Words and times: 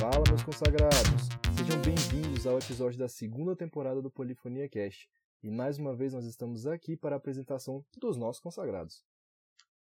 Fala, 0.00 0.24
meus 0.28 0.42
consagrados! 0.42 1.28
Sejam 1.56 1.80
bem-vindos 1.80 2.44
ao 2.44 2.58
episódio 2.58 2.98
da 2.98 3.08
segunda 3.08 3.54
temporada 3.54 4.02
do 4.02 4.10
Polifonia 4.10 4.68
Cast. 4.68 5.08
E 5.44 5.50
mais 5.50 5.78
uma 5.78 5.94
vez 5.94 6.12
nós 6.12 6.24
estamos 6.24 6.66
aqui 6.66 6.96
para 6.96 7.14
a 7.14 7.18
apresentação 7.18 7.84
dos 7.96 8.16
nossos 8.16 8.42
consagrados. 8.42 9.04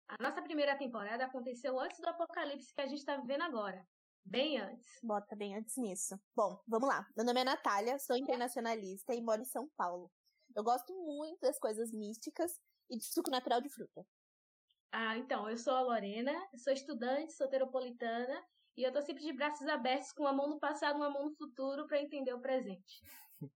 A 0.08 0.22
nossa 0.22 0.44
primeira 0.44 0.78
temporada 0.78 1.26
aconteceu 1.26 1.80
antes 1.80 2.00
do 2.00 2.10
apocalipse 2.10 2.72
que 2.72 2.82
a 2.82 2.86
gente 2.86 3.00
está 3.00 3.18
vivendo 3.18 3.42
agora. 3.42 3.84
Bem 4.24 4.60
antes. 4.60 5.00
Bota 5.02 5.36
bem 5.36 5.58
antes 5.58 5.76
nisso. 5.76 6.20
Bom, 6.36 6.62
vamos 6.68 6.88
lá. 6.88 7.08
Meu 7.18 7.26
nome 7.26 7.42
é 7.42 7.44
Natália, 7.44 7.98
sou 7.98 8.16
internacionalista 8.16 9.16
e 9.16 9.22
moro 9.24 9.42
em 9.42 9.46
São 9.46 9.68
Paulo. 9.76 10.12
Eu 10.56 10.64
gosto 10.64 10.94
muito 10.94 11.40
das 11.42 11.58
coisas 11.58 11.92
místicas 11.92 12.62
e 12.92 12.98
de 12.98 13.06
suco 13.06 13.32
natural 13.32 13.60
de 13.60 13.70
fruta. 13.70 14.06
Ah, 14.96 15.18
então, 15.18 15.50
eu 15.50 15.58
sou 15.58 15.74
a 15.74 15.82
Lorena, 15.82 16.32
sou 16.56 16.72
estudante, 16.72 17.34
soteropolitana 17.34 18.40
e 18.78 18.84
eu 18.84 18.92
tô 18.92 19.02
sempre 19.02 19.24
de 19.24 19.34
braços 19.34 19.68
abertos 19.68 20.12
com 20.12 20.22
uma 20.22 20.32
mão 20.32 20.48
no 20.48 20.60
passado 20.60 20.94
e 20.94 21.02
uma 21.02 21.10
mão 21.10 21.26
no 21.26 21.36
futuro 21.36 21.88
para 21.88 22.00
entender 22.00 22.32
o 22.32 22.40
presente. 22.40 23.02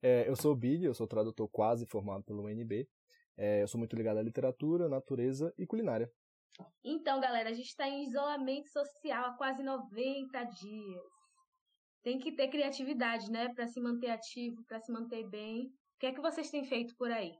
É, 0.00 0.28
eu 0.28 0.36
sou 0.36 0.52
o 0.52 0.56
Billy, 0.56 0.84
eu 0.84 0.94
sou 0.94 1.08
tradutor 1.08 1.48
quase 1.48 1.84
formado 1.84 2.22
pelo 2.22 2.44
UNB. 2.44 2.88
É, 3.36 3.64
eu 3.64 3.66
sou 3.66 3.80
muito 3.80 3.96
ligado 3.96 4.18
à 4.18 4.22
literatura, 4.22 4.88
natureza 4.88 5.52
e 5.58 5.66
culinária. 5.66 6.08
Então, 6.84 7.20
galera, 7.20 7.50
a 7.50 7.52
gente 7.52 7.66
está 7.66 7.88
em 7.88 8.04
isolamento 8.04 8.68
social 8.68 9.24
há 9.24 9.32
quase 9.32 9.60
90 9.60 10.44
dias. 10.44 11.02
Tem 12.00 12.16
que 12.16 12.30
ter 12.30 12.46
criatividade, 12.46 13.28
né, 13.28 13.52
para 13.52 13.66
se 13.66 13.80
manter 13.80 14.10
ativo, 14.10 14.64
para 14.68 14.78
se 14.78 14.92
manter 14.92 15.28
bem. 15.28 15.66
O 15.66 15.98
que 15.98 16.06
é 16.06 16.12
que 16.12 16.20
vocês 16.20 16.48
têm 16.48 16.64
feito 16.64 16.94
por 16.96 17.10
aí? 17.10 17.36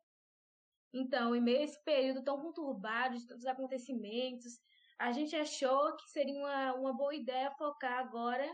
Então, 0.92 1.34
em 1.34 1.40
meio 1.40 1.60
a 1.60 1.62
esse 1.62 1.82
período 1.84 2.24
tão 2.24 2.40
conturbado 2.40 3.16
de 3.16 3.26
todos 3.26 3.44
os 3.44 3.48
acontecimentos, 3.48 4.58
a 4.98 5.12
gente 5.12 5.36
achou 5.36 5.94
que 5.96 6.10
seria 6.10 6.34
uma, 6.34 6.74
uma 6.74 6.92
boa 6.92 7.14
ideia 7.14 7.50
focar 7.52 7.98
agora, 7.98 8.46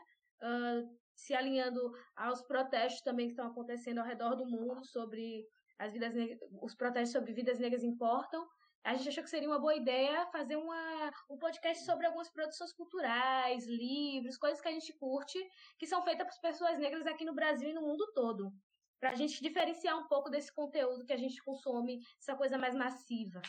uh, 0.42 0.98
se 1.14 1.33
alinhando 1.33 1.92
aos 2.17 2.42
protestos 2.42 3.03
também 3.03 3.27
que 3.27 3.33
estão 3.33 3.47
acontecendo 3.47 3.98
ao 3.98 4.06
redor 4.06 4.34
do 4.34 4.47
mundo 4.47 4.84
sobre 4.84 5.47
as 5.78 5.92
vidas 5.92 6.12
os 6.61 6.75
protestos 6.75 7.12
sobre 7.12 7.33
vidas 7.33 7.59
negras 7.59 7.83
importam. 7.83 8.47
A 8.83 8.94
gente 8.94 9.09
achou 9.09 9.25
que 9.25 9.31
seria 9.31 9.48
uma 9.48 9.59
boa 9.59 9.75
ideia 9.75 10.27
fazer 10.27 10.56
uma, 10.56 11.11
um 11.31 11.39
podcast 11.39 11.87
sobre 11.87 12.05
algumas 12.05 12.28
produções 12.28 12.72
culturais, 12.75 13.66
livros, 13.66 14.37
coisas 14.37 14.61
que 14.61 14.69
a 14.69 14.72
gente 14.72 14.92
curte, 14.98 15.39
que 15.78 15.87
são 15.87 16.03
feitas 16.03 16.27
por 16.27 16.42
pessoas 16.42 16.78
negras 16.78 17.06
aqui 17.06 17.25
no 17.25 17.34
Brasil 17.34 17.70
e 17.70 17.72
no 17.72 17.81
mundo 17.81 18.12
todo 18.12 18.53
para 19.00 19.11
a 19.11 19.14
gente 19.14 19.42
diferenciar 19.42 19.98
um 19.98 20.09
pouco 20.09 20.31
desse 20.31 20.53
conteúdo 20.53 21.05
que 21.05 21.12
a 21.12 21.17
gente 21.17 21.42
consome, 21.42 22.00
essa 22.19 22.37
coisa 22.37 22.59
mais 22.59 22.75
massiva. 22.75 23.41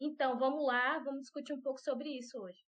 Então, 0.00 0.38
vamos 0.38 0.66
lá, 0.66 0.98
vamos 1.00 1.22
discutir 1.22 1.52
um 1.52 1.60
pouco 1.60 1.80
sobre 1.80 2.08
isso 2.08 2.38
hoje. 2.38 2.64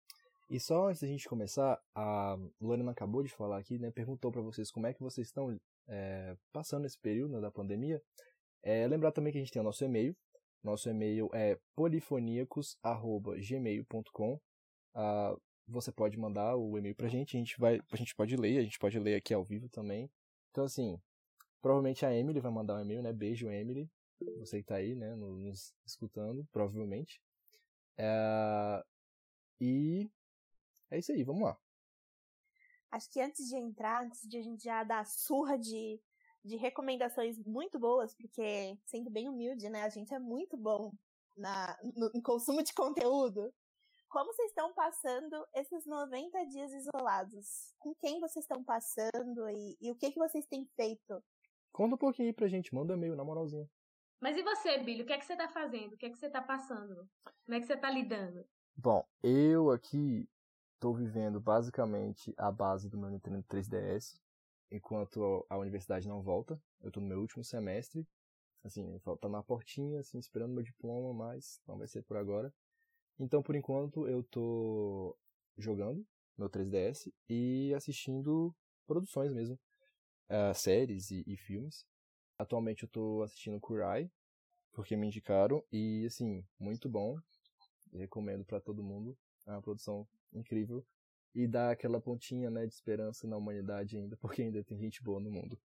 E 0.50 0.60
só 0.60 0.88
antes 0.88 1.00
da 1.00 1.08
gente 1.08 1.26
começar, 1.28 1.80
a 1.94 2.36
Lorena 2.60 2.92
acabou 2.92 3.22
de 3.22 3.30
falar 3.30 3.58
aqui, 3.58 3.78
né, 3.78 3.90
perguntou 3.90 4.30
para 4.30 4.42
vocês 4.42 4.70
como 4.70 4.86
é 4.86 4.92
que 4.92 5.00
vocês 5.00 5.28
estão 5.28 5.58
é, 5.88 6.36
passando 6.52 6.84
esse 6.86 6.98
período 6.98 7.32
né, 7.32 7.40
da 7.40 7.50
pandemia. 7.50 8.02
É, 8.62 8.86
lembrar 8.86 9.10
também 9.12 9.32
que 9.32 9.38
a 9.38 9.40
gente 9.40 9.52
tem 9.52 9.60
o 9.60 9.64
nosso 9.64 9.84
e-mail. 9.84 10.14
Nosso 10.62 10.88
e-mail 10.88 11.28
é 11.34 11.58
polifoniacos@gmail.com. 11.74 14.40
Ah, 14.94 15.36
você 15.66 15.90
pode 15.92 16.18
mandar 16.18 16.56
o 16.56 16.78
e-mail 16.78 16.94
pra 16.94 17.08
gente, 17.08 17.36
a 17.36 17.38
gente 17.38 17.58
vai, 17.58 17.80
a 17.90 17.96
gente 17.96 18.14
pode 18.14 18.36
ler, 18.36 18.58
a 18.58 18.62
gente 18.62 18.78
pode 18.78 18.98
ler 18.98 19.16
aqui 19.16 19.34
ao 19.34 19.44
vivo 19.44 19.68
também. 19.68 20.10
Então 20.50 20.64
assim, 20.64 20.98
Provavelmente 21.64 22.04
a 22.04 22.14
Emily 22.14 22.40
vai 22.40 22.52
mandar 22.52 22.74
um 22.74 22.82
e-mail, 22.82 23.02
né? 23.02 23.10
Beijo, 23.10 23.50
Emily. 23.50 23.90
Você 24.40 24.58
que 24.60 24.68
tá 24.68 24.74
aí, 24.74 24.94
né? 24.94 25.14
Nos 25.14 25.74
escutando, 25.86 26.46
provavelmente. 26.52 27.22
É... 27.96 28.84
E 29.58 30.10
é 30.90 30.98
isso 30.98 31.10
aí, 31.10 31.24
vamos 31.24 31.44
lá. 31.44 31.58
Acho 32.90 33.10
que 33.10 33.18
antes 33.18 33.48
de 33.48 33.56
entrar, 33.56 34.04
antes 34.04 34.28
de 34.28 34.36
a 34.36 34.42
gente 34.42 34.62
já 34.62 34.84
dar 34.84 35.06
surra 35.06 35.56
de, 35.56 35.98
de 36.44 36.56
recomendações 36.56 37.38
muito 37.38 37.78
boas, 37.78 38.14
porque, 38.14 38.78
sendo 38.84 39.08
bem 39.08 39.30
humilde, 39.30 39.70
né? 39.70 39.84
A 39.84 39.88
gente 39.88 40.12
é 40.12 40.18
muito 40.18 40.58
bom 40.58 40.92
na, 41.34 41.78
no, 41.96 42.10
no 42.12 42.22
consumo 42.22 42.62
de 42.62 42.74
conteúdo. 42.74 43.50
Como 44.10 44.34
vocês 44.34 44.50
estão 44.50 44.74
passando 44.74 45.46
esses 45.54 45.86
90 45.86 46.44
dias 46.44 46.74
isolados? 46.74 47.74
Com 47.78 47.94
quem 47.94 48.20
vocês 48.20 48.44
estão 48.44 48.62
passando 48.62 49.48
e, 49.48 49.78
e 49.80 49.90
o 49.90 49.96
que, 49.96 50.12
que 50.12 50.18
vocês 50.18 50.46
têm 50.46 50.68
feito 50.76 51.24
Conta 51.74 51.96
um 51.96 51.98
pouquinho 51.98 52.28
aí 52.28 52.32
pra 52.32 52.46
gente, 52.46 52.72
manda 52.72 52.92
um 52.92 52.96
e-mail, 52.96 53.16
na 53.16 53.24
moralzinha. 53.24 53.68
Mas 54.20 54.36
e 54.36 54.44
você, 54.44 54.78
Billy? 54.78 55.02
O 55.02 55.06
que 55.06 55.12
é 55.12 55.18
que 55.18 55.24
você 55.24 55.34
tá 55.34 55.48
fazendo? 55.48 55.94
O 55.94 55.96
que 55.96 56.06
é 56.06 56.10
que 56.10 56.16
você 56.16 56.30
tá 56.30 56.40
passando? 56.40 57.10
Como 57.44 57.56
é 57.56 57.58
que 57.58 57.66
você 57.66 57.76
tá 57.76 57.90
lidando? 57.90 58.46
Bom, 58.76 59.04
eu 59.24 59.72
aqui 59.72 60.28
tô 60.78 60.94
vivendo 60.94 61.40
basicamente 61.40 62.32
a 62.38 62.52
base 62.52 62.88
do 62.88 62.96
meu 62.96 63.10
Nintendo 63.10 63.42
3DS, 63.42 64.20
enquanto 64.70 65.44
a 65.50 65.58
universidade 65.58 66.06
não 66.06 66.22
volta. 66.22 66.62
Eu 66.80 66.92
tô 66.92 67.00
no 67.00 67.08
meu 67.08 67.20
último 67.20 67.42
semestre, 67.42 68.06
assim, 68.62 68.96
falta 69.00 69.28
na 69.28 69.42
portinha, 69.42 69.98
assim, 69.98 70.16
esperando 70.16 70.54
meu 70.54 70.62
diploma, 70.62 71.12
mas 71.12 71.60
não 71.66 71.76
vai 71.76 71.88
ser 71.88 72.04
por 72.04 72.16
agora. 72.16 72.54
Então, 73.18 73.42
por 73.42 73.56
enquanto, 73.56 74.06
eu 74.06 74.22
tô 74.22 75.18
jogando 75.58 76.06
meu 76.38 76.48
3DS 76.48 77.12
e 77.28 77.74
assistindo 77.74 78.54
produções 78.86 79.32
mesmo 79.32 79.58
uh, 80.30 80.54
séries 80.54 81.10
e, 81.10 81.24
e, 81.26 81.36
filmes. 81.36 81.86
Atualmente 82.38 82.84
eu 82.84 82.88
tô 82.88 83.22
assistindo 83.22 83.60
Kurai, 83.60 84.10
porque 84.72 84.96
me 84.96 85.06
indicaram, 85.06 85.64
e 85.72 86.04
assim, 86.06 86.44
muito 86.58 86.88
bom. 86.88 87.18
Recomendo 87.92 88.44
para 88.44 88.60
todo 88.60 88.82
mundo. 88.82 89.16
É 89.46 89.50
uma 89.50 89.62
produção 89.62 90.06
incrível. 90.32 90.84
E 91.34 91.46
dá 91.46 91.70
aquela 91.70 92.00
pontinha 92.00 92.50
né, 92.50 92.66
de 92.66 92.74
esperança 92.74 93.26
na 93.26 93.36
humanidade 93.36 93.96
ainda, 93.96 94.16
porque 94.20 94.42
ainda 94.42 94.62
tem 94.64 94.78
gente 94.78 95.02
boa 95.02 95.20
no 95.20 95.30
mundo. 95.30 95.58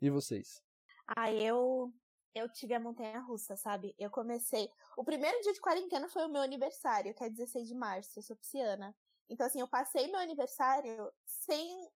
E 0.00 0.10
vocês? 0.10 0.62
Ah, 1.06 1.32
eu 1.32 1.92
eu 2.34 2.48
tive 2.48 2.72
a 2.74 2.80
montanha 2.80 3.20
russa, 3.20 3.56
sabe? 3.56 3.94
Eu 3.98 4.10
comecei. 4.10 4.70
O 4.96 5.04
primeiro 5.04 5.38
dia 5.42 5.52
de 5.52 5.60
quarentena 5.60 6.08
foi 6.08 6.24
o 6.24 6.28
meu 6.28 6.40
aniversário, 6.40 7.14
que 7.14 7.22
é 7.22 7.28
16 7.28 7.68
de 7.68 7.74
março, 7.74 8.18
eu 8.18 8.22
sou 8.22 8.36
pisciana. 8.36 8.94
Então, 9.28 9.46
assim, 9.46 9.60
eu 9.60 9.68
passei 9.68 10.06
meu 10.06 10.18
aniversário 10.18 11.12
sem 11.26 11.88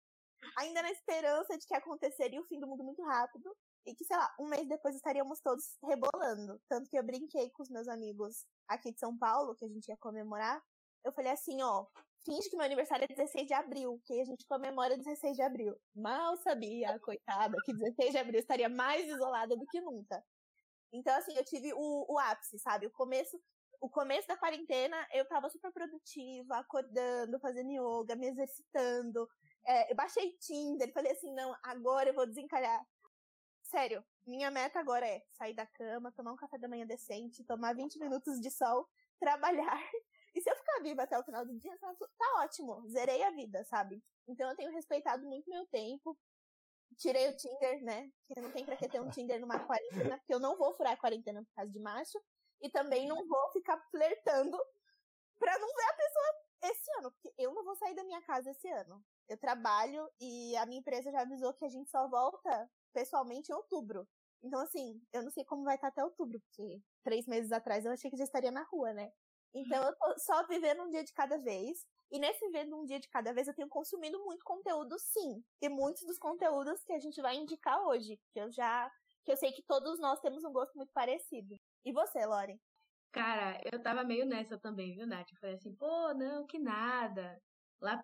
ainda 0.56 0.83
na 0.83 0.91
esperança 0.91 1.56
de 1.56 1.67
que 1.67 1.75
aconteceria 1.75 2.41
o 2.41 2.45
fim 2.45 2.61
do 2.61 2.67
mundo 2.67 2.84
muito 2.84 3.03
rápido 3.03 3.55
e 3.87 3.95
que, 3.95 4.05
sei 4.05 4.17
lá, 4.17 4.34
um 4.39 4.47
mês 4.47 4.67
depois 4.69 4.95
estaríamos 4.95 5.41
todos 5.41 5.77
rebolando. 5.83 6.61
Tanto 6.69 6.89
que 6.89 6.99
eu 6.99 7.03
brinquei 7.03 7.50
com 7.50 7.62
os 7.62 7.71
meus 7.71 7.89
amigos 7.89 8.47
aqui 8.69 8.93
de 8.93 8.99
São 9.00 9.17
Paulo, 9.17 9.55
que 9.55 9.65
a 9.65 9.69
gente 9.69 9.89
ia 9.89 9.97
comemorar. 9.97 10.62
Eu 11.05 11.12
falei 11.12 11.33
assim, 11.33 11.61
ó, 11.62 11.87
finge 12.25 12.49
que 12.49 12.56
meu 12.56 12.65
aniversário 12.65 13.05
é 13.05 13.15
16 13.15 13.47
de 13.47 13.55
abril, 13.55 14.00
que 14.06 14.21
a 14.21 14.25
gente 14.25 14.47
comemora 14.47 14.97
16 14.97 15.37
de 15.37 15.43
abril. 15.43 15.77
Mal 15.95 16.37
sabia, 16.39 16.99
coitada, 17.01 17.56
que 17.65 17.75
16 17.75 18.12
de 18.12 18.19
abril 18.19 18.41
estaria 18.41 18.69
mais 18.69 19.06
isolada 19.06 19.55
do 19.55 19.66
que 19.66 19.81
nunca. 19.81 20.25
Então, 20.93 21.15
assim, 21.16 21.37
eu 21.37 21.45
tive 21.45 21.72
o, 21.75 22.06
o 22.09 22.19
ápice, 22.19 22.59
sabe? 22.59 22.87
O 22.87 22.91
começo, 22.91 23.39
o 23.81 23.91
começo 23.91 24.27
da 24.28 24.37
quarentena, 24.37 24.97
eu 25.12 25.27
tava 25.27 25.51
super 25.51 25.72
produtiva, 25.72 26.56
acordando, 26.56 27.39
fazendo 27.41 27.71
yoga, 27.71 28.16
me 28.16 28.28
exercitando, 28.28 29.28
é, 29.66 29.91
eu 29.91 29.97
baixei 29.97 30.32
Tinder, 30.38 30.92
falei 30.92 31.12
assim, 31.12 31.32
não, 31.32 31.54
agora 31.62 32.10
eu 32.10 32.14
vou 32.14 32.26
desencalhar. 32.26 32.86
Sério, 33.62 34.04
minha 34.26 34.50
meta 34.50 34.78
agora 34.78 35.06
é 35.06 35.22
sair 35.32 35.54
da 35.54 35.66
cama, 35.66 36.12
tomar 36.12 36.32
um 36.32 36.36
café 36.36 36.58
da 36.58 36.69
manhã 36.69 36.86
decente, 36.86 37.44
tomar 37.44 37.74
20 37.74 37.98
minutos 37.98 38.41
de 38.41 38.50
sol, 38.50 38.88
trabalhar. 39.19 39.80
E 40.34 40.41
se 40.41 40.50
eu 40.50 40.56
ficar 40.56 40.82
viva 40.82 41.03
até 41.03 41.19
o 41.19 41.24
final 41.24 41.47
do 41.47 41.56
dia, 41.58 41.76
tá, 41.78 41.94
tá 41.94 42.42
ótimo, 42.42 42.86
zerei 42.88 43.22
a 43.22 43.30
vida, 43.30 43.64
sabe? 43.64 44.03
Então 44.26 44.48
eu 44.50 44.56
tenho 44.56 44.72
respeitado 44.72 45.24
muito 45.26 45.48
meu 45.48 45.66
tempo. 45.66 46.19
Tirei 46.97 47.28
o 47.28 47.36
Tinder, 47.36 47.82
né? 47.82 48.10
Que 48.26 48.41
não 48.41 48.50
tem 48.50 48.64
pra 48.64 48.76
que 48.76 48.88
ter 48.88 49.00
um 49.00 49.10
Tinder 49.10 49.41
numa 49.41 49.58
quarentena, 49.58 50.19
porque 50.19 50.34
eu 50.34 50.41
não 50.41 50.56
vou 50.56 50.74
furar 50.74 50.92
a 50.92 50.97
quarentena 50.97 51.42
por 51.42 51.53
causa 51.54 51.70
de 51.70 51.80
macho. 51.80 52.20
E 52.60 52.70
também 52.70 53.06
não 53.06 53.26
vou 53.26 53.50
ficar 53.53 53.78
flertando 53.91 54.56
pra 55.39 55.59
não 55.59 55.74
ver 55.74 55.84
a 55.84 55.94
pessoa 55.94 56.44
esse 56.71 56.91
ano, 56.98 57.12
porque 57.12 57.34
eu 57.36 57.53
não 57.53 57.65
vou 57.65 57.77
sair 57.77 57.94
da 57.94 58.04
minha 58.04 58.22
casa 58.22 58.50
esse 58.50 58.68
ano. 58.68 59.04
Eu 59.28 59.38
trabalho 59.38 60.09
e 60.21 60.56
a 60.56 60.66
minha 60.66 60.80
empresa 60.80 61.10
já 61.10 61.22
avisou 61.22 61.54
que 61.54 61.65
a 61.65 61.68
gente 61.68 61.91
só 61.91 62.09
volta 62.09 62.71
pessoalmente 62.92 63.50
em 63.50 63.54
outubro. 63.54 64.06
Então, 64.42 64.60
assim, 64.60 65.00
eu 65.12 65.22
não 65.22 65.30
sei 65.30 65.44
como 65.44 65.65
vai 65.65 65.76
estar 65.76 65.88
até 65.88 66.04
outubro, 66.04 66.38
porque 66.41 66.82
três 67.03 67.26
meses 67.26 67.50
atrás 67.53 67.84
eu 67.84 67.92
achei 67.92 68.10
que 68.10 68.16
já 68.16 68.24
estaria 68.24 68.50
na 68.50 68.62
rua, 68.65 68.92
né? 68.92 69.10
Então, 69.54 69.82
eu 69.84 69.97
tô 69.97 70.18
só 70.18 70.47
vivendo 70.47 70.82
um 70.82 70.91
dia 70.91 71.04
de 71.04 71.12
cada 71.15 71.38
vez. 71.38 71.86
E 72.10 72.18
nesse 72.18 72.44
vivendo 72.47 72.76
um 72.76 72.84
dia 72.84 73.00
de 73.00 73.09
cada 73.09 73.32
vez, 73.32 73.48
eu 73.48 73.54
tenho 73.54 73.68
consumido 73.68 74.22
muito 74.24 74.44
conteúdo, 74.44 74.98
sim. 74.98 75.42
E 75.62 75.68
muitos 75.68 76.03
dos 76.04 76.18
conteúdos 76.18 76.82
que 76.84 76.92
a 76.92 76.98
gente 76.98 77.20
vai 77.22 77.36
indicar 77.36 77.80
hoje, 77.86 78.20
que 78.32 78.41
eu 78.41 78.50
já. 78.53 78.91
que 79.24 79.32
eu 79.32 79.36
sei 79.36 79.53
que 79.53 79.62
todos 79.62 79.98
nós 80.00 80.20
temos 80.20 80.44
um 80.44 80.53
gosto 80.53 80.74
muito 80.77 80.92
parecido. 80.92 81.56
E 81.84 81.92
você, 81.92 82.24
Loren? 82.27 82.59
Cara, 83.12 83.60
eu 83.72 83.80
tava 83.82 84.03
meio 84.04 84.27
nessa 84.27 84.59
também, 84.59 84.94
viu, 84.94 85.06
Nath? 85.06 85.30
Eu 85.32 85.38
falei 85.38 85.54
assim, 85.56 85.74
pô, 85.74 86.12
não, 86.15 86.47
que 86.47 86.59
nada. 86.59 87.41
Lá. 87.80 88.00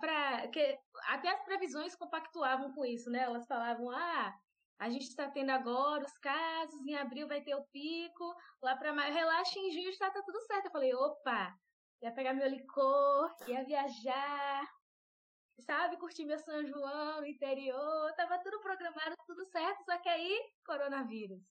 Que, 0.53 0.79
até 1.09 1.31
as 1.31 1.43
previsões 1.45 1.95
compactuavam 1.97 2.73
com 2.73 2.85
isso, 2.85 3.11
né? 3.11 3.21
Elas 3.25 3.47
falavam, 3.47 3.91
ah, 3.91 4.35
A 4.79 4.89
gente 4.91 5.05
está 5.09 5.31
tendo 5.31 5.51
agora 5.51 6.05
os 6.05 6.19
casos, 6.19 6.87
em 6.87 6.97
abril 6.97 7.29
vai 7.29 7.43
ter 7.43 7.55
o 7.55 7.67
pico, 7.73 8.35
lá 8.63 8.77
para 8.77 8.93
maio, 8.95 9.13
relaxa, 9.15 9.59
em 9.59 9.71
junho 9.73 9.91
está 9.91 10.11
tá 10.11 10.23
tudo 10.25 10.41
certo. 10.43 10.67
Eu 10.67 10.73
falei, 10.73 10.95
opa, 10.95 11.55
ia 12.03 12.13
pegar 12.13 12.35
meu 12.35 12.49
licor, 12.49 13.31
ia 13.47 13.65
viajar, 13.65 14.67
sabe, 15.61 15.99
curtir 15.99 16.25
meu 16.25 16.39
São 16.39 16.65
João 16.67 17.25
interior, 17.27 18.13
tava 18.17 18.39
tudo 18.43 18.61
programado, 18.61 19.15
tudo 19.27 19.45
certo, 19.47 19.85
só 19.85 19.99
que 19.99 20.09
aí, 20.09 20.41
coronavírus. 20.65 21.43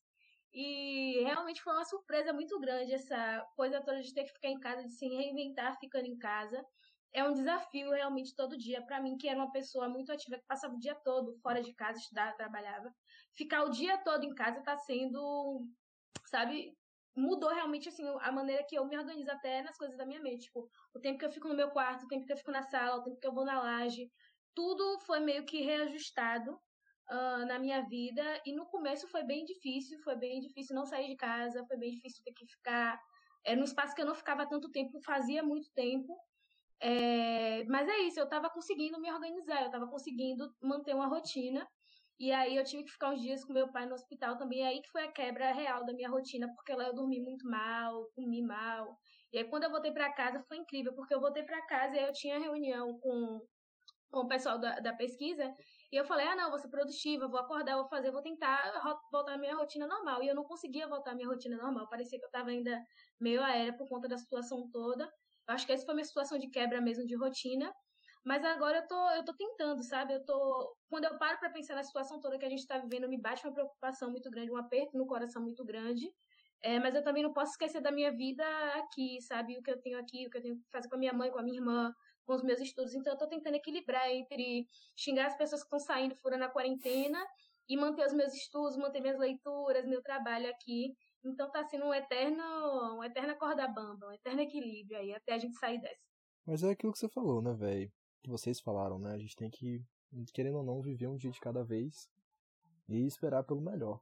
E 0.54 1.22
realmente 1.24 1.62
foi 1.62 1.74
uma 1.74 1.86
surpresa 1.86 2.34
muito 2.34 2.60
grande 2.60 2.94
essa 2.94 3.46
coisa 3.56 3.82
toda 3.84 4.02
de 4.02 4.14
ter 4.14 4.24
que 4.26 4.34
ficar 4.34 4.50
em 4.50 4.60
casa, 4.60 4.84
de 4.84 4.92
se 4.94 5.08
reinventar 5.08 5.78
ficando 5.80 6.08
em 6.08 6.18
casa. 6.18 6.66
É 7.14 7.24
um 7.24 7.34
desafio 7.34 7.92
realmente 7.92 8.36
todo 8.36 8.58
dia 8.58 8.82
para 8.86 9.02
mim, 9.02 9.18
que 9.18 9.28
era 9.28 9.40
uma 9.40 9.52
pessoa 9.52 9.90
muito 9.90 10.12
ativa, 10.12 10.38
que 10.38 10.46
passava 10.46 10.76
o 10.76 10.80
dia 10.80 10.96
todo 10.96 11.38
fora 11.42 11.62
de 11.62 11.74
casa, 11.74 12.00
estudava, 12.00 12.38
trabalhava. 12.38 12.94
Ficar 13.36 13.64
o 13.64 13.70
dia 13.70 13.98
todo 13.98 14.24
em 14.24 14.36
casa 14.36 14.62
tá 14.62 14.78
sendo, 14.78 15.66
sabe, 16.26 16.78
mudou 17.16 17.50
realmente 17.50 17.90
assim 17.90 18.04
a 18.22 18.32
maneira 18.32 18.64
que 18.64 18.76
eu 18.78 18.86
me 18.86 18.98
organizo 18.98 19.32
até 19.32 19.62
nas 19.62 19.78
coisas 19.78 19.98
da 19.98 20.06
minha 20.06 20.22
mente, 20.22 20.46
tipo, 20.46 20.70
o 20.94 21.00
tempo 21.00 21.18
que 21.20 21.26
eu 21.26 21.32
fico 21.32 21.48
no 21.48 21.56
meu 21.56 21.72
quarto, 21.72 22.06
o 22.06 22.08
tempo 22.08 22.26
que 22.26 22.34
eu 22.34 22.38
fico 22.38 22.52
na 22.52 22.64
sala, 22.64 22.98
o 22.98 23.04
tempo 23.04 23.20
que 23.20 23.28
eu 23.28 23.34
vou 23.34 23.46
na 23.46 23.60
laje, 23.60 24.10
tudo 24.54 25.00
foi 25.00 25.20
meio 25.20 25.46
que 25.46 25.62
reajustado 25.62 26.54
uh, 26.54 27.46
na 27.46 27.60
minha 27.60 27.82
vida 27.82 28.24
e 28.46 28.54
no 28.54 28.66
começo 28.68 29.08
foi 29.08 29.24
bem 29.24 29.46
difícil, 29.46 30.00
foi 30.00 30.16
bem 30.16 30.40
difícil 30.40 30.76
não 30.76 30.86
sair 30.86 31.08
de 31.08 31.16
casa, 31.16 31.66
foi 31.66 31.78
bem 31.78 31.92
difícil 31.92 32.24
ter 32.24 32.34
que 32.34 32.46
ficar 32.46 33.00
é, 33.46 33.56
num 33.56 33.64
espaço 33.64 33.96
que 33.96 34.02
eu 34.02 34.06
não 34.06 34.16
ficava 34.16 34.48
tanto 34.48 34.70
tempo, 34.70 35.02
fazia 35.02 35.44
muito 35.44 35.72
tempo. 35.74 36.18
É, 36.82 37.64
mas 37.66 37.88
é 37.90 37.98
isso, 38.00 38.20
eu 38.20 38.24
estava 38.26 38.50
conseguindo 38.50 39.00
me 39.02 39.12
organizar, 39.12 39.62
eu 39.62 39.66
estava 39.68 39.88
conseguindo 39.88 40.54
manter 40.62 40.94
uma 40.96 41.08
rotina. 41.08 41.68
E 42.20 42.32
aí 42.34 42.58
eu 42.58 42.64
tive 42.66 42.84
que 42.84 42.92
ficar 42.92 43.12
uns 43.12 43.22
dias 43.22 43.46
com 43.46 43.54
meu 43.54 43.72
pai 43.72 43.86
no 43.86 43.94
hospital 43.94 44.38
também. 44.38 44.60
E 44.60 44.64
aí 44.64 44.82
que 44.82 44.90
foi 44.92 45.04
a 45.06 45.12
quebra 45.12 45.54
real 45.54 45.86
da 45.86 45.94
minha 45.94 46.10
rotina, 46.10 46.52
porque 46.54 46.74
lá 46.74 46.86
eu 46.88 46.94
dormi 46.94 47.20
muito 47.22 47.48
mal, 47.50 48.10
comi 48.16 48.42
mal. 48.42 48.98
E 49.32 49.38
aí 49.38 49.46
quando 49.50 49.64
eu 49.64 49.72
voltei 49.72 49.92
para 49.94 50.12
casa 50.14 50.44
foi 50.48 50.58
incrível, 50.58 50.94
porque 50.94 51.14
eu 51.14 51.22
voltei 51.22 51.44
para 51.44 51.66
casa 51.66 51.96
e 51.96 52.04
eu 52.04 52.12
tinha 52.12 52.38
reunião 52.40 53.00
com, 53.00 53.40
com 54.12 54.20
o 54.22 54.28
pessoal 54.28 54.60
da, 54.60 54.80
da 54.80 54.94
pesquisa. 54.94 55.54
E 55.92 55.96
eu 55.96 56.06
falei, 56.06 56.28
ah, 56.28 56.36
não, 56.36 56.50
vou 56.50 56.60
ser 56.60 56.70
produtiva, 56.70 57.28
vou 57.28 57.40
acordar, 57.40 57.78
vou 57.78 57.88
fazer, 57.88 58.12
vou 58.12 58.22
tentar 58.22 58.60
voltar 59.12 59.34
à 59.36 59.38
minha 59.38 59.56
rotina 59.56 59.88
normal. 59.88 60.22
E 60.24 60.28
eu 60.28 60.36
não 60.36 60.44
conseguia 60.44 60.88
voltar 60.88 61.12
à 61.12 61.16
minha 61.16 61.28
rotina 61.28 61.58
normal. 61.58 61.88
Parecia 61.90 62.20
que 62.20 62.26
eu 62.26 62.30
estava 62.30 62.50
ainda 62.50 62.82
meio 63.20 63.42
aérea 63.44 63.76
por 63.78 63.88
conta 63.88 64.08
da 64.10 64.18
situação 64.18 64.70
toda. 64.72 65.10
Acho 65.50 65.66
que 65.66 65.72
essa 65.74 65.86
foi 65.86 65.96
minha 65.96 66.06
situação 66.06 66.38
de 66.38 66.50
quebra 66.50 66.82
mesmo 66.82 67.06
de 67.06 67.16
rotina. 67.16 67.74
Mas 68.24 68.44
agora 68.44 68.80
eu 68.80 68.88
tô, 68.88 69.10
eu 69.12 69.24
tô 69.24 69.34
tentando, 69.34 69.82
sabe? 69.84 70.14
Eu 70.14 70.26
tô. 70.26 70.76
Quando 70.90 71.06
eu 71.06 71.18
paro 71.18 71.40
para 71.40 71.50
pensar 71.50 71.76
na 71.76 71.84
situação 71.84 72.20
toda 72.20 72.38
que 72.38 72.46
a 72.46 72.50
gente 72.50 72.68
tá 72.68 72.78
vivendo, 72.78 73.08
me 73.08 73.20
bate 73.20 73.46
uma 73.46 73.54
preocupação 73.54 74.12
muito 74.12 74.30
grande, 74.30 74.52
um 74.52 74.58
aperto 74.58 74.98
no 74.98 75.08
coração 75.08 75.42
muito 75.42 75.64
grande. 75.64 76.06
É, 76.62 76.78
mas 76.80 76.94
eu 76.94 77.04
também 77.04 77.24
não 77.24 77.32
posso 77.32 77.52
esquecer 77.54 77.82
da 77.82 77.92
minha 77.92 78.12
vida 78.12 78.44
aqui, 78.76 79.22
sabe? 79.22 79.58
O 79.58 79.64
que 79.64 79.72
eu 79.72 79.80
tenho 79.82 79.98
aqui, 79.98 80.28
o 80.28 80.30
que 80.30 80.38
eu 80.38 80.42
tenho 80.42 80.58
que 80.58 80.64
fazer 80.72 80.90
com 80.90 80.96
a 80.96 81.00
minha 81.00 81.14
mãe, 81.14 81.32
com 81.32 81.40
a 81.40 81.44
minha 81.44 81.58
irmã, 81.58 81.94
com 82.26 82.34
os 82.34 82.44
meus 82.44 82.60
estudos. 82.60 82.94
Então 82.94 83.14
eu 83.14 83.18
tô 83.18 83.28
tentando 83.28 83.56
equilibrar 83.56 84.10
entre 84.10 84.68
xingar 84.96 85.28
as 85.28 85.38
pessoas 85.38 85.62
que 85.62 85.68
estão 85.68 85.80
saindo, 85.80 86.16
furando 86.18 86.44
a 86.44 86.50
quarentena, 86.50 87.26
e 87.70 87.78
manter 87.78 88.06
os 88.06 88.14
meus 88.14 88.34
estudos, 88.34 88.76
manter 88.76 89.00
minhas 89.00 89.20
leituras, 89.20 89.86
meu 89.86 90.02
trabalho 90.02 90.50
aqui. 90.50 90.96
Então 91.24 91.52
tá 91.52 91.64
sendo 91.66 91.86
um 91.86 91.94
eterno, 91.94 92.98
um 92.98 93.04
eterna 93.04 93.36
corda 93.36 93.68
bamba, 93.68 94.08
um 94.08 94.14
eterno 94.14 94.42
equilíbrio 94.42 94.98
aí, 94.98 95.14
até 95.14 95.34
a 95.34 95.38
gente 95.38 95.58
sair 95.58 95.80
dessa. 95.80 96.02
Mas 96.46 96.64
é 96.64 96.72
aquilo 96.72 96.94
que 96.94 97.00
você 97.00 97.10
falou, 97.10 97.42
né, 97.42 97.54
velho? 97.54 97.92
que 98.22 98.30
vocês 98.30 98.60
falaram, 98.60 99.00
né? 99.00 99.14
A 99.14 99.18
gente 99.18 99.36
tem 99.36 99.50
que, 99.50 99.84
querendo 100.34 100.58
ou 100.58 100.64
não, 100.64 100.82
viver 100.82 101.08
um 101.08 101.18
dia 101.18 101.32
de 101.32 101.40
cada 101.40 101.64
vez 101.64 102.10
e 102.88 103.06
esperar 103.06 103.44
pelo 103.44 103.62
melhor. 103.62 104.02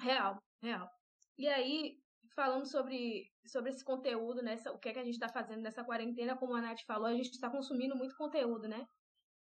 Real, 0.00 0.42
real. 0.60 0.90
E 1.38 1.48
aí, 1.48 1.98
falando 2.34 2.66
sobre, 2.66 3.30
sobre 3.46 3.70
esse 3.70 3.84
conteúdo, 3.84 4.42
né? 4.42 4.56
O 4.72 4.78
que 4.78 4.88
é 4.88 4.92
que 4.92 4.98
a 4.98 5.04
gente 5.04 5.14
está 5.14 5.28
fazendo 5.28 5.62
nessa 5.62 5.84
quarentena, 5.84 6.36
como 6.36 6.54
a 6.54 6.60
Nath 6.60 6.82
falou, 6.86 7.06
a 7.06 7.14
gente 7.14 7.30
está 7.30 7.50
consumindo 7.50 7.96
muito 7.96 8.16
conteúdo, 8.16 8.68
né? 8.68 8.86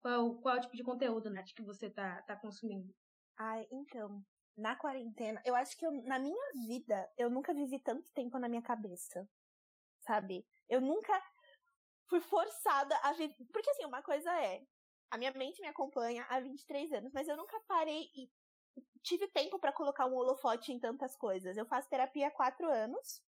Qual, 0.01 0.35
qual 0.39 0.55
é 0.55 0.57
o 0.59 0.61
tipo 0.61 0.75
de 0.75 0.83
conteúdo, 0.83 1.29
Nath, 1.29 1.53
que 1.55 1.63
você 1.63 1.89
tá, 1.89 2.21
tá 2.23 2.35
consumindo? 2.35 2.93
Ai, 3.37 3.65
então, 3.71 4.23
na 4.59 4.75
quarentena, 4.75 5.41
eu 5.45 5.55
acho 5.55 5.77
que 5.77 5.85
eu, 5.85 5.91
na 6.03 6.19
minha 6.19 6.51
vida, 6.67 7.09
eu 7.17 7.29
nunca 7.29 7.53
vivi 7.53 7.79
tanto 7.79 8.11
tempo 8.11 8.37
na 8.37 8.49
minha 8.49 8.61
cabeça. 8.61 9.27
Sabe? 10.01 10.45
Eu 10.67 10.81
nunca 10.81 11.13
fui 12.07 12.19
forçada 12.19 12.95
a 13.03 13.13
ver. 13.13 13.33
Porque 13.51 13.69
assim, 13.69 13.85
uma 13.85 14.01
coisa 14.01 14.31
é. 14.41 14.61
A 15.11 15.17
minha 15.17 15.31
mente 15.31 15.61
me 15.61 15.67
acompanha 15.67 16.25
há 16.29 16.39
23 16.39 16.91
anos, 16.93 17.11
mas 17.13 17.27
eu 17.27 17.35
nunca 17.35 17.59
parei 17.67 18.11
e 18.15 18.29
tive 19.01 19.27
tempo 19.29 19.57
para 19.57 19.73
colocar 19.73 20.05
um 20.05 20.15
holofote 20.15 20.71
em 20.71 20.79
tantas 20.79 21.15
coisas. 21.15 21.57
Eu 21.57 21.65
faço 21.65 21.89
terapia 21.89 22.27
há 22.27 22.31
quatro 22.31 22.69
anos. 22.69 23.21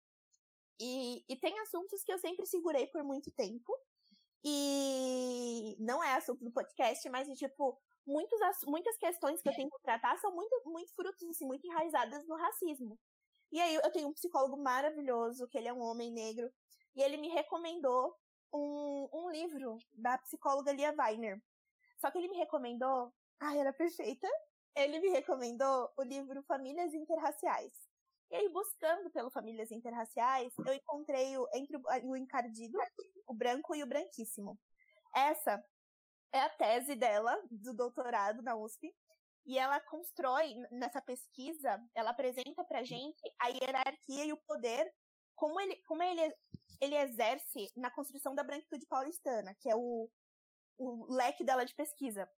E, 0.80 1.24
e 1.28 1.36
tem 1.36 1.58
assuntos 1.60 2.02
que 2.02 2.12
eu 2.12 2.18
sempre 2.18 2.46
segurei 2.46 2.86
por 2.88 3.04
muito 3.04 3.30
tempo. 3.32 3.72
E 4.44 5.76
não 5.78 6.02
é 6.02 6.14
assunto 6.14 6.44
do 6.44 6.52
podcast, 6.52 7.08
mas 7.10 7.28
tipo, 7.38 7.80
muitos, 8.08 8.40
muitas 8.66 8.96
questões 8.96 9.42
que 9.42 9.48
eu 9.48 9.54
tenho 9.54 9.70
que 9.70 9.82
tratar 9.82 10.16
são 10.18 10.34
muito, 10.34 10.62
muito 10.64 10.92
frutos, 10.94 11.22
assim, 11.28 11.46
muito 11.46 11.66
enraizadas 11.66 12.26
no 12.26 12.36
racismo. 12.36 12.98
E 13.52 13.60
aí 13.60 13.74
eu 13.74 13.92
tenho 13.92 14.08
um 14.08 14.14
psicólogo 14.14 14.56
maravilhoso, 14.56 15.46
que 15.48 15.58
ele 15.58 15.68
é 15.68 15.72
um 15.72 15.82
homem 15.82 16.10
negro, 16.10 16.50
e 16.96 17.02
ele 17.02 17.18
me 17.18 17.28
recomendou 17.28 18.14
um, 18.52 19.08
um 19.12 19.30
livro 19.30 19.78
da 19.92 20.18
psicóloga 20.18 20.72
Lia 20.72 20.94
Weiner. 20.98 21.40
Só 21.98 22.10
que 22.10 22.18
ele 22.18 22.28
me 22.28 22.36
recomendou. 22.36 23.12
Ai, 23.40 23.58
era 23.58 23.72
perfeita. 23.72 24.28
Ele 24.74 25.00
me 25.00 25.08
recomendou 25.10 25.90
o 25.96 26.02
livro 26.02 26.42
Famílias 26.44 26.94
Interraciais. 26.94 27.72
E 28.30 28.36
aí, 28.36 28.48
buscando 28.48 29.10
pelo 29.10 29.30
Famílias 29.30 29.70
Interraciais, 29.70 30.52
eu 30.66 30.74
encontrei 30.74 31.36
o, 31.38 31.48
entre 31.54 31.76
o, 31.76 31.82
o 32.10 32.16
encardido, 32.16 32.78
o 33.26 33.34
branco 33.34 33.74
e 33.74 33.82
o 33.82 33.86
branquíssimo. 33.86 34.58
Essa 35.14 35.62
é 36.32 36.40
a 36.40 36.48
tese 36.48 36.94
dela, 36.94 37.40
do 37.50 37.72
doutorado 37.72 38.42
na 38.42 38.54
USP, 38.56 38.94
e 39.46 39.58
ela 39.58 39.80
constrói, 39.80 40.54
nessa 40.70 41.00
pesquisa, 41.00 41.82
ela 41.94 42.10
apresenta 42.10 42.62
pra 42.64 42.84
gente 42.84 43.20
a 43.40 43.48
hierarquia 43.48 44.26
e 44.26 44.32
o 44.32 44.36
poder, 44.36 44.92
como 45.34 45.58
ele, 45.60 45.76
como 45.86 46.02
ele 46.02 46.34
ele 46.80 46.96
exerce 46.96 47.70
na 47.76 47.90
construção 47.90 48.34
da 48.34 48.44
branquitude 48.44 48.86
paulistana, 48.86 49.54
que 49.54 49.68
é 49.68 49.74
o, 49.74 50.08
o 50.78 51.12
leque 51.12 51.44
dela 51.44 51.64
de 51.64 51.74
pesquisa. 51.74 52.28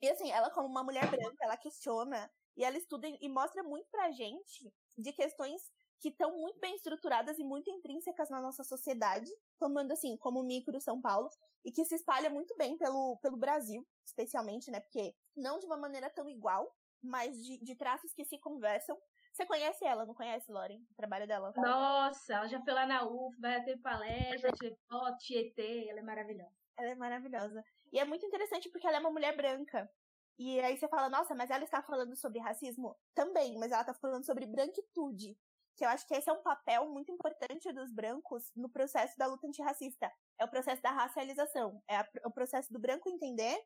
E 0.00 0.08
assim, 0.08 0.30
ela 0.30 0.50
como 0.50 0.68
uma 0.68 0.84
mulher 0.84 1.08
branca, 1.10 1.44
ela 1.44 1.56
questiona 1.56 2.30
e 2.56 2.64
ela 2.64 2.76
estuda 2.76 3.06
e 3.08 3.28
mostra 3.28 3.62
muito 3.62 3.88
pra 3.90 4.12
gente 4.12 4.72
de 4.96 5.12
questões 5.12 5.62
que 6.00 6.08
estão 6.08 6.36
muito 6.36 6.60
bem 6.60 6.74
estruturadas 6.74 7.38
e 7.38 7.44
muito 7.44 7.70
intrínsecas 7.70 8.28
na 8.30 8.40
nossa 8.40 8.62
sociedade, 8.62 9.30
tomando 9.58 9.92
assim 9.92 10.16
como 10.16 10.42
micro 10.42 10.80
São 10.80 11.00
Paulo, 11.00 11.28
e 11.64 11.72
que 11.72 11.84
se 11.84 11.94
espalha 11.94 12.30
muito 12.30 12.54
bem 12.56 12.76
pelo, 12.76 13.18
pelo 13.22 13.36
Brasil, 13.36 13.86
especialmente, 14.04 14.70
né? 14.70 14.80
Porque 14.80 15.14
não 15.36 15.58
de 15.58 15.66
uma 15.66 15.76
maneira 15.76 16.10
tão 16.10 16.28
igual, 16.28 16.70
mas 17.02 17.44
de, 17.44 17.58
de 17.58 17.74
traços 17.74 18.12
que 18.12 18.24
se 18.24 18.38
conversam 18.38 18.96
você 19.36 19.44
conhece 19.44 19.84
ela, 19.84 20.06
não 20.06 20.14
conhece, 20.14 20.50
Lauren? 20.50 20.80
O 20.90 20.94
trabalho 20.94 21.26
dela? 21.26 21.52
Nossa, 21.58 22.32
ela 22.32 22.48
já 22.48 22.58
foi 22.62 22.72
lá 22.72 22.86
na 22.86 23.06
UF, 23.06 23.38
vai 23.38 23.62
ter 23.62 23.76
palestra, 23.82 24.50
foto, 24.88 25.18
Tietê, 25.18 25.88
ela 25.90 26.00
é 26.00 26.02
maravilhosa. 26.02 26.56
Ela 26.78 26.90
é 26.92 26.94
maravilhosa. 26.94 27.62
E 27.92 27.98
é 27.98 28.04
muito 28.06 28.24
interessante 28.24 28.70
porque 28.70 28.86
ela 28.86 28.96
é 28.96 29.00
uma 29.00 29.10
mulher 29.10 29.36
branca. 29.36 29.90
E 30.38 30.58
aí 30.60 30.78
você 30.78 30.88
fala, 30.88 31.10
nossa, 31.10 31.34
mas 31.34 31.50
ela 31.50 31.64
está 31.64 31.82
falando 31.82 32.16
sobre 32.16 32.40
racismo? 32.40 32.96
Também, 33.14 33.58
mas 33.58 33.72
ela 33.72 33.82
está 33.82 33.92
falando 33.92 34.24
sobre 34.24 34.46
branquitude. 34.46 35.36
Que 35.76 35.84
eu 35.84 35.88
acho 35.88 36.06
que 36.06 36.14
esse 36.14 36.28
é 36.28 36.32
um 36.32 36.42
papel 36.42 36.88
muito 36.88 37.12
importante 37.12 37.70
dos 37.72 37.92
brancos 37.92 38.50
no 38.56 38.68
processo 38.68 39.16
da 39.18 39.26
luta 39.26 39.46
antirracista. 39.46 40.10
É 40.38 40.44
o 40.44 40.50
processo 40.50 40.82
da 40.82 40.90
racialização. 40.90 41.82
É, 41.88 41.96
é 41.96 42.26
o 42.26 42.30
processo 42.30 42.72
do 42.72 42.78
branco 42.78 43.08
entender 43.10 43.58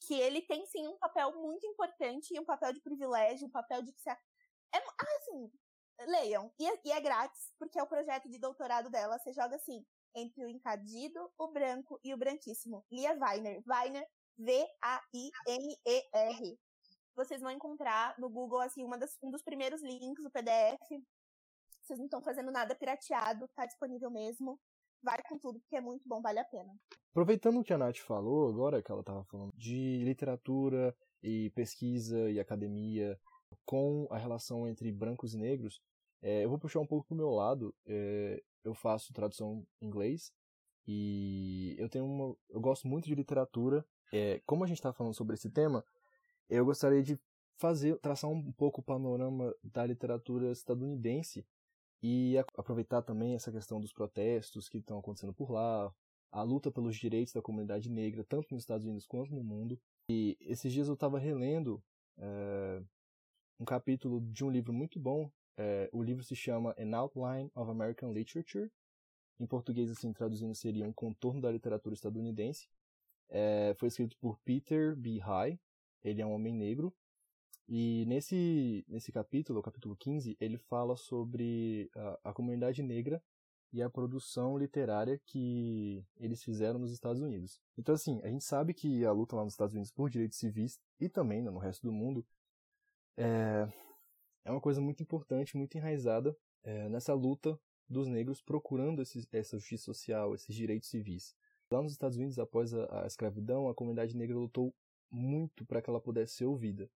que 0.00 0.14
ele 0.14 0.42
tem 0.42 0.66
sim 0.66 0.86
um 0.86 0.98
papel 0.98 1.32
muito 1.40 1.66
importante 1.66 2.34
e 2.34 2.38
um 2.40 2.44
papel 2.44 2.72
de 2.72 2.80
privilégio, 2.80 3.48
um 3.48 3.50
papel 3.50 3.82
de 3.82 3.92
se 3.92 4.10
é, 4.10 4.16
assim, 5.18 5.50
leiam. 6.06 6.52
E 6.58 6.66
é, 6.66 6.80
e 6.84 6.92
é 6.92 7.00
grátis, 7.00 7.52
porque 7.58 7.78
é 7.78 7.82
o 7.82 7.86
projeto 7.86 8.28
de 8.28 8.38
doutorado 8.38 8.90
dela. 8.90 9.18
Você 9.18 9.32
joga 9.32 9.56
assim, 9.56 9.84
entre 10.14 10.44
o 10.44 10.48
encardido, 10.48 11.30
o 11.38 11.48
branco 11.48 11.98
e 12.04 12.12
o 12.12 12.16
branquíssimo. 12.16 12.84
Lia 12.90 13.12
Weiner. 13.12 13.62
Weiner, 13.66 14.06
V-A-I-N-E-R. 14.38 14.98
Vocês 17.14 17.40
vão 17.40 17.50
encontrar 17.50 18.14
no 18.18 18.28
Google, 18.28 18.60
assim, 18.60 18.84
uma 18.84 18.98
das, 18.98 19.16
um 19.22 19.30
dos 19.30 19.42
primeiros 19.42 19.82
links, 19.82 20.24
o 20.24 20.30
PDF. 20.30 21.02
Vocês 21.86 22.00
não 22.00 22.06
estão 22.06 22.20
fazendo 22.20 22.50
nada 22.50 22.74
pirateado, 22.74 23.46
tá 23.54 23.64
disponível 23.64 24.10
mesmo. 24.10 24.58
Vai 25.00 25.22
com 25.28 25.38
tudo, 25.38 25.60
porque 25.60 25.76
é 25.76 25.80
muito 25.80 26.02
bom, 26.08 26.20
vale 26.20 26.40
a 26.40 26.44
pena. 26.44 26.74
Aproveitando 27.10 27.60
o 27.60 27.62
que 27.62 27.72
a 27.72 27.78
Nath 27.78 27.98
falou, 27.98 28.48
agora 28.48 28.82
que 28.82 28.90
ela 28.90 29.02
estava 29.02 29.24
falando 29.26 29.52
de 29.54 30.02
literatura 30.04 30.96
e 31.22 31.50
pesquisa 31.50 32.28
e 32.28 32.40
academia, 32.40 33.16
com 33.64 34.08
a 34.10 34.18
relação 34.18 34.66
entre 34.66 34.90
brancos 34.90 35.32
e 35.32 35.38
negros, 35.38 35.80
é, 36.20 36.44
eu 36.44 36.48
vou 36.48 36.58
puxar 36.58 36.80
um 36.80 36.86
pouco 36.86 37.06
pro 37.06 37.16
meu 37.16 37.30
lado. 37.30 37.72
É, 37.86 38.42
eu 38.64 38.74
faço 38.74 39.12
tradução 39.12 39.64
em 39.80 39.86
inglês 39.86 40.32
e 40.88 41.76
eu 41.78 41.88
tenho 41.88 42.04
uma, 42.04 42.36
eu 42.50 42.60
gosto 42.60 42.88
muito 42.88 43.04
de 43.04 43.14
literatura. 43.14 43.86
É, 44.12 44.42
como 44.44 44.64
a 44.64 44.66
gente 44.66 44.78
está 44.78 44.92
falando 44.92 45.14
sobre 45.14 45.34
esse 45.34 45.48
tema, 45.48 45.84
eu 46.48 46.64
gostaria 46.64 47.02
de 47.02 47.16
fazer, 47.58 47.96
traçar 48.00 48.28
um 48.28 48.52
pouco 48.52 48.80
o 48.80 48.84
panorama 48.84 49.54
da 49.62 49.86
literatura 49.86 50.50
estadunidense 50.50 51.46
e 52.02 52.36
aproveitar 52.56 53.02
também 53.02 53.34
essa 53.34 53.50
questão 53.50 53.80
dos 53.80 53.92
protestos 53.92 54.68
que 54.68 54.78
estão 54.78 54.98
acontecendo 54.98 55.32
por 55.32 55.50
lá, 55.50 55.92
a 56.30 56.42
luta 56.42 56.70
pelos 56.70 56.96
direitos 56.96 57.32
da 57.32 57.42
comunidade 57.42 57.88
negra, 57.90 58.24
tanto 58.24 58.52
nos 58.52 58.62
Estados 58.62 58.84
Unidos 58.84 59.06
quanto 59.06 59.34
no 59.34 59.42
mundo. 59.42 59.80
E 60.10 60.36
esses 60.40 60.72
dias 60.72 60.88
eu 60.88 60.94
estava 60.94 61.18
relendo 61.18 61.82
é, 62.18 62.82
um 63.58 63.64
capítulo 63.64 64.20
de 64.20 64.44
um 64.44 64.50
livro 64.50 64.72
muito 64.72 64.98
bom. 64.98 65.30
É, 65.56 65.88
o 65.92 66.02
livro 66.02 66.22
se 66.22 66.36
chama 66.36 66.74
An 66.78 66.94
Outline 66.96 67.50
of 67.54 67.70
American 67.70 68.12
Literature. 68.12 68.70
Em 69.38 69.46
português, 69.46 69.90
assim, 69.90 70.12
traduzindo, 70.12 70.54
seria 70.54 70.86
Um 70.86 70.92
Contorno 70.92 71.40
da 71.40 71.50
Literatura 71.50 71.94
Estadunidense. 71.94 72.68
É, 73.28 73.74
foi 73.78 73.88
escrito 73.88 74.16
por 74.18 74.38
Peter 74.40 74.94
B. 74.96 75.18
High. 75.18 75.58
Ele 76.04 76.22
é 76.22 76.26
um 76.26 76.32
homem 76.32 76.54
negro. 76.54 76.94
E 77.68 78.04
nesse, 78.06 78.84
nesse 78.88 79.10
capítulo, 79.10 79.58
o 79.58 79.62
capítulo 79.62 79.96
15, 79.96 80.36
ele 80.40 80.56
fala 80.56 80.96
sobre 80.96 81.90
a, 81.96 82.30
a 82.30 82.32
comunidade 82.32 82.82
negra 82.82 83.22
e 83.72 83.82
a 83.82 83.90
produção 83.90 84.56
literária 84.56 85.20
que 85.26 86.04
eles 86.16 86.42
fizeram 86.42 86.78
nos 86.78 86.92
Estados 86.92 87.20
Unidos. 87.20 87.60
Então, 87.76 87.94
assim, 87.94 88.20
a 88.22 88.28
gente 88.28 88.44
sabe 88.44 88.72
que 88.72 89.04
a 89.04 89.12
luta 89.12 89.34
lá 89.34 89.44
nos 89.44 89.54
Estados 89.54 89.74
Unidos 89.74 89.90
por 89.90 90.08
direitos 90.08 90.38
civis 90.38 90.78
e 91.00 91.08
também 91.08 91.42
né, 91.42 91.50
no 91.50 91.58
resto 91.58 91.82
do 91.82 91.92
mundo 91.92 92.24
é, 93.16 93.68
é 94.44 94.50
uma 94.50 94.60
coisa 94.60 94.80
muito 94.80 95.02
importante, 95.02 95.56
muito 95.56 95.76
enraizada 95.76 96.36
é, 96.62 96.88
nessa 96.88 97.12
luta 97.14 97.58
dos 97.88 98.06
negros 98.06 98.40
procurando 98.40 99.02
esses, 99.02 99.26
essa 99.32 99.58
justiça 99.58 99.84
social, 99.84 100.34
esses 100.34 100.54
direitos 100.54 100.88
civis. 100.88 101.34
Lá 101.70 101.82
nos 101.82 101.92
Estados 101.92 102.16
Unidos, 102.16 102.38
após 102.38 102.72
a, 102.72 103.02
a 103.02 103.06
escravidão, 103.06 103.68
a 103.68 103.74
comunidade 103.74 104.16
negra 104.16 104.38
lutou 104.38 104.72
muito 105.10 105.64
para 105.66 105.82
que 105.82 105.90
ela 105.90 106.00
pudesse 106.00 106.34
ser 106.34 106.44
ouvida. 106.44 106.88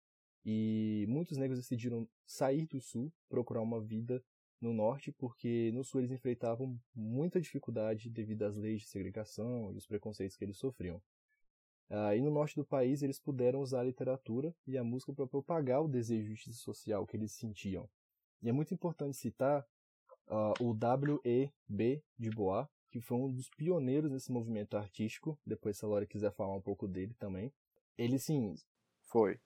E 0.50 1.04
muitos 1.10 1.36
negros 1.36 1.58
decidiram 1.58 2.08
sair 2.24 2.64
do 2.64 2.80
sul, 2.80 3.12
procurar 3.28 3.60
uma 3.60 3.82
vida 3.82 4.24
no 4.58 4.72
norte, 4.72 5.12
porque 5.12 5.70
no 5.74 5.84
sul 5.84 6.00
eles 6.00 6.10
enfrentavam 6.10 6.80
muita 6.94 7.38
dificuldade 7.38 8.08
devido 8.08 8.44
às 8.44 8.56
leis 8.56 8.80
de 8.80 8.88
segregação 8.88 9.70
e 9.74 9.76
os 9.76 9.86
preconceitos 9.86 10.38
que 10.38 10.44
eles 10.46 10.56
sofriam. 10.56 11.02
Ah, 11.90 12.16
e 12.16 12.22
no 12.22 12.30
norte 12.30 12.56
do 12.56 12.64
país 12.64 13.02
eles 13.02 13.20
puderam 13.20 13.60
usar 13.60 13.80
a 13.80 13.84
literatura 13.84 14.56
e 14.66 14.78
a 14.78 14.82
música 14.82 15.12
para 15.12 15.26
propagar 15.26 15.82
o 15.82 15.88
desejo 15.88 16.22
de 16.22 16.30
justiça 16.30 16.60
social 16.60 17.06
que 17.06 17.18
eles 17.18 17.32
sentiam. 17.32 17.86
E 18.40 18.48
é 18.48 18.52
muito 18.52 18.72
importante 18.72 19.18
citar 19.18 19.62
uh, 20.28 20.64
o 20.64 20.72
W.E.B. 20.72 22.02
de 22.18 22.30
Bois, 22.30 22.66
que 22.90 23.02
foi 23.02 23.18
um 23.18 23.30
dos 23.30 23.50
pioneiros 23.50 24.10
desse 24.10 24.32
movimento 24.32 24.78
artístico. 24.78 25.38
Depois, 25.44 25.76
se 25.76 25.84
a 25.84 25.88
Laura 25.88 26.06
quiser 26.06 26.32
falar 26.32 26.56
um 26.56 26.62
pouco 26.62 26.88
dele 26.88 27.12
também. 27.18 27.52
Ele, 27.98 28.18
sim, 28.18 28.54
foi 29.02 29.38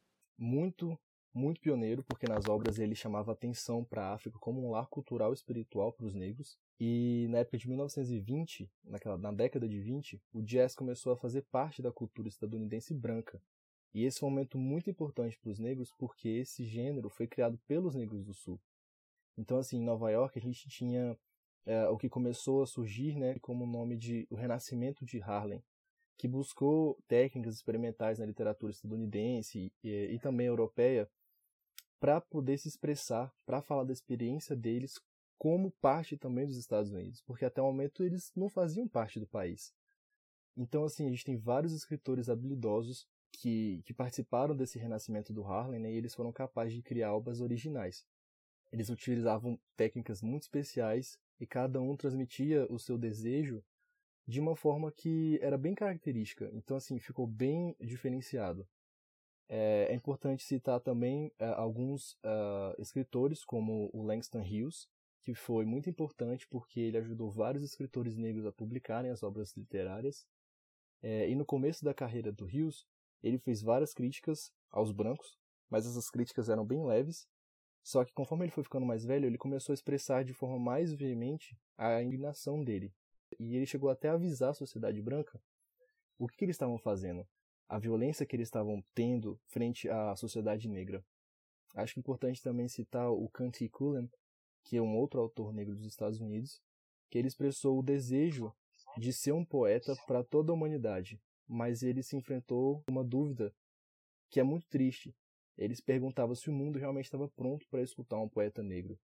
muito 0.43 0.99
muito 1.35 1.63
pioneiro, 1.63 2.05
porque 2.05 2.27
nas 2.29 2.47
obras 2.47 2.79
ele 2.79 2.95
chamava 2.95 3.33
atenção 3.33 3.83
para 3.83 4.05
a 4.05 4.13
África 4.13 4.39
como 4.39 4.63
um 4.63 4.71
lar 4.71 4.87
cultural 4.89 5.33
e 5.33 5.35
espiritual 5.35 5.91
para 5.91 6.05
os 6.05 6.15
negros. 6.15 6.59
E 6.79 7.27
na 7.31 7.39
época 7.39 7.57
de 7.57 7.67
1920, 7.69 8.71
naquela, 8.85 9.17
na 9.17 9.33
década 9.33 9.67
de 9.67 9.81
20, 9.81 10.21
o 10.31 10.43
jazz 10.43 10.75
começou 10.75 11.11
a 11.13 11.17
fazer 11.17 11.43
parte 11.51 11.81
da 11.81 11.91
cultura 11.91 12.29
estadunidense 12.29 12.93
branca. 12.93 13.41
E 13.95 14.05
esse 14.05 14.21
foi 14.21 14.29
um 14.29 14.33
momento 14.33 14.59
muito 14.59 14.91
importante 14.91 15.39
para 15.39 15.51
os 15.51 15.59
negros, 15.59 15.91
porque 15.97 16.29
esse 16.29 16.65
gênero 16.65 17.09
foi 17.09 17.27
criado 17.27 17.59
pelos 17.67 17.95
negros 17.95 18.23
do 18.23 18.35
Sul. 18.35 18.61
Então, 19.39 19.57
assim, 19.57 19.79
em 19.79 19.85
Nova 19.85 20.11
York 20.11 20.39
a 20.39 20.43
gente 20.43 20.69
tinha 20.69 21.17
é, 21.65 21.89
o 21.89 21.97
que 21.97 22.11
começou 22.11 22.63
a 22.63 22.67
surgir 22.67 23.17
né, 23.17 23.39
como 23.41 23.65
o 23.65 23.67
nome 23.67 23.97
de 23.97 24.27
o 24.29 24.35
Renascimento 24.35 25.05
de 25.05 25.23
Harlem, 25.23 25.63
que 26.23 26.29
buscou 26.29 26.97
técnicas 27.09 27.57
experimentais 27.57 28.21
na 28.21 28.25
literatura 28.25 28.71
estadunidense 28.71 29.73
e, 29.83 29.91
e 29.91 30.21
também 30.21 30.47
europeia 30.47 31.11
para 31.99 32.21
poder 32.21 32.59
se 32.59 32.69
expressar, 32.69 33.35
para 33.45 33.61
falar 33.61 33.83
da 33.83 33.93
experiência 33.93 34.55
deles 34.55 35.01
como 35.37 35.73
parte 35.81 36.17
também 36.17 36.47
dos 36.47 36.57
Estados 36.57 36.93
Unidos, 36.93 37.21
porque 37.23 37.45
até 37.45 37.61
o 37.61 37.65
momento 37.65 38.05
eles 38.05 38.31
não 38.37 38.49
faziam 38.49 38.87
parte 38.87 39.19
do 39.19 39.27
país. 39.27 39.75
Então, 40.57 40.85
assim, 40.85 41.09
a 41.09 41.11
gente 41.11 41.25
tem 41.25 41.37
vários 41.37 41.73
escritores 41.73 42.29
habilidosos 42.29 43.05
que, 43.33 43.83
que 43.85 43.93
participaram 43.93 44.55
desse 44.55 44.79
renascimento 44.79 45.33
do 45.33 45.45
Harlem 45.45 45.81
né, 45.81 45.93
e 45.93 45.97
eles 45.97 46.15
foram 46.15 46.31
capazes 46.31 46.73
de 46.73 46.83
criar 46.83 47.13
obras 47.13 47.41
originais. 47.41 48.07
Eles 48.71 48.91
utilizavam 48.91 49.59
técnicas 49.77 50.23
muito 50.23 50.43
especiais 50.43 51.19
e 51.41 51.49
cada 51.49 51.81
um 51.81 51.97
transmitia 51.97 52.65
o 52.71 52.79
seu 52.79 52.97
desejo 52.97 53.61
de 54.27 54.41
uma 54.41 54.55
forma 54.57 54.91
que 54.93 55.39
era 55.43 55.59
bem 55.59 55.75
característica. 55.75 56.51
Então, 56.53 56.77
assim, 56.77 56.99
ficou 56.99 57.27
bem 57.27 57.77
diferenciado. 57.81 58.67
É, 59.49 59.89
é 59.91 59.95
importante 59.95 60.43
citar 60.43 60.81
também 60.81 61.31
é, 61.39 61.47
alguns 61.47 62.13
uh, 62.25 62.75
escritores, 62.79 63.45
como 63.45 63.91
o 63.93 64.03
Langston 64.03 64.41
Hughes, 64.41 64.89
que 65.21 65.35
foi 65.35 65.65
muito 65.65 65.91
importante 65.91 66.47
porque 66.49 66.81
ele 66.81 66.99
ajudou 66.99 67.31
vários 67.31 67.63
escritores 67.63 68.17
negros 68.17 68.47
a 68.47 68.53
publicarem 68.53 69.11
as 69.11 69.23
obras 69.23 69.55
literárias. 69.57 70.27
É, 71.03 71.29
e 71.29 71.35
no 71.35 71.45
começo 71.45 71.85
da 71.85 71.93
carreira 71.93 72.33
do 72.33 72.45
Hughes, 72.45 72.87
ele 73.23 73.39
fez 73.39 73.63
várias 73.63 73.93
críticas 73.93 74.53
aos 74.71 74.91
brancos, 74.91 75.39
mas 75.69 75.87
essas 75.87 76.11
críticas 76.11 76.49
eram 76.49 76.65
bem 76.65 76.85
leves. 76.85 77.29
Só 77.83 78.05
que 78.05 78.13
conforme 78.13 78.45
ele 78.45 78.53
foi 78.53 78.63
ficando 78.63 78.87
mais 78.87 79.05
velho, 79.05 79.27
ele 79.27 79.39
começou 79.39 79.73
a 79.73 79.75
expressar 79.75 80.25
de 80.25 80.33
forma 80.33 80.59
mais 80.59 80.93
veemente 80.93 81.59
a 81.77 82.03
indignação 82.03 82.63
dele. 82.63 82.93
E 83.39 83.57
ele 83.57 83.67
chegou 83.67 83.91
até 83.91 84.09
a 84.09 84.15
avisar 84.15 84.51
a 84.51 84.55
sociedade 84.55 85.01
branca 85.01 85.41
o 86.19 86.29
que, 86.29 86.37
que 86.37 86.45
eles 86.45 86.55
estavam 86.55 86.79
fazendo 86.79 87.27
a 87.73 87.79
violência 87.79 88.27
que 88.27 88.37
eles 88.37 88.49
estavam 88.49 88.85
tendo 88.95 89.41
frente 89.47 89.89
à 89.89 90.15
sociedade 90.15 90.69
negra. 90.69 91.03
Acho 91.75 91.99
importante 91.99 92.43
também 92.43 92.69
citar 92.69 93.11
o 93.11 93.27
Kanti 93.31 93.67
Cullen, 93.67 94.11
que 94.63 94.77
é 94.77 94.83
um 94.83 94.95
outro 94.95 95.19
autor 95.19 95.55
negro 95.55 95.75
dos 95.75 95.87
Estados 95.87 96.21
Unidos, 96.21 96.61
que 97.09 97.17
ele 97.17 97.29
expressou 97.29 97.79
o 97.79 97.83
desejo 97.83 98.55
de 98.99 99.11
ser 99.11 99.33
um 99.33 99.43
poeta 99.43 99.97
para 100.07 100.23
toda 100.23 100.53
a 100.53 100.55
humanidade, 100.55 101.19
mas 101.49 101.83
ele 101.83 102.03
se 102.03 102.15
enfrentou 102.15 102.85
uma 102.87 103.03
dúvida 103.03 103.55
que 104.29 104.39
é 104.39 104.43
muito 104.43 104.69
triste. 104.69 105.17
Ele 105.57 105.75
se 105.75 105.83
perguntava 105.83 106.35
se 106.35 106.51
o 106.51 106.53
mundo 106.53 106.79
realmente 106.79 107.07
estava 107.07 107.27
pronto 107.27 107.67
para 107.71 107.81
escutar 107.81 108.19
um 108.19 108.29
poeta 108.29 108.63
negro. 108.63 108.99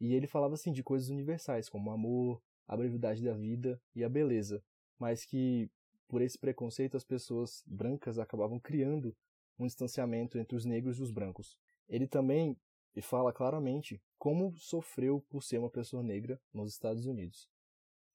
E 0.00 0.14
ele 0.14 0.28
falava 0.28 0.54
assim 0.54 0.70
de 0.70 0.84
coisas 0.84 1.08
universais, 1.08 1.68
como 1.68 1.90
amor, 1.90 2.40
a 2.68 2.76
brevidade 2.76 3.24
da 3.24 3.32
vida 3.32 3.80
e 3.94 4.04
a 4.04 4.08
beleza, 4.08 4.62
mas 4.98 5.24
que 5.24 5.68
por 6.08 6.22
esse 6.22 6.38
preconceito, 6.38 6.96
as 6.96 7.04
pessoas 7.04 7.62
brancas 7.66 8.18
acabavam 8.18 8.58
criando 8.58 9.14
um 9.58 9.66
distanciamento 9.66 10.38
entre 10.38 10.56
os 10.56 10.64
negros 10.64 10.98
e 10.98 11.02
os 11.02 11.10
brancos. 11.10 11.56
Ele 11.86 12.06
também 12.06 12.56
fala 13.02 13.32
claramente 13.32 14.02
como 14.18 14.56
sofreu 14.56 15.20
por 15.28 15.42
ser 15.42 15.58
uma 15.58 15.70
pessoa 15.70 16.02
negra 16.02 16.40
nos 16.52 16.72
Estados 16.72 17.06
Unidos. 17.06 17.48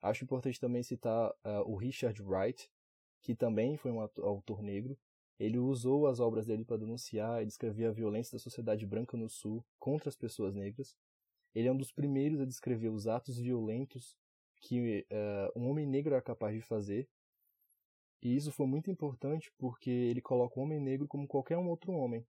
Acho 0.01 0.23
importante 0.23 0.59
também 0.59 0.81
citar 0.81 1.29
uh, 1.29 1.61
o 1.65 1.77
Richard 1.77 2.21
Wright, 2.21 2.69
que 3.21 3.35
também 3.35 3.77
foi 3.77 3.91
um 3.91 4.01
autor 4.01 4.61
negro. 4.61 4.97
Ele 5.39 5.57
usou 5.57 6.07
as 6.07 6.19
obras 6.19 6.45
dele 6.45 6.65
para 6.65 6.77
denunciar 6.77 7.41
e 7.41 7.45
descrever 7.45 7.85
a 7.85 7.91
violência 7.91 8.33
da 8.33 8.39
sociedade 8.39 8.85
branca 8.85 9.15
no 9.15 9.29
Sul 9.29 9.63
contra 9.79 10.09
as 10.09 10.15
pessoas 10.15 10.55
negras. 10.55 10.97
Ele 11.55 11.67
é 11.67 11.71
um 11.71 11.77
dos 11.77 11.91
primeiros 11.91 12.41
a 12.41 12.45
descrever 12.45 12.89
os 12.89 13.07
atos 13.07 13.37
violentos 13.37 14.17
que 14.63 15.05
uh, 15.11 15.59
um 15.59 15.69
homem 15.69 15.85
negro 15.85 16.13
era 16.13 16.21
capaz 16.21 16.55
de 16.55 16.61
fazer 16.61 17.07
e 18.23 18.37
isso 18.37 18.53
foi 18.53 18.65
muito 18.65 18.89
importante 18.89 19.51
porque 19.57 19.89
ele 19.89 20.21
coloca 20.21 20.57
o 20.57 20.63
homem 20.63 20.79
negro 20.79 21.05
como 21.09 21.27
qualquer 21.27 21.57
um 21.57 21.67
outro 21.67 21.91
homem. 21.91 22.25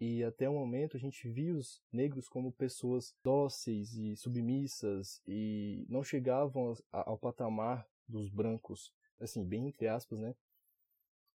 E 0.00 0.24
até 0.24 0.48
o 0.48 0.54
momento 0.54 0.96
a 0.96 1.00
gente 1.00 1.28
viu 1.28 1.56
os 1.56 1.80
negros 1.92 2.28
como 2.28 2.50
pessoas 2.50 3.14
dóceis 3.22 3.94
e 3.94 4.16
submissas 4.16 5.22
e 5.24 5.86
não 5.88 6.02
chegavam 6.02 6.74
ao 6.90 7.16
patamar 7.16 7.88
dos 8.08 8.28
brancos, 8.28 8.92
assim, 9.20 9.46
bem 9.46 9.68
entre 9.68 9.86
aspas, 9.86 10.18
né? 10.18 10.34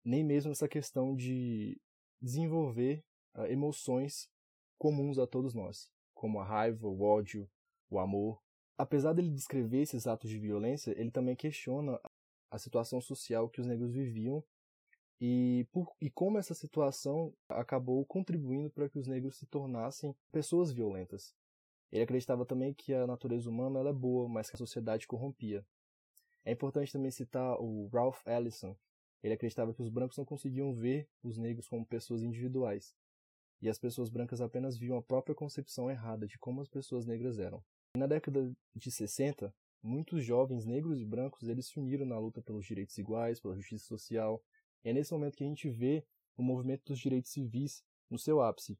Nem 0.04 0.24
mesmo 0.24 0.52
essa 0.52 0.68
questão 0.68 1.16
de 1.16 1.80
desenvolver 2.20 3.04
uh, 3.36 3.46
emoções 3.46 4.28
comuns 4.80 5.20
a 5.20 5.28
todos 5.28 5.54
nós, 5.54 5.92
como 6.16 6.40
a 6.40 6.44
raiva, 6.44 6.88
o 6.88 7.02
ódio, 7.04 7.48
o 7.88 8.00
amor. 8.00 8.42
Apesar 8.78 9.14
dele 9.14 9.30
descrever 9.30 9.82
esses 9.82 10.06
atos 10.06 10.30
de 10.30 10.38
violência, 10.38 10.92
ele 11.00 11.12
também 11.12 11.36
questiona 11.36 12.00
a 12.52 12.58
situação 12.58 13.00
social 13.00 13.50
que 13.50 13.62
os 13.62 13.68
negros 13.68 13.94
viviam 13.94 14.44
e, 15.20 15.66
por, 15.72 15.96
e 16.02 16.10
como 16.10 16.38
essa 16.38 16.54
situação 16.54 17.34
acabou 17.48 18.06
contribuindo 18.06 18.70
para 18.70 18.90
que 18.90 19.00
os 19.00 19.08
negros 19.08 19.38
se 19.38 19.46
tornassem 19.46 20.16
pessoas 20.32 20.72
violentas. 20.72 21.34
Ele 21.92 22.04
acreditava 22.04 22.46
também 22.46 22.74
que 22.74 22.94
a 22.94 23.08
natureza 23.08 23.50
humana 23.50 23.80
é 23.88 23.94
boa, 23.94 24.28
mas 24.28 24.50
que 24.50 24.56
a 24.56 24.60
sociedade 24.60 25.08
corrompia. 25.08 25.66
É 26.44 26.52
importante 26.52 26.92
também 26.92 27.12
citar 27.12 27.58
o 27.60 27.88
Ralph 27.94 28.22
Ellison. 28.28 28.76
Ele 29.24 29.34
acreditava 29.34 29.74
que 29.74 29.82
os 29.82 29.90
brancos 29.90 30.18
não 30.18 30.26
conseguiam 30.26 30.74
ver 30.74 31.08
os 31.24 31.38
negros 31.38 31.68
como 31.68 31.86
pessoas 31.86 32.22
individuais, 32.22 32.94
e 33.62 33.70
as 33.70 33.80
pessoas 33.80 34.10
brancas 34.10 34.42
apenas 34.42 34.78
viam 34.78 34.98
a 34.98 35.02
própria 35.02 35.34
concepção 35.34 35.90
errada 35.90 36.28
de 36.28 36.38
como 36.38 36.62
as 36.62 36.68
pessoas 36.68 37.06
negras 37.06 37.40
eram. 37.40 37.64
Na 37.96 38.08
década 38.08 38.52
de 38.76 38.92
60, 38.92 39.54
muitos 39.82 40.24
jovens 40.24 40.66
negros 40.66 41.00
e 41.00 41.06
brancos 41.06 41.48
eles 41.48 41.68
se 41.68 41.80
uniram 41.80 42.06
na 42.06 42.18
luta 42.18 42.42
pelos 42.42 42.66
direitos 42.66 42.98
iguais, 42.98 43.40
pela 43.40 43.56
justiça 43.56 43.86
social. 43.86 44.44
E 44.84 44.90
é 44.90 44.94
nesse 44.94 45.14
momento 45.14 45.38
que 45.38 45.44
a 45.44 45.48
gente 45.48 45.70
vê 45.70 46.06
o 46.38 46.44
movimento 46.44 46.84
dos 46.86 47.00
direitos 47.00 47.32
civis 47.32 47.84
no 48.10 48.18
seu 48.18 48.42
ápice. 48.42 48.78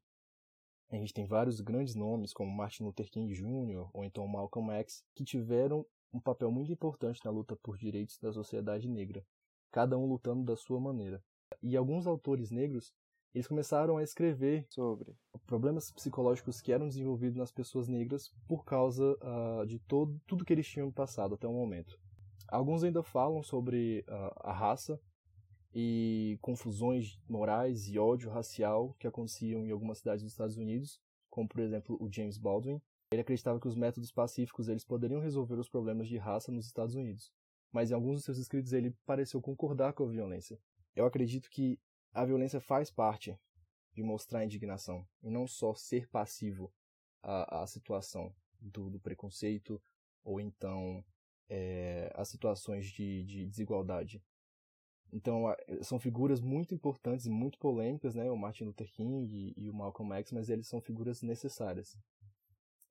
A 0.90 0.96
gente 0.96 1.12
tem 1.12 1.26
vários 1.26 1.60
grandes 1.60 1.94
nomes, 1.94 2.32
como 2.32 2.50
Martin 2.50 2.84
Luther 2.84 3.10
King 3.10 3.32
Jr. 3.32 3.88
ou 3.92 4.04
então 4.04 4.26
Malcolm 4.26 4.70
X, 4.72 5.04
que 5.14 5.24
tiveram 5.24 5.84
um 6.12 6.20
papel 6.20 6.50
muito 6.50 6.70
importante 6.70 7.20
na 7.24 7.30
luta 7.30 7.56
por 7.56 7.76
direitos 7.76 8.18
da 8.18 8.32
sociedade 8.32 8.88
negra, 8.88 9.26
cada 9.72 9.98
um 9.98 10.06
lutando 10.06 10.44
da 10.44 10.56
sua 10.56 10.80
maneira. 10.80 11.22
E 11.62 11.76
alguns 11.76 12.06
autores 12.06 12.50
negros, 12.50 12.92
eles 13.36 13.46
começaram 13.46 13.98
a 13.98 14.02
escrever 14.02 14.64
sobre 14.70 15.14
problemas 15.46 15.92
psicológicos 15.92 16.62
que 16.62 16.72
eram 16.72 16.88
desenvolvidos 16.88 17.36
nas 17.36 17.52
pessoas 17.52 17.86
negras 17.86 18.32
por 18.48 18.64
causa 18.64 19.14
uh, 19.22 19.66
de 19.66 19.78
todo, 19.78 20.18
tudo 20.26 20.42
que 20.42 20.54
eles 20.54 20.66
tinham 20.66 20.90
passado 20.90 21.34
até 21.34 21.46
o 21.46 21.52
momento. 21.52 22.00
Alguns 22.48 22.82
ainda 22.82 23.02
falam 23.02 23.42
sobre 23.42 24.02
uh, 24.08 24.32
a 24.40 24.54
raça 24.54 24.98
e 25.74 26.38
confusões 26.40 27.20
morais 27.28 27.86
e 27.88 27.98
ódio 27.98 28.30
racial 28.30 28.96
que 28.98 29.06
aconteciam 29.06 29.66
em 29.66 29.70
algumas 29.70 29.98
cidades 29.98 30.22
dos 30.22 30.32
Estados 30.32 30.56
Unidos, 30.56 30.98
como 31.28 31.46
por 31.46 31.60
exemplo 31.60 31.98
o 32.00 32.10
James 32.10 32.38
Baldwin. 32.38 32.80
Ele 33.12 33.20
acreditava 33.20 33.60
que 33.60 33.68
os 33.68 33.76
métodos 33.76 34.10
pacíficos 34.10 34.66
eles 34.70 34.82
poderiam 34.82 35.20
resolver 35.20 35.58
os 35.58 35.68
problemas 35.68 36.08
de 36.08 36.16
raça 36.16 36.50
nos 36.50 36.64
Estados 36.64 36.94
Unidos, 36.94 37.30
mas 37.70 37.90
em 37.90 37.94
alguns 37.94 38.14
dos 38.14 38.24
seus 38.24 38.38
escritos 38.38 38.72
ele 38.72 38.96
pareceu 39.04 39.42
concordar 39.42 39.92
com 39.92 40.04
a 40.04 40.08
violência. 40.08 40.58
Eu 40.94 41.04
acredito 41.04 41.50
que 41.50 41.78
a 42.16 42.24
violência 42.24 42.60
faz 42.62 42.90
parte 42.90 43.38
de 43.92 44.02
mostrar 44.02 44.42
indignação 44.42 45.06
e 45.22 45.28
não 45.28 45.46
só 45.46 45.74
ser 45.74 46.08
passivo 46.08 46.72
à, 47.22 47.62
à 47.62 47.66
situação 47.66 48.34
do, 48.58 48.88
do 48.88 48.98
preconceito 48.98 49.80
ou 50.24 50.40
então 50.40 51.04
é, 51.46 52.10
as 52.14 52.28
situações 52.28 52.86
de, 52.86 53.22
de 53.24 53.46
desigualdade. 53.46 54.24
Então, 55.12 55.44
são 55.82 56.00
figuras 56.00 56.40
muito 56.40 56.74
importantes 56.74 57.26
e 57.26 57.30
muito 57.30 57.58
polêmicas, 57.58 58.14
né? 58.14 58.30
O 58.30 58.36
Martin 58.36 58.64
Luther 58.64 58.90
King 58.90 59.54
e, 59.54 59.64
e 59.64 59.70
o 59.70 59.74
Malcolm 59.74 60.14
X, 60.14 60.32
mas 60.32 60.48
eles 60.48 60.66
são 60.66 60.80
figuras 60.80 61.20
necessárias. 61.22 61.98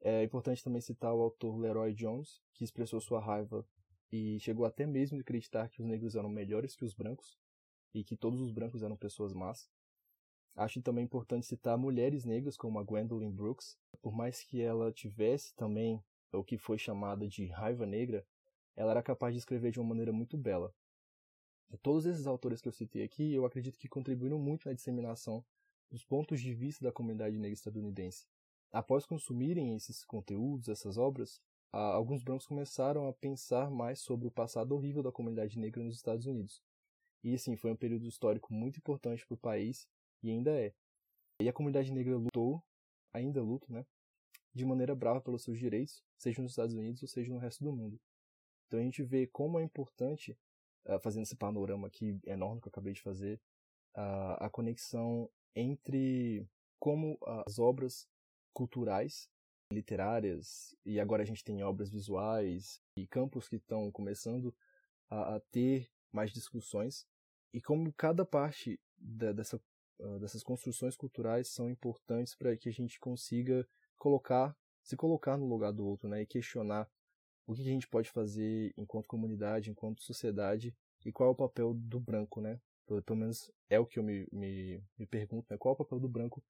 É 0.01 0.23
importante 0.23 0.63
também 0.63 0.81
citar 0.81 1.13
o 1.13 1.21
autor 1.21 1.57
Leroy 1.57 1.93
Jones, 1.93 2.41
que 2.53 2.63
expressou 2.63 3.01
sua 3.01 3.19
raiva 3.19 3.67
e 4.11 4.39
chegou 4.39 4.65
até 4.65 4.85
mesmo 4.85 5.17
a 5.17 5.21
acreditar 5.21 5.67
que 5.67 5.81
os 5.81 5.87
negros 5.87 6.15
eram 6.15 6.29
melhores 6.29 6.75
que 6.75 6.85
os 6.85 6.93
brancos 6.93 7.37
e 7.95 8.03
que 8.03 8.17
todos 8.17 8.41
os 8.41 8.51
brancos 8.51 8.83
eram 8.83 8.97
pessoas 8.97 9.33
más. 9.33 9.69
Acho 10.55 10.81
também 10.81 11.05
importante 11.05 11.45
citar 11.45 11.77
mulheres 11.77 12.25
negras 12.25 12.57
como 12.57 12.77
a 12.77 12.83
Gwendolyn 12.83 13.31
Brooks, 13.31 13.77
por 14.01 14.13
mais 14.13 14.41
que 14.43 14.61
ela 14.61 14.91
tivesse 14.91 15.55
também 15.55 16.03
o 16.31 16.43
que 16.43 16.57
foi 16.57 16.77
chamada 16.77 17.27
de 17.27 17.45
raiva 17.47 17.85
negra, 17.85 18.25
ela 18.75 18.91
era 18.91 19.01
capaz 19.01 19.33
de 19.33 19.39
escrever 19.39 19.71
de 19.71 19.79
uma 19.79 19.89
maneira 19.89 20.11
muito 20.11 20.37
bela. 20.37 20.73
E 21.71 21.77
todos 21.77 22.05
esses 22.05 22.27
autores 22.27 22.61
que 22.61 22.67
eu 22.67 22.73
citei 22.73 23.03
aqui, 23.03 23.33
eu 23.33 23.45
acredito 23.45 23.79
que 23.79 23.87
contribuíram 23.87 24.37
muito 24.37 24.67
na 24.67 24.73
disseminação 24.73 25.43
dos 25.89 26.03
pontos 26.03 26.41
de 26.41 26.53
vista 26.53 26.83
da 26.83 26.91
comunidade 26.91 27.37
negra 27.37 27.53
estadunidense. 27.53 28.27
Após 28.71 29.05
consumirem 29.05 29.73
esses 29.75 30.03
conteúdos, 30.03 30.67
essas 30.67 30.97
obras, 30.97 31.41
alguns 31.71 32.23
brancos 32.23 32.45
começaram 32.45 33.07
a 33.07 33.13
pensar 33.13 33.71
mais 33.71 33.99
sobre 33.99 34.27
o 34.27 34.31
passado 34.31 34.73
horrível 34.73 35.01
da 35.01 35.11
comunidade 35.11 35.57
negra 35.57 35.83
nos 35.83 35.95
Estados 35.95 36.25
Unidos. 36.25 36.61
E 37.25 37.33
assim, 37.33 37.55
foi 37.55 37.71
um 37.71 37.75
período 37.75 38.07
histórico 38.07 38.53
muito 38.53 38.77
importante 38.77 39.25
para 39.25 39.33
o 39.33 39.37
país 39.37 39.87
e 40.21 40.29
ainda 40.29 40.51
é. 40.51 40.71
E 41.41 41.49
a 41.49 41.53
comunidade 41.53 41.91
negra 41.91 42.15
lutou, 42.15 42.63
ainda 43.11 43.41
luta, 43.41 43.65
né, 43.67 43.83
de 44.53 44.63
maneira 44.63 44.93
brava 44.93 45.19
pelos 45.19 45.43
seus 45.43 45.57
direitos, 45.57 46.03
seja 46.19 46.39
nos 46.39 46.51
Estados 46.51 46.75
Unidos 46.75 47.01
ou 47.01 47.07
seja 47.07 47.33
no 47.33 47.39
resto 47.39 47.63
do 47.63 47.73
mundo. 47.73 47.99
Então 48.67 48.79
a 48.79 48.83
gente 48.83 49.01
vê 49.01 49.25
como 49.25 49.59
é 49.59 49.63
importante, 49.63 50.37
uh, 50.85 50.99
fazendo 50.99 51.23
esse 51.23 51.35
panorama 51.35 51.87
aqui 51.87 52.19
enorme 52.27 52.61
que 52.61 52.67
eu 52.67 52.71
acabei 52.71 52.93
de 52.93 53.01
fazer, 53.01 53.41
a 53.95 54.49
conexão 54.49 55.29
entre 55.55 56.45
como 56.79 57.17
as 57.45 57.57
obras 57.57 58.05
culturais, 58.53 59.29
literárias, 59.71 60.75
e 60.85 60.99
agora 60.99 61.23
a 61.23 61.25
gente 61.25 61.45
tem 61.45 61.63
obras 61.63 61.89
visuais 61.89 62.81
e 62.97 63.07
campos 63.07 63.47
que 63.47 63.55
estão 63.55 63.89
começando 63.89 64.53
a, 65.09 65.35
a 65.35 65.39
ter 65.39 65.89
mais 66.11 66.31
discussões, 66.31 67.07
e 67.55 67.61
como 67.61 67.93
cada 67.93 68.25
parte 68.25 68.77
da, 68.97 69.31
dessa, 69.31 69.55
uh, 69.97 70.19
dessas 70.19 70.43
construções 70.43 70.97
culturais 70.97 71.47
são 71.47 71.69
importantes 71.69 72.35
para 72.35 72.55
que 72.57 72.67
a 72.67 72.71
gente 72.71 72.99
consiga 72.99 73.65
colocar, 73.97 74.53
se 74.83 74.97
colocar 74.97 75.37
no 75.37 75.47
lugar 75.47 75.71
do 75.71 75.85
outro, 75.87 76.09
né, 76.09 76.21
e 76.21 76.25
questionar 76.25 76.85
o 77.47 77.53
que 77.53 77.61
a 77.61 77.63
gente 77.63 77.87
pode 77.87 78.11
fazer 78.11 78.73
enquanto 78.75 79.07
comunidade, 79.07 79.71
enquanto 79.71 80.03
sociedade, 80.03 80.75
e 81.05 81.13
qual 81.13 81.29
é 81.29 81.31
o 81.31 81.35
papel 81.35 81.73
do 81.73 81.97
branco, 81.97 82.41
né? 82.41 82.59
Pelo, 82.85 83.01
pelo 83.01 83.19
menos 83.19 83.49
é 83.69 83.79
o 83.79 83.85
que 83.85 83.99
eu 83.99 84.03
me, 84.03 84.27
me, 84.33 84.83
me 84.97 85.05
pergunto, 85.05 85.47
né? 85.49 85.57
Qual 85.57 85.71
é 85.71 85.75
o 85.75 85.77
papel 85.77 85.99
do 85.99 86.09
branco 86.09 86.43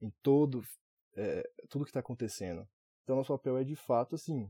em 0.00 0.10
todo, 0.22 0.62
é, 1.16 1.50
tudo 1.68 1.84
que 1.84 1.90
está 1.90 2.00
acontecendo? 2.00 2.68
Então, 3.02 3.16
nosso 3.16 3.32
papel 3.32 3.56
é, 3.56 3.64
de 3.64 3.74
fato, 3.74 4.14
assim, 4.14 4.48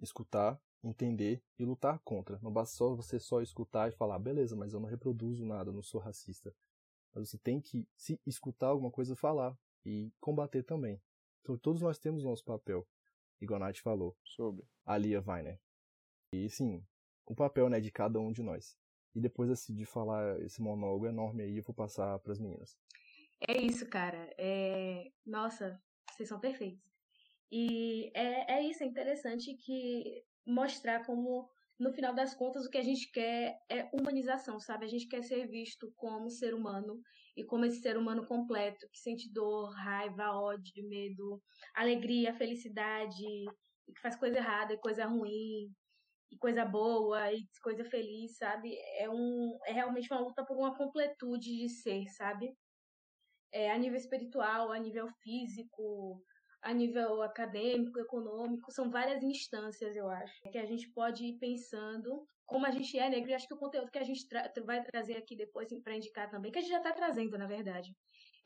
escutar, 0.00 0.60
entender 0.84 1.42
e 1.58 1.64
lutar 1.64 1.98
contra. 2.00 2.38
Não 2.42 2.52
basta 2.52 2.76
só 2.76 2.94
você 2.94 3.18
só 3.18 3.40
escutar 3.40 3.88
e 3.88 3.96
falar, 3.96 4.18
beleza, 4.18 4.54
mas 4.54 4.72
eu 4.72 4.80
não 4.80 4.88
reproduzo 4.88 5.44
nada, 5.44 5.72
não 5.72 5.82
sou 5.82 6.00
racista. 6.00 6.54
Mas 7.14 7.28
você 7.28 7.38
tem 7.38 7.60
que, 7.60 7.86
se 7.96 8.20
escutar 8.26 8.68
alguma 8.68 8.90
coisa, 8.90 9.16
falar 9.16 9.56
e 9.84 10.12
combater 10.20 10.62
também. 10.62 11.00
Então, 11.42 11.56
todos 11.56 11.82
nós 11.82 11.98
temos 11.98 12.24
nosso 12.24 12.44
papel 12.44 12.86
igual 13.44 13.62
a 13.62 13.66
Nath 13.66 13.78
falou, 13.78 14.16
sobre 14.24 14.64
a 14.84 14.96
Lia 14.96 15.22
Weiner. 15.24 15.60
E 16.32 16.48
sim, 16.48 16.84
o 17.26 17.34
papel 17.34 17.68
né, 17.68 17.80
de 17.80 17.90
cada 17.90 18.18
um 18.18 18.32
de 18.32 18.42
nós. 18.42 18.76
E 19.14 19.20
depois 19.20 19.50
assim, 19.50 19.74
de 19.74 19.84
falar 19.84 20.40
esse 20.40 20.60
monólogo 20.60 21.06
enorme 21.06 21.44
aí, 21.44 21.56
eu 21.56 21.62
vou 21.62 21.74
passar 21.74 22.18
para 22.18 22.32
as 22.32 22.38
meninas. 22.40 22.76
É 23.46 23.56
isso, 23.60 23.86
cara. 23.88 24.34
É... 24.36 25.12
Nossa, 25.24 25.80
vocês 26.10 26.28
são 26.28 26.40
perfeitos. 26.40 26.82
E 27.52 28.10
é, 28.14 28.54
é 28.54 28.62
isso, 28.64 28.82
é 28.82 28.86
interessante 28.86 29.54
que 29.54 30.24
mostrar 30.46 31.04
como, 31.04 31.48
no 31.78 31.92
final 31.92 32.14
das 32.14 32.34
contas, 32.34 32.66
o 32.66 32.70
que 32.70 32.78
a 32.78 32.82
gente 32.82 33.10
quer 33.10 33.58
é 33.68 33.88
humanização, 33.92 34.60
sabe? 34.60 34.84
A 34.84 34.88
gente 34.88 35.08
quer 35.08 35.22
ser 35.22 35.46
visto 35.46 35.92
como 35.96 36.30
ser 36.30 36.54
humano 36.54 37.00
e 37.36 37.44
como 37.44 37.64
esse 37.64 37.80
ser 37.80 37.96
humano 37.96 38.26
completo, 38.26 38.88
que 38.92 38.98
sente 38.98 39.32
dor, 39.32 39.70
raiva, 39.74 40.32
ódio, 40.32 40.88
medo, 40.88 41.42
alegria, 41.74 42.34
felicidade, 42.34 43.24
e 43.86 43.92
que 43.92 44.00
faz 44.00 44.16
coisa 44.16 44.38
errada 44.38 44.72
e 44.72 44.78
coisa 44.78 45.04
ruim, 45.04 45.70
e 46.30 46.38
coisa 46.38 46.64
boa 46.64 47.32
e 47.32 47.46
coisa 47.62 47.84
feliz, 47.84 48.36
sabe? 48.36 48.76
É, 48.98 49.08
um, 49.08 49.58
é 49.66 49.72
realmente 49.72 50.12
uma 50.12 50.20
luta 50.20 50.44
por 50.44 50.56
uma 50.56 50.76
completude 50.76 51.56
de 51.56 51.68
ser, 51.68 52.06
sabe? 52.08 52.56
É, 53.52 53.70
a 53.70 53.78
nível 53.78 53.96
espiritual, 53.96 54.72
a 54.72 54.78
nível 54.78 55.08
físico, 55.22 56.22
a 56.64 56.72
nível 56.72 57.22
acadêmico, 57.22 58.00
econômico, 58.00 58.72
são 58.72 58.90
várias 58.90 59.22
instâncias, 59.22 59.94
eu 59.94 60.08
acho, 60.08 60.42
que 60.50 60.58
a 60.58 60.64
gente 60.64 60.88
pode 60.90 61.24
ir 61.24 61.38
pensando 61.38 62.26
como 62.46 62.66
a 62.66 62.70
gente 62.70 62.98
é 62.98 63.08
negro, 63.08 63.30
e 63.30 63.34
acho 63.34 63.46
que 63.46 63.54
o 63.54 63.58
conteúdo 63.58 63.90
que 63.90 63.98
a 63.98 64.04
gente 64.04 64.26
tra 64.26 64.50
vai 64.64 64.82
trazer 64.82 65.16
aqui 65.16 65.36
depois 65.36 65.68
para 65.82 65.96
indicar 65.96 66.30
também, 66.30 66.50
que 66.50 66.58
a 66.58 66.62
gente 66.62 66.70
já 66.70 66.78
está 66.78 66.92
trazendo, 66.92 67.38
na 67.38 67.46
verdade, 67.46 67.94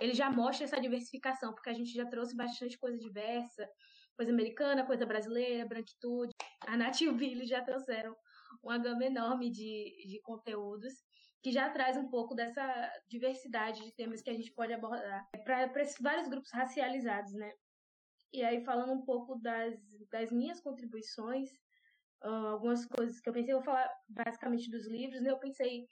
ele 0.01 0.15
já 0.15 0.31
mostra 0.31 0.65
essa 0.65 0.81
diversificação, 0.81 1.53
porque 1.53 1.71
a 1.71 1.73
gente 1.73 1.93
já 1.93 2.07
trouxe 2.07 2.37
bastante 2.37 2.77
coisa 2.79 2.99
diversa, 2.99 3.69
coisa 4.17 4.33
americana, 4.33 4.87
coisa 4.87 5.07
brasileira, 5.07 5.67
branquitude. 5.67 6.33
A 6.67 6.77
Nath 6.77 7.01
e 7.01 7.09
o 7.09 7.15
Billy 7.15 7.47
já 7.47 7.63
trouxeram 7.63 8.17
uma 8.63 8.79
gama 8.79 9.05
enorme 9.05 9.51
de, 9.51 10.07
de 10.09 10.21
conteúdos 10.23 10.93
que 11.43 11.53
já 11.53 11.71
traz 11.71 11.97
um 11.97 12.09
pouco 12.09 12.35
dessa 12.35 12.93
diversidade 13.09 13.85
de 13.85 13.93
temas 13.95 14.21
que 14.23 14.31
a 14.31 14.35
gente 14.35 14.53
pode 14.53 14.73
abordar 14.73 15.25
para 15.45 15.73
vários 16.01 16.29
grupos 16.29 16.51
racializados, 16.53 17.33
né? 17.33 17.53
E 18.33 18.45
aí, 18.45 18.63
falando 18.65 18.93
um 18.93 19.05
pouco 19.05 19.37
das, 19.37 19.75
das 20.11 20.31
minhas 20.31 20.61
contribuições, 20.61 21.51
uh, 22.23 22.49
algumas 22.53 22.85
coisas 22.87 23.21
que 23.21 23.29
eu 23.29 23.33
pensei, 23.33 23.53
eu 23.53 23.59
vou 23.59 23.65
falar 23.65 23.91
basicamente 24.09 24.71
dos 24.71 24.87
livros, 24.87 25.21
né? 25.23 25.31
Eu 25.31 25.39
pensei 25.39 25.87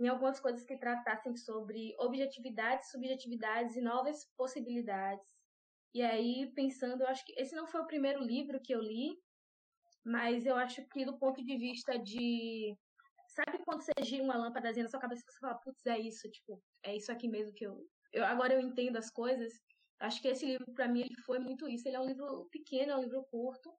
em 0.00 0.08
algumas 0.08 0.40
coisas 0.40 0.64
que 0.64 0.76
tratassem 0.76 1.36
sobre 1.36 1.94
objetividades, 1.98 2.90
subjetividades 2.90 3.76
e 3.76 3.80
novas 3.80 4.24
possibilidades. 4.36 5.26
E 5.94 6.02
aí, 6.02 6.50
pensando, 6.54 7.02
eu 7.02 7.08
acho 7.08 7.24
que 7.24 7.34
esse 7.40 7.54
não 7.54 7.66
foi 7.66 7.80
o 7.80 7.86
primeiro 7.86 8.20
livro 8.22 8.60
que 8.60 8.74
eu 8.74 8.80
li, 8.80 9.16
mas 10.04 10.44
eu 10.44 10.56
acho 10.56 10.84
que 10.88 11.04
do 11.04 11.18
ponto 11.18 11.44
de 11.44 11.56
vista 11.56 11.98
de. 11.98 12.76
Sabe 13.28 13.58
quando 13.64 13.82
você 13.82 13.92
gira 14.02 14.22
uma 14.22 14.36
lâmpada 14.36 14.72
na 14.72 14.88
sua 14.88 15.00
cabeça 15.00 15.22
e 15.22 15.32
você 15.32 15.38
fala, 15.40 15.54
putz, 15.54 15.86
é 15.86 15.98
isso, 15.98 16.30
tipo, 16.30 16.62
é 16.84 16.96
isso 16.96 17.10
aqui 17.10 17.28
mesmo 17.28 17.52
que 17.54 17.64
eu. 17.64 17.86
eu 18.12 18.24
agora 18.24 18.54
eu 18.54 18.60
entendo 18.60 18.96
as 18.96 19.10
coisas. 19.10 19.52
Acho 20.04 20.20
que 20.20 20.28
esse 20.28 20.44
livro, 20.44 20.72
para 20.74 20.88
mim, 20.88 21.00
ele 21.00 21.16
foi 21.24 21.38
muito 21.38 21.68
isso. 21.68 21.88
Ele 21.88 21.96
é 21.96 22.00
um 22.00 22.06
livro 22.06 22.46
pequeno, 22.50 22.92
é 22.92 22.96
um 22.96 23.02
livro 23.02 23.24
curto, 23.30 23.72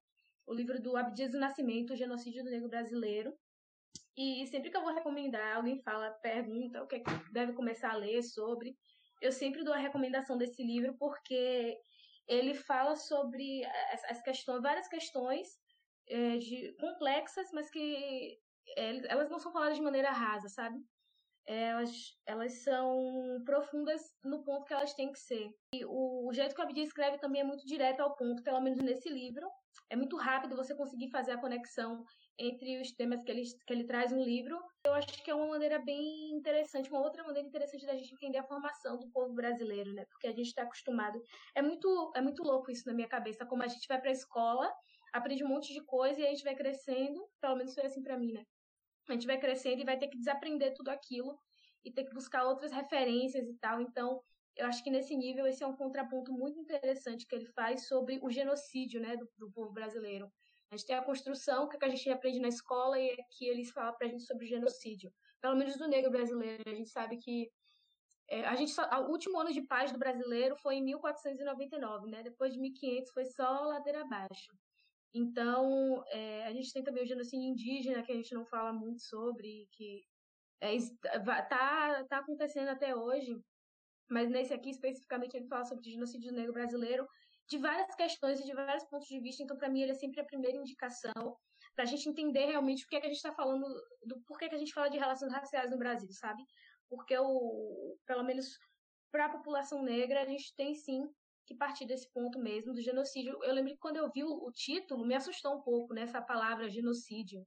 o 0.45 0.53
livro 0.53 0.81
do 0.81 0.97
Abdias 0.97 1.31
do 1.31 1.39
Nascimento, 1.39 1.93
o 1.93 1.95
Genocídio 1.95 2.43
do 2.43 2.49
Negro 2.49 2.69
Brasileiro. 2.69 3.33
E 4.17 4.47
sempre 4.47 4.69
que 4.69 4.77
eu 4.77 4.81
vou 4.81 4.93
recomendar, 4.93 5.55
alguém 5.55 5.81
fala, 5.81 6.09
pergunta 6.21 6.81
o 6.81 6.87
que, 6.87 6.95
é 6.95 6.99
que 6.99 7.33
deve 7.33 7.53
começar 7.53 7.91
a 7.91 7.97
ler 7.97 8.23
sobre. 8.23 8.75
Eu 9.21 9.31
sempre 9.31 9.63
dou 9.63 9.73
a 9.73 9.77
recomendação 9.77 10.37
desse 10.37 10.63
livro 10.63 10.95
porque 10.97 11.77
ele 12.27 12.53
fala 12.55 12.95
sobre 12.95 13.63
as 14.09 14.21
questões, 14.21 14.61
várias 14.61 14.87
questões 14.87 15.47
é, 16.07 16.37
de, 16.37 16.75
complexas, 16.79 17.51
mas 17.51 17.69
que 17.69 18.39
é, 18.77 19.11
elas 19.11 19.29
não 19.29 19.39
são 19.39 19.51
faladas 19.51 19.77
de 19.77 19.83
maneira 19.83 20.11
rasa, 20.11 20.49
sabe? 20.49 20.79
Elas, 21.45 22.17
elas 22.25 22.63
são 22.63 23.41
profundas 23.45 24.01
no 24.23 24.43
ponto 24.43 24.65
que 24.65 24.73
elas 24.73 24.93
têm 24.93 25.11
que 25.11 25.19
ser. 25.19 25.49
E 25.73 25.85
o, 25.85 26.27
o 26.27 26.33
jeito 26.33 26.55
que 26.55 26.61
o 26.61 26.63
Abdi 26.63 26.81
escreve 26.81 27.17
também 27.19 27.41
é 27.41 27.43
muito 27.43 27.65
direto 27.65 28.01
ao 28.01 28.15
ponto, 28.15 28.43
pelo 28.43 28.61
menos 28.61 28.81
nesse 28.81 29.09
livro. 29.09 29.47
É 29.89 29.95
muito 29.95 30.17
rápido 30.17 30.55
você 30.55 30.73
conseguir 30.73 31.09
fazer 31.09 31.31
a 31.31 31.37
conexão 31.37 32.03
entre 32.39 32.81
os 32.81 32.91
temas 32.93 33.23
que 33.23 33.31
ele, 33.31 33.43
que 33.43 33.73
ele 33.73 33.83
traz 33.85 34.11
no 34.11 34.23
livro. 34.23 34.59
Eu 34.85 34.93
acho 34.93 35.23
que 35.23 35.29
é 35.29 35.35
uma 35.35 35.47
maneira 35.47 35.77
bem 35.77 36.31
interessante, 36.31 36.89
uma 36.89 37.01
outra 37.01 37.23
maneira 37.23 37.47
interessante 37.47 37.85
da 37.85 37.95
gente 37.95 38.13
entender 38.13 38.39
a 38.39 38.47
formação 38.47 38.97
do 38.97 39.09
povo 39.11 39.33
brasileiro, 39.33 39.93
né? 39.93 40.05
Porque 40.09 40.27
a 40.27 40.31
gente 40.31 40.47
está 40.47 40.63
acostumado. 40.63 41.21
É 41.53 41.61
muito, 41.61 42.11
é 42.15 42.21
muito 42.21 42.41
louco 42.41 42.71
isso 42.71 42.87
na 42.87 42.93
minha 42.93 43.07
cabeça, 43.07 43.45
como 43.45 43.61
a 43.61 43.67
gente 43.67 43.87
vai 43.87 43.99
para 44.01 44.09
a 44.09 44.13
escola, 44.13 44.73
aprende 45.13 45.43
um 45.43 45.49
monte 45.49 45.73
de 45.73 45.83
coisa 45.85 46.19
e 46.19 46.25
a 46.25 46.29
gente 46.29 46.43
vai 46.43 46.55
crescendo, 46.55 47.23
pelo 47.39 47.55
menos 47.55 47.73
foi 47.73 47.85
assim 47.85 48.01
para 48.01 48.17
mim, 48.17 48.33
né? 48.33 48.43
A 49.07 49.13
gente 49.13 49.27
vai 49.27 49.39
crescendo 49.39 49.81
e 49.81 49.85
vai 49.85 49.97
ter 49.97 50.07
que 50.07 50.17
desaprender 50.17 50.73
tudo 50.73 50.89
aquilo 50.89 51.37
e 51.83 51.91
ter 51.91 52.03
que 52.03 52.13
buscar 52.13 52.45
outras 52.45 52.71
referências 52.71 53.47
e 53.47 53.53
tal. 53.55 53.81
Então, 53.81 54.21
eu 54.55 54.65
acho 54.65 54.83
que 54.83 54.89
nesse 54.89 55.15
nível 55.15 55.45
esse 55.45 55.63
é 55.63 55.67
um 55.67 55.75
contraponto 55.75 56.31
muito 56.31 56.59
interessante 56.59 57.27
que 57.27 57.35
ele 57.35 57.45
faz 57.45 57.87
sobre 57.87 58.19
o 58.21 58.29
genocídio, 58.31 59.01
né, 59.01 59.15
do, 59.15 59.29
do 59.37 59.51
povo 59.51 59.71
brasileiro. 59.71 60.31
A 60.71 60.75
gente 60.75 60.87
tem 60.87 60.95
a 60.95 61.03
construção, 61.03 61.67
que, 61.67 61.75
é 61.75 61.79
que 61.79 61.85
a 61.85 61.89
gente 61.89 62.09
aprende 62.09 62.39
na 62.39 62.47
escola, 62.47 62.99
e 62.99 63.11
aqui 63.11 63.47
eles 63.47 63.69
falam 63.71 63.95
pra 63.95 64.07
gente 64.07 64.23
sobre 64.23 64.45
o 64.45 64.47
genocídio. 64.47 65.13
Pelo 65.39 65.55
menos 65.55 65.77
do 65.77 65.87
negro 65.87 66.09
brasileiro. 66.09 66.63
A 66.65 66.73
gente 66.73 66.89
sabe 66.89 67.17
que 67.17 67.51
é, 68.27 68.45
a 68.45 68.55
gente 68.55 68.71
só, 68.71 68.83
o 69.03 69.11
último 69.11 69.39
ano 69.39 69.53
de 69.53 69.61
paz 69.61 69.91
do 69.91 69.99
brasileiro 69.99 70.55
foi 70.57 70.75
em 70.75 70.83
1499, 70.83 72.09
né? 72.09 72.23
Depois 72.23 72.53
de 72.53 72.59
1500 72.59 73.11
foi 73.11 73.25
só 73.25 73.61
ladeira 73.65 74.01
abaixo. 74.01 74.51
Então, 75.17 76.03
é, 76.09 76.45
a 76.45 76.51
gente 76.51 76.73
tem 76.73 76.83
também 76.83 77.05
o 77.05 77.07
genocídio 77.07 77.47
indígena, 77.47 78.03
que 78.03 78.11
a 78.11 78.15
gente 78.15 78.33
não 78.33 78.45
fala 78.45 78.73
muito 78.73 79.01
sobre, 79.01 79.65
que 79.71 80.03
é, 80.59 80.75
tá, 81.47 82.03
tá 82.03 82.17
acontecendo 82.17 82.67
até 82.67 82.93
hoje. 82.93 83.33
Mas 84.09 84.29
nesse 84.29 84.53
aqui, 84.53 84.71
especificamente, 84.71 85.37
ele 85.37 85.47
fala 85.47 85.63
sobre 85.63 85.87
o 85.87 85.91
genocídio 85.93 86.33
negro 86.33 86.51
brasileiro, 86.51 87.07
de 87.47 87.57
várias 87.57 87.95
questões 87.95 88.41
e 88.41 88.45
de 88.45 88.53
vários 88.53 88.83
pontos 88.83 89.07
de 89.07 89.21
vista. 89.21 89.41
Então, 89.41 89.55
para 89.55 89.69
mim, 89.69 89.83
ele 89.83 89.93
é 89.93 89.95
sempre 89.95 90.19
a 90.19 90.25
primeira 90.25 90.57
indicação 90.57 91.37
para 91.73 91.85
a 91.85 91.87
gente 91.87 92.09
entender 92.09 92.47
realmente 92.47 92.83
o 92.83 92.87
que 92.89 92.97
é 92.97 92.99
que 92.99 93.05
a 93.05 93.09
gente 93.09 93.17
está 93.17 93.33
falando, 93.33 93.65
do 94.05 94.19
porquê 94.23 94.49
que 94.49 94.55
a 94.55 94.57
gente 94.57 94.73
fala 94.73 94.89
de 94.89 94.97
relações 94.97 95.31
raciais 95.31 95.71
no 95.71 95.77
Brasil, 95.77 96.11
sabe? 96.11 96.43
Porque, 96.89 97.17
o, 97.17 97.97
pelo 98.05 98.23
menos 98.23 98.59
para 99.13 99.27
a 99.27 99.29
população 99.29 99.81
negra, 99.81 100.23
a 100.23 100.25
gente 100.25 100.53
tem 100.57 100.75
sim 100.75 101.09
que 101.45 101.55
partir 101.55 101.85
desse 101.85 102.11
ponto 102.11 102.39
mesmo 102.39 102.73
do 102.73 102.81
genocídio. 102.81 103.37
Eu 103.43 103.53
lembro 103.53 103.71
que 103.71 103.79
quando 103.79 103.97
eu 103.97 104.09
vi 104.11 104.23
o, 104.23 104.51
título, 104.51 105.05
me 105.05 105.15
assustou 105.15 105.55
um 105.55 105.61
pouco, 105.61 105.93
né, 105.93 106.01
essa 106.01 106.21
palavra 106.21 106.69
genocídio. 106.69 107.45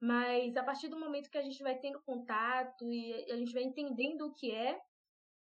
Mas 0.00 0.56
a 0.56 0.62
partir 0.62 0.88
do 0.88 0.98
momento 0.98 1.30
que 1.30 1.38
a 1.38 1.42
gente 1.42 1.62
vai 1.62 1.78
tendo 1.78 2.00
contato 2.02 2.92
e 2.92 3.30
a 3.30 3.36
gente 3.36 3.52
vai 3.52 3.62
entendendo 3.62 4.26
o 4.26 4.32
que 4.32 4.50
é, 4.50 4.78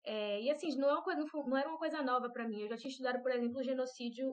é, 0.04 0.42
e 0.42 0.50
assim, 0.50 0.76
não, 0.76 0.88
é 0.88 0.92
uma 0.92 1.02
coisa, 1.02 1.24
não 1.46 1.56
era 1.56 1.68
uma 1.68 1.78
coisa 1.78 2.02
nova 2.02 2.30
para 2.30 2.46
mim. 2.46 2.60
Eu 2.60 2.68
já 2.68 2.76
tinha 2.76 2.90
estudado, 2.90 3.22
por 3.22 3.32
exemplo, 3.32 3.58
o 3.58 3.64
genocídio 3.64 4.30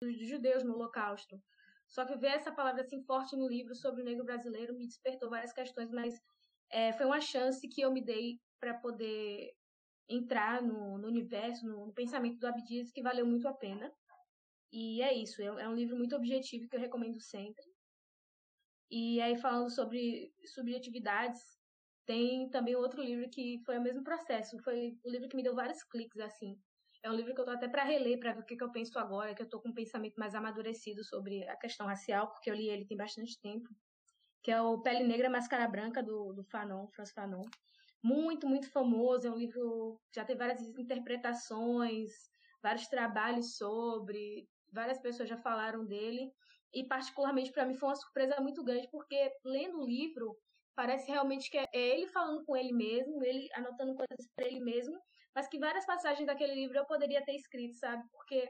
dos 0.00 0.16
judeus 0.28 0.62
no 0.62 0.74
Holocausto. 0.74 1.40
Só 1.88 2.04
que 2.04 2.16
ver 2.16 2.28
essa 2.28 2.52
palavra 2.52 2.82
assim 2.82 3.02
forte 3.02 3.34
no 3.34 3.48
livro 3.48 3.74
sobre 3.74 4.02
o 4.02 4.04
negro 4.04 4.24
brasileiro 4.24 4.76
me 4.76 4.86
despertou 4.86 5.30
várias 5.30 5.52
questões, 5.52 5.90
mas 5.90 6.20
é, 6.70 6.92
foi 6.92 7.06
uma 7.06 7.20
chance 7.20 7.66
que 7.66 7.80
eu 7.80 7.90
me 7.90 8.02
dei 8.02 8.38
para 8.60 8.74
poder 8.74 9.54
entrar 10.08 10.62
no, 10.62 10.98
no 10.98 11.06
universo, 11.06 11.66
no, 11.66 11.86
no, 11.86 11.92
pensamento 11.92 12.38
do 12.38 12.46
Abdias, 12.46 12.90
que 12.90 13.02
valeu 13.02 13.26
muito 13.26 13.46
a 13.46 13.52
pena. 13.52 13.92
E 14.72 15.02
é 15.02 15.12
isso, 15.14 15.42
é, 15.42 15.46
é 15.46 15.68
um 15.68 15.74
livro 15.74 15.96
muito 15.96 16.16
objetivo 16.16 16.68
que 16.68 16.76
eu 16.76 16.80
recomendo 16.80 17.20
sempre. 17.20 17.64
E 18.90 19.20
aí, 19.20 19.36
falando 19.36 19.70
sobre 19.70 20.32
subjetividades, 20.46 21.40
tem 22.06 22.48
também 22.48 22.74
outro 22.74 23.02
livro 23.02 23.28
que 23.28 23.60
foi 23.66 23.76
o 23.78 23.82
mesmo 23.82 24.02
processo. 24.02 24.58
Foi 24.62 24.98
o 25.04 25.10
livro 25.10 25.28
que 25.28 25.36
me 25.36 25.42
deu 25.42 25.54
vários 25.54 25.82
cliques, 25.84 26.20
assim. 26.20 26.58
É 27.02 27.10
um 27.10 27.14
livro 27.14 27.34
que 27.34 27.40
eu 27.40 27.44
tô 27.44 27.50
até 27.50 27.68
para 27.68 27.84
reler, 27.84 28.18
para 28.18 28.32
ver 28.32 28.40
o 28.40 28.44
que, 28.46 28.56
que 28.56 28.64
eu 28.64 28.72
penso 28.72 28.98
agora, 28.98 29.34
que 29.34 29.42
eu 29.42 29.48
tô 29.48 29.60
com 29.60 29.68
um 29.68 29.74
pensamento 29.74 30.16
mais 30.16 30.34
amadurecido 30.34 31.04
sobre 31.04 31.46
a 31.48 31.56
questão 31.56 31.86
racial, 31.86 32.30
porque 32.30 32.50
eu 32.50 32.54
li 32.54 32.68
ele 32.68 32.86
tem 32.86 32.96
bastante 32.96 33.38
tempo. 33.40 33.68
Que 34.42 34.50
é 34.50 34.60
o 34.60 34.80
Pele 34.80 35.04
Negra, 35.04 35.28
Máscara 35.28 35.68
Branca, 35.68 36.02
do, 36.02 36.32
do 36.32 36.42
Fanon, 36.44 36.88
Franz 36.88 37.12
Fanon. 37.12 37.44
Muito, 38.02 38.46
muito 38.46 38.70
famoso. 38.70 39.26
É 39.26 39.30
um 39.30 39.36
livro 39.36 40.00
que 40.12 40.20
já 40.20 40.24
tem 40.24 40.36
várias 40.36 40.60
interpretações, 40.78 42.10
vários 42.62 42.86
trabalhos 42.88 43.56
sobre, 43.56 44.48
várias 44.72 44.98
pessoas 44.98 45.28
já 45.28 45.36
falaram 45.36 45.84
dele. 45.84 46.32
E, 46.72 46.84
particularmente, 46.86 47.52
para 47.52 47.66
mim, 47.66 47.74
foi 47.74 47.88
uma 47.88 47.96
surpresa 47.96 48.40
muito 48.40 48.62
grande, 48.62 48.88
porque 48.90 49.32
lendo 49.44 49.80
o 49.80 49.86
livro, 49.86 50.36
Parece 50.78 51.10
realmente 51.10 51.50
que 51.50 51.58
é 51.58 51.66
ele 51.72 52.06
falando 52.06 52.44
com 52.44 52.56
ele 52.56 52.72
mesmo, 52.72 53.20
ele 53.24 53.48
anotando 53.52 53.96
coisas 53.96 54.32
para 54.32 54.46
ele 54.46 54.60
mesmo, 54.60 54.96
mas 55.34 55.48
que 55.48 55.58
várias 55.58 55.84
passagens 55.84 56.24
daquele 56.24 56.54
livro 56.54 56.78
eu 56.78 56.86
poderia 56.86 57.20
ter 57.24 57.34
escrito, 57.34 57.74
sabe? 57.74 58.04
Porque 58.12 58.48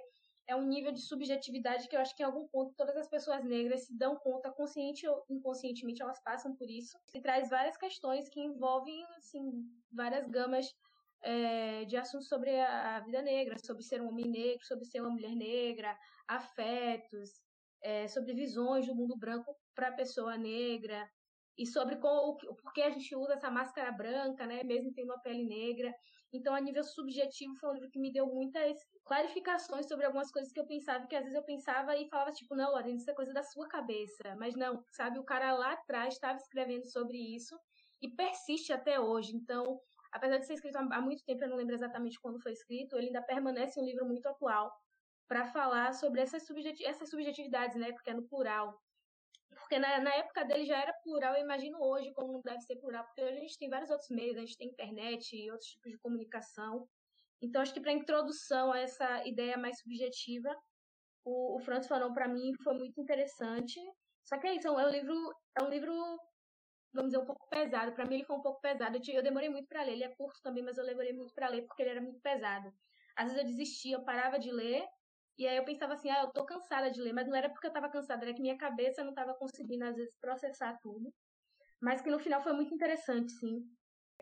é 0.48 0.56
um 0.56 0.66
nível 0.66 0.90
de 0.90 1.00
subjetividade 1.02 1.86
que 1.88 1.94
eu 1.94 2.00
acho 2.00 2.16
que 2.16 2.22
em 2.22 2.26
algum 2.26 2.48
ponto 2.48 2.74
todas 2.74 2.96
as 2.96 3.06
pessoas 3.06 3.44
negras 3.44 3.82
se 3.86 3.96
dão 3.96 4.16
conta, 4.16 4.50
consciente 4.50 5.06
ou 5.06 5.22
inconscientemente, 5.28 6.02
elas 6.02 6.20
passam 6.22 6.56
por 6.56 6.68
isso. 6.70 6.98
E 7.14 7.20
traz 7.20 7.50
várias 7.50 7.76
questões 7.76 8.30
que 8.30 8.40
envolvem, 8.40 9.04
assim, 9.18 9.70
várias 9.92 10.26
gamas 10.26 10.74
é, 11.22 11.84
de 11.84 11.98
assuntos 11.98 12.28
sobre 12.28 12.58
a, 12.58 12.98
vida 13.00 13.20
negra, 13.20 13.58
sobre 13.58 13.82
ser 13.82 14.00
um 14.00 14.08
homem 14.08 14.26
negro, 14.26 14.64
sobre 14.64 14.86
ser 14.86 15.02
uma 15.02 15.10
mulher 15.10 15.36
negra, 15.36 15.96
afetos, 16.26 17.30
é, 17.82 18.08
sobre 18.08 18.32
visões 18.32 18.86
do 18.86 18.94
mundo 18.94 19.16
branco 19.18 19.54
para 19.74 19.88
a 19.88 19.92
pessoa 19.92 20.38
negra, 20.38 21.06
e 21.58 21.66
sobre 21.66 21.96
o 21.96 22.54
porquê 22.54 22.82
a 22.82 22.90
gente 22.90 23.14
usa 23.16 23.34
essa 23.34 23.50
máscara 23.50 23.90
branca, 23.90 24.46
né, 24.46 24.62
mesmo 24.62 24.92
tendo 24.94 25.06
uma 25.06 25.20
pele 25.20 25.44
negra. 25.44 25.92
Então, 26.32 26.54
a 26.54 26.60
nível 26.60 26.84
subjetivo, 26.84 27.54
foi 27.56 27.70
um 27.70 27.72
livro 27.74 27.90
que 27.90 27.98
me 27.98 28.12
deu 28.12 28.26
muitas 28.26 28.78
clarificações 29.04 29.86
sobre 29.88 30.04
algumas 30.04 30.30
coisas 30.30 30.52
que 30.52 30.60
eu 30.60 30.66
pensava, 30.66 31.06
que 31.06 31.16
às 31.16 31.22
vezes 31.22 31.36
eu 31.36 31.42
pensava 31.42 31.96
e 31.96 32.08
falava, 32.08 32.32
tipo, 32.32 32.54
não, 32.54 32.70
Lorena, 32.70 32.96
isso 32.96 33.10
é 33.10 33.14
coisa 33.14 33.32
da 33.32 33.42
sua 33.42 33.66
cabeça. 33.66 34.36
Mas 34.36 34.54
não, 34.54 34.84
sabe, 34.92 35.18
o 35.18 35.24
cara 35.24 35.52
lá 35.52 35.72
atrás 35.72 36.14
estava 36.14 36.36
escrevendo 36.36 36.84
sobre 36.86 37.16
isso 37.16 37.58
e 38.02 38.10
persiste 38.10 38.72
até 38.72 39.00
hoje. 39.00 39.34
Então, 39.34 39.80
apesar 40.12 40.38
de 40.38 40.46
ser 40.46 40.54
escrito 40.54 40.76
há 40.76 41.00
muito 41.00 41.24
tempo, 41.24 41.42
eu 41.44 41.48
não 41.48 41.56
lembro 41.56 41.74
exatamente 41.74 42.20
quando 42.20 42.40
foi 42.40 42.52
escrito, 42.52 42.96
ele 42.96 43.06
ainda 43.06 43.22
permanece 43.22 43.80
um 43.80 43.84
livro 43.84 44.04
muito 44.06 44.28
atual 44.28 44.70
para 45.26 45.46
falar 45.46 45.92
sobre 45.92 46.20
essas, 46.20 46.46
subjeti 46.46 46.84
essas 46.84 47.10
subjetividades, 47.10 47.76
né, 47.76 47.92
porque 47.92 48.10
é 48.10 48.14
no 48.14 48.26
plural. 48.26 48.78
Porque 49.68 49.78
na, 49.78 50.00
na 50.00 50.14
época 50.14 50.46
dele 50.46 50.64
já 50.64 50.80
era 50.80 50.94
plural, 50.94 51.34
eu 51.34 51.42
imagino 51.42 51.78
hoje 51.78 52.10
como 52.14 52.40
deve 52.42 52.62
ser 52.62 52.76
plural, 52.76 53.04
porque 53.04 53.22
hoje 53.22 53.36
a 53.36 53.40
gente 53.40 53.58
tem 53.58 53.68
vários 53.68 53.90
outros 53.90 54.08
meios, 54.08 54.38
a 54.38 54.40
gente 54.40 54.56
tem 54.56 54.68
internet 54.68 55.36
e 55.36 55.50
outros 55.50 55.68
tipos 55.68 55.92
de 55.92 55.98
comunicação. 55.98 56.88
Então, 57.42 57.60
acho 57.60 57.74
que 57.74 57.80
para 57.80 57.92
introdução 57.92 58.72
a 58.72 58.78
essa 58.78 59.26
ideia 59.26 59.58
mais 59.58 59.78
subjetiva, 59.80 60.48
o, 61.22 61.56
o 61.56 61.58
Franz 61.60 61.86
para 61.86 62.26
mim, 62.26 62.54
foi 62.64 62.78
muito 62.78 62.98
interessante. 62.98 63.78
Só 64.24 64.38
que 64.38 64.46
é 64.46 64.54
isso, 64.54 64.66
é 64.68 64.70
um 64.70 64.88
livro, 64.88 65.34
é 65.60 65.62
um 65.62 65.68
livro 65.68 65.92
vamos 66.94 67.10
dizer, 67.10 67.22
um 67.22 67.26
pouco 67.26 67.46
pesado. 67.50 67.92
Para 67.92 68.06
mim, 68.06 68.14
ele 68.14 68.24
foi 68.24 68.36
um 68.36 68.42
pouco 68.42 68.62
pesado. 68.62 68.98
Eu 69.06 69.22
demorei 69.22 69.50
muito 69.50 69.68
para 69.68 69.82
ler. 69.82 69.92
Ele 69.92 70.04
é 70.04 70.14
curto 70.16 70.40
também, 70.42 70.64
mas 70.64 70.78
eu 70.78 70.86
demorei 70.86 71.12
muito 71.12 71.34
para 71.34 71.48
ler 71.48 71.66
porque 71.66 71.82
ele 71.82 71.90
era 71.90 72.00
muito 72.00 72.20
pesado. 72.20 72.72
Às 73.14 73.32
vezes 73.32 73.38
eu 73.38 73.44
desistia, 73.44 73.96
eu 73.96 74.02
parava 74.02 74.38
de 74.38 74.50
ler 74.50 74.82
e 75.38 75.46
aí 75.46 75.56
eu 75.56 75.64
pensava 75.64 75.94
assim, 75.94 76.10
ah, 76.10 76.22
eu 76.22 76.32
tô 76.32 76.44
cansada 76.44 76.90
de 76.90 77.00
ler, 77.00 77.12
mas 77.12 77.28
não 77.28 77.36
era 77.36 77.48
porque 77.48 77.68
eu 77.68 77.72
tava 77.72 77.88
cansada, 77.88 78.24
era 78.24 78.34
que 78.34 78.42
minha 78.42 78.58
cabeça 78.58 79.04
não 79.04 79.14
tava 79.14 79.34
conseguindo, 79.34 79.84
às 79.84 79.94
vezes, 79.94 80.16
processar 80.20 80.76
tudo. 80.82 81.14
Mas 81.80 82.02
que 82.02 82.10
no 82.10 82.18
final 82.18 82.42
foi 82.42 82.52
muito 82.52 82.74
interessante, 82.74 83.30
sim, 83.32 83.64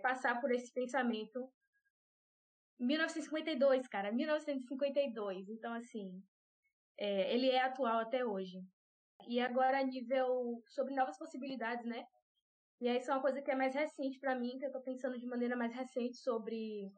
passar 0.02 0.38
por 0.40 0.50
esse 0.50 0.70
pensamento. 0.74 1.50
1952, 2.78 3.88
cara, 3.88 4.12
1952. 4.12 5.48
Então, 5.48 5.72
assim, 5.72 6.22
é, 6.98 7.32
ele 7.34 7.48
é 7.48 7.62
atual 7.62 8.00
até 8.00 8.22
hoje. 8.22 8.62
E 9.26 9.40
agora, 9.40 9.80
a 9.80 9.82
nível 9.82 10.62
sobre 10.68 10.94
novas 10.94 11.16
possibilidades, 11.16 11.86
né? 11.86 12.04
E 12.78 12.88
aí, 12.88 12.98
isso 12.98 13.10
é 13.10 13.14
uma 13.14 13.22
coisa 13.22 13.40
que 13.40 13.50
é 13.50 13.54
mais 13.54 13.74
recente 13.74 14.20
para 14.20 14.38
mim, 14.38 14.58
que 14.58 14.66
eu 14.66 14.70
tô 14.70 14.82
pensando 14.82 15.18
de 15.18 15.26
maneira 15.26 15.56
mais 15.56 15.72
recente 15.72 16.18
sobre 16.18 16.92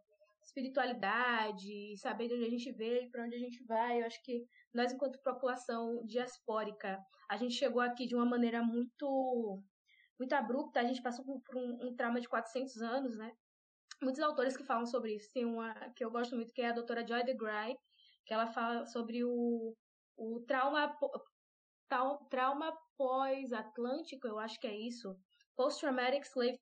espiritualidade, 0.49 1.97
saber 1.99 2.29
de 2.29 2.35
onde 2.35 2.45
a 2.45 2.51
gente 2.51 2.73
veio, 2.73 3.11
para 3.11 3.25
onde 3.25 3.37
a 3.37 3.39
gente 3.39 3.63
vai. 3.65 4.01
Eu 4.01 4.07
acho 4.07 4.23
que 4.23 4.47
nós, 4.75 4.93
enquanto 4.93 5.23
população 5.23 6.05
diaspórica, 6.07 6.99
a 7.31 7.37
gente 7.37 7.55
chegou 7.55 7.81
aqui 7.81 8.07
de 8.07 8.15
uma 8.15 8.25
maneira 8.25 8.63
muito 8.63 9.63
muito 10.19 10.33
abrupta. 10.33 10.81
A 10.81 10.85
gente 10.85 11.03
passou 11.03 11.25
por 11.25 11.57
um, 11.57 11.89
um 11.89 11.95
trauma 11.95 12.21
de 12.21 12.29
400 12.29 12.83
anos, 12.83 13.17
né? 13.17 13.33
Muitos 14.03 14.21
autores 14.21 14.57
que 14.57 14.65
falam 14.65 14.87
sobre 14.87 15.15
isso. 15.15 15.31
Tem 15.33 15.45
uma 15.45 15.75
que 15.95 16.05
eu 16.05 16.11
gosto 16.11 16.35
muito, 16.35 16.53
que 16.53 16.63
é 16.63 16.71
a 16.71 16.73
doutora 16.73 17.07
Joy 17.07 17.25
DeGruy, 17.25 17.77
que 18.25 18.35
ela 18.35 18.47
fala 18.47 18.87
sobre 18.87 19.25
o, 19.25 19.77
o 20.17 20.41
trauma, 20.47 20.97
trauma 22.31 22.77
pós-atlântico, 22.97 24.27
eu 24.27 24.39
acho 24.39 24.59
que 24.61 24.67
é 24.67 24.77
isso. 24.77 25.17
Post-traumatic 25.57 26.25
slave, 26.25 26.59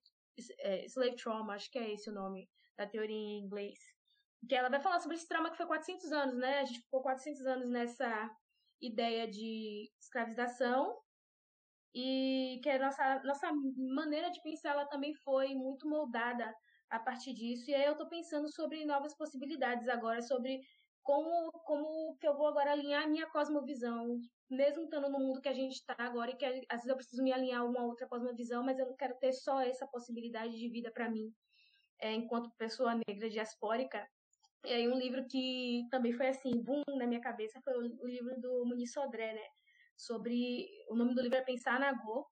é, 0.61 0.85
slave 0.87 1.16
trauma, 1.16 1.55
acho 1.55 1.70
que 1.70 1.79
é 1.79 1.92
esse 1.92 2.11
o 2.11 2.14
nome 2.14 2.49
da 2.77 2.87
teoria 2.87 3.17
em 3.17 3.41
inglês. 3.41 3.79
Que 4.49 4.55
ela 4.55 4.69
vai 4.69 4.81
falar 4.81 5.01
sobre 5.01 5.17
esse 5.17 5.27
trauma 5.27 5.51
que 5.51 5.57
foi 5.57 5.67
400 5.67 6.12
anos, 6.12 6.37
né? 6.37 6.61
A 6.61 6.65
gente 6.65 6.81
ficou 6.81 7.03
400 7.03 7.47
anos 7.47 7.71
nessa 7.71 8.31
ideia 8.81 9.27
de 9.29 9.91
escravização 10.01 10.99
e 11.95 12.61
que 12.62 12.69
a 12.69 12.79
nossa, 12.79 13.23
nossa 13.25 13.51
maneira 13.95 14.31
de 14.31 14.43
pensar 14.43 14.73
ela 14.73 14.87
também 14.87 15.15
foi 15.15 15.55
muito 15.55 15.89
moldada 15.89 16.55
a 16.91 17.01
partir 17.01 17.33
disso. 17.33 17.71
E 17.71 17.75
aí 17.75 17.87
eu 17.87 17.93
estou 17.93 18.09
pensando 18.09 18.53
sobre 18.53 18.85
novas 18.85 19.17
possibilidades 19.17 19.89
agora, 19.89 20.21
sobre 20.21 20.61
como, 21.03 21.51
como 21.65 22.17
que 22.19 22.27
eu 22.27 22.37
vou 22.37 22.49
agora 22.49 22.73
alinhar 22.73 23.05
a 23.05 23.07
minha 23.07 23.27
cosmovisão, 23.31 24.19
mesmo 24.51 24.85
estando 24.85 25.09
no 25.09 25.19
mundo 25.19 25.41
que 25.41 25.49
a 25.49 25.55
gente 25.55 25.75
está 25.75 25.95
agora 25.99 26.33
e 26.33 26.37
que 26.37 26.45
às 26.45 26.79
vezes 26.79 26.89
eu 26.89 26.97
preciso 26.97 27.23
me 27.23 27.33
alinhar 27.33 27.61
a 27.62 27.65
uma 27.65 27.85
outra 27.85 28.07
cosmovisão, 28.09 28.62
mas 28.62 28.79
eu 28.79 28.87
não 28.87 28.97
quero 28.97 29.17
ter 29.19 29.33
só 29.33 29.61
essa 29.61 29.87
possibilidade 29.87 30.59
de 30.59 30.69
vida 30.69 30.91
para 30.93 31.09
mim, 31.09 31.33
é, 32.00 32.12
enquanto 32.12 32.50
pessoa 32.56 32.98
negra 33.06 33.28
diaspórica. 33.28 34.06
E 34.64 34.72
aí 34.72 34.88
um 34.88 34.98
livro 34.98 35.26
que 35.26 35.87
também 35.90 36.12
foi 36.12 36.28
assim, 36.28 36.50
boom 36.62 36.82
na 36.96 37.06
minha 37.06 37.20
cabeça, 37.20 37.61
foi 37.62 37.74
o, 37.74 38.06
livro 38.06 38.40
do 38.40 38.64
Muniz 38.66 38.92
Sodré, 38.92 39.35
né? 39.35 39.46
Sobre, 39.96 40.68
o 40.90 40.96
nome 40.96 41.14
do 41.14 41.22
livro 41.22 41.38
é 41.38 41.42
Pensar 41.42 41.78
na 41.80 41.92
Go, 41.92 42.26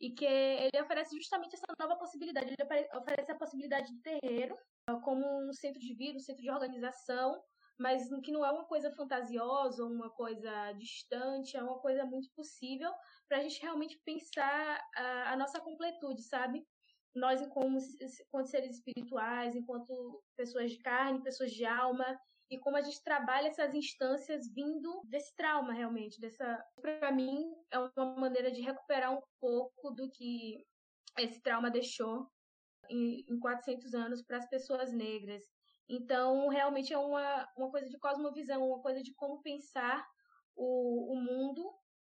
e 0.00 0.10
que 0.10 0.24
ele 0.24 0.82
oferece 0.82 1.16
justamente 1.16 1.54
essa 1.54 1.64
nova 1.80 1.96
possibilidade. 1.96 2.48
Ele 2.48 2.88
oferece 2.98 3.30
a 3.30 3.38
possibilidade 3.38 3.88
de 3.92 4.02
terreiro 4.02 4.58
como 5.04 5.24
um 5.48 5.52
centro 5.52 5.80
de 5.80 5.94
vida, 5.94 6.18
um 6.18 6.20
centro 6.20 6.42
de 6.42 6.50
organização, 6.50 7.40
mas 7.78 8.08
que 8.22 8.32
não 8.32 8.44
é 8.44 8.50
uma 8.50 8.64
coisa 8.64 8.90
fantasiosa, 8.92 9.84
uma 9.84 10.10
coisa 10.10 10.72
distante, 10.72 11.56
é 11.56 11.62
uma 11.62 11.78
coisa 11.78 12.04
muito 12.04 12.28
possível 12.34 12.92
para 13.28 13.38
a 13.38 13.42
gente 13.42 13.60
realmente 13.62 14.00
pensar 14.04 14.80
a, 14.96 15.32
a, 15.32 15.36
nossa 15.36 15.60
completude, 15.60 16.22
sabe? 16.22 16.66
Nós, 17.14 17.46
como, 17.48 17.78
enquanto 18.26 18.46
seres 18.46 18.76
espirituais, 18.76 19.54
enquanto 19.54 20.22
pessoas 20.36 20.70
de 20.70 20.78
carne, 20.78 21.22
pessoas 21.22 21.52
de 21.52 21.64
alma, 21.64 22.18
e 22.50 22.58
como 22.58 22.76
a 22.76 22.82
gente 22.82 23.02
trabalha 23.02 23.48
essas 23.48 23.74
instâncias 23.74 24.46
vindo 24.52 25.02
desse 25.06 25.34
trauma 25.34 25.72
realmente, 25.72 26.20
dessa 26.20 26.62
para 26.80 27.10
mim 27.10 27.50
é 27.70 27.78
uma 27.78 28.16
maneira 28.16 28.50
de 28.50 28.60
recuperar 28.60 29.10
um 29.10 29.22
pouco 29.40 29.90
do 29.90 30.10
que 30.10 30.62
esse 31.18 31.40
trauma 31.40 31.70
deixou 31.70 32.30
em, 32.90 33.24
em 33.28 33.38
400 33.38 33.94
anos 33.94 34.22
para 34.22 34.36
as 34.36 34.48
pessoas 34.48 34.92
negras. 34.92 35.42
Então, 35.88 36.48
realmente 36.48 36.92
é 36.92 36.98
uma, 36.98 37.48
uma 37.56 37.70
coisa 37.70 37.88
de 37.88 37.98
cosmovisão, 37.98 38.66
uma 38.66 38.82
coisa 38.82 39.02
de 39.02 39.14
como 39.14 39.42
pensar 39.42 40.06
o, 40.54 41.14
o 41.14 41.16
mundo, 41.16 41.70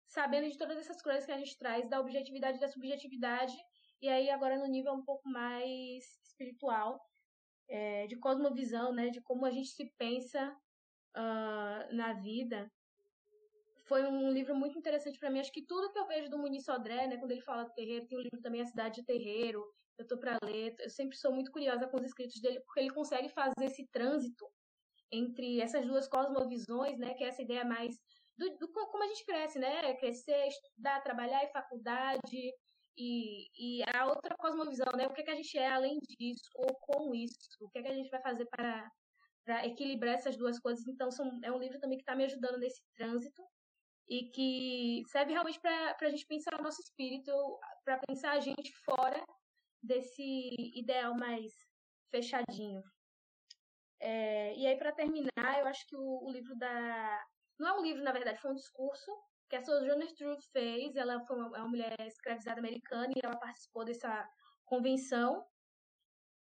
sabendo 0.07 0.49
de 0.49 0.57
todas 0.57 0.77
essas 0.77 1.01
coisas 1.01 1.25
que 1.25 1.31
a 1.31 1.37
gente 1.37 1.57
traz, 1.57 1.87
da 1.87 1.99
objetividade 1.99 2.57
e 2.57 2.61
da 2.61 2.67
subjetividade, 2.67 3.55
e 4.03 4.09
aí 4.09 4.29
agora 4.29 4.57
no 4.57 4.67
nível 4.67 4.91
um 4.93 5.01
pouco 5.01 5.29
mais 5.29 6.03
espiritual, 6.25 6.99
é, 7.69 8.05
de 8.05 8.17
cosmovisão, 8.17 8.93
né, 8.93 9.09
de 9.09 9.21
como 9.21 9.45
a 9.45 9.49
gente 9.49 9.69
se 9.69 9.89
pensa 9.97 10.53
uh, 11.15 11.95
na 11.95 12.11
vida. 12.21 12.69
Foi 13.87 14.03
um 14.03 14.29
livro 14.29 14.53
muito 14.53 14.77
interessante 14.77 15.17
para 15.17 15.29
mim. 15.29 15.39
Acho 15.39 15.53
que 15.53 15.65
tudo 15.65 15.89
que 15.89 15.97
eu 15.97 16.05
vejo 16.05 16.29
do 16.29 16.37
Muniz 16.37 16.65
Sodré, 16.65 17.07
né, 17.07 17.15
quando 17.15 17.31
ele 17.31 17.41
fala 17.41 17.63
do 17.63 17.73
terreiro, 17.73 18.05
tem 18.05 18.17
um 18.17 18.21
livro 18.21 18.41
também 18.41 18.59
A 18.59 18.65
Cidade 18.65 18.95
de 18.95 19.05
Terreiro, 19.05 19.63
eu 19.97 20.05
tô 20.05 20.17
para 20.17 20.37
ler. 20.43 20.75
Eu 20.79 20.89
sempre 20.89 21.15
sou 21.15 21.31
muito 21.31 21.49
curiosa 21.49 21.87
com 21.87 21.95
os 21.95 22.03
escritos 22.03 22.41
dele, 22.41 22.59
porque 22.65 22.81
ele 22.81 22.89
consegue 22.89 23.29
fazer 23.29 23.63
esse 23.63 23.87
trânsito 23.87 24.45
entre 25.09 25.61
essas 25.61 25.85
duas 25.85 26.09
cosmovisões, 26.09 26.99
né, 26.99 27.13
que 27.13 27.23
é 27.23 27.27
essa 27.27 27.41
ideia 27.41 27.63
mais 27.63 27.95
do, 28.37 28.49
do 28.57 28.67
como 28.73 29.03
a 29.03 29.07
gente 29.07 29.25
cresce, 29.25 29.59
né, 29.59 29.93
crescer, 29.93 30.47
estudar, 30.47 31.01
trabalhar 31.01 31.41
em 31.45 31.51
faculdade, 31.51 32.53
e, 32.97 33.79
e 33.79 33.83
a 33.93 34.05
outra 34.07 34.35
cosmovisão, 34.35 34.91
né? 34.95 35.07
O 35.07 35.13
que, 35.13 35.21
é 35.21 35.23
que 35.23 35.31
a 35.31 35.35
gente 35.35 35.57
é 35.57 35.67
além 35.67 35.99
disso, 35.99 36.49
ou 36.55 36.75
com 36.75 37.13
isso? 37.15 37.57
O 37.61 37.69
que, 37.69 37.79
é 37.79 37.81
que 37.81 37.87
a 37.87 37.93
gente 37.93 38.09
vai 38.09 38.21
fazer 38.21 38.45
para, 38.45 38.89
para 39.45 39.65
equilibrar 39.65 40.15
essas 40.15 40.37
duas 40.37 40.59
coisas? 40.59 40.87
Então, 40.87 41.09
são, 41.11 41.39
é 41.43 41.51
um 41.51 41.57
livro 41.57 41.79
também 41.79 41.97
que 41.97 42.03
está 42.03 42.15
me 42.15 42.25
ajudando 42.25 42.59
nesse 42.59 42.81
trânsito 42.95 43.43
e 44.07 44.29
que 44.29 45.03
serve 45.07 45.33
realmente 45.33 45.59
para 45.59 45.95
a 46.01 46.09
gente 46.09 46.25
pensar 46.27 46.59
o 46.59 46.63
nosso 46.63 46.81
espírito, 46.81 47.31
para 47.83 47.99
pensar 48.07 48.33
a 48.33 48.39
gente 48.39 48.71
fora 48.85 49.23
desse 49.81 50.23
ideal 50.77 51.15
mais 51.15 51.51
fechadinho. 52.11 52.83
É, 53.99 54.55
e 54.55 54.67
aí, 54.67 54.77
para 54.77 54.91
terminar, 54.91 55.59
eu 55.59 55.67
acho 55.67 55.87
que 55.87 55.95
o, 55.95 56.25
o 56.25 56.31
livro 56.31 56.55
da. 56.57 57.25
Não 57.57 57.69
é 57.69 57.79
um 57.79 57.83
livro, 57.83 58.03
na 58.03 58.11
verdade, 58.11 58.39
foi 58.41 58.51
um 58.51 58.55
discurso 58.55 59.11
que 59.53 59.57
a 59.57 59.61
Sojourner 59.61 60.11
Truth 60.15 60.43
fez. 60.51 60.95
Ela 60.95 61.23
foi 61.27 61.37
uma, 61.37 61.47
uma 61.49 61.67
mulher 61.67 61.95
escravizada 62.07 62.59
americana 62.59 63.13
e 63.15 63.19
ela 63.23 63.37
participou 63.37 63.85
dessa 63.85 64.27
convenção. 64.65 65.45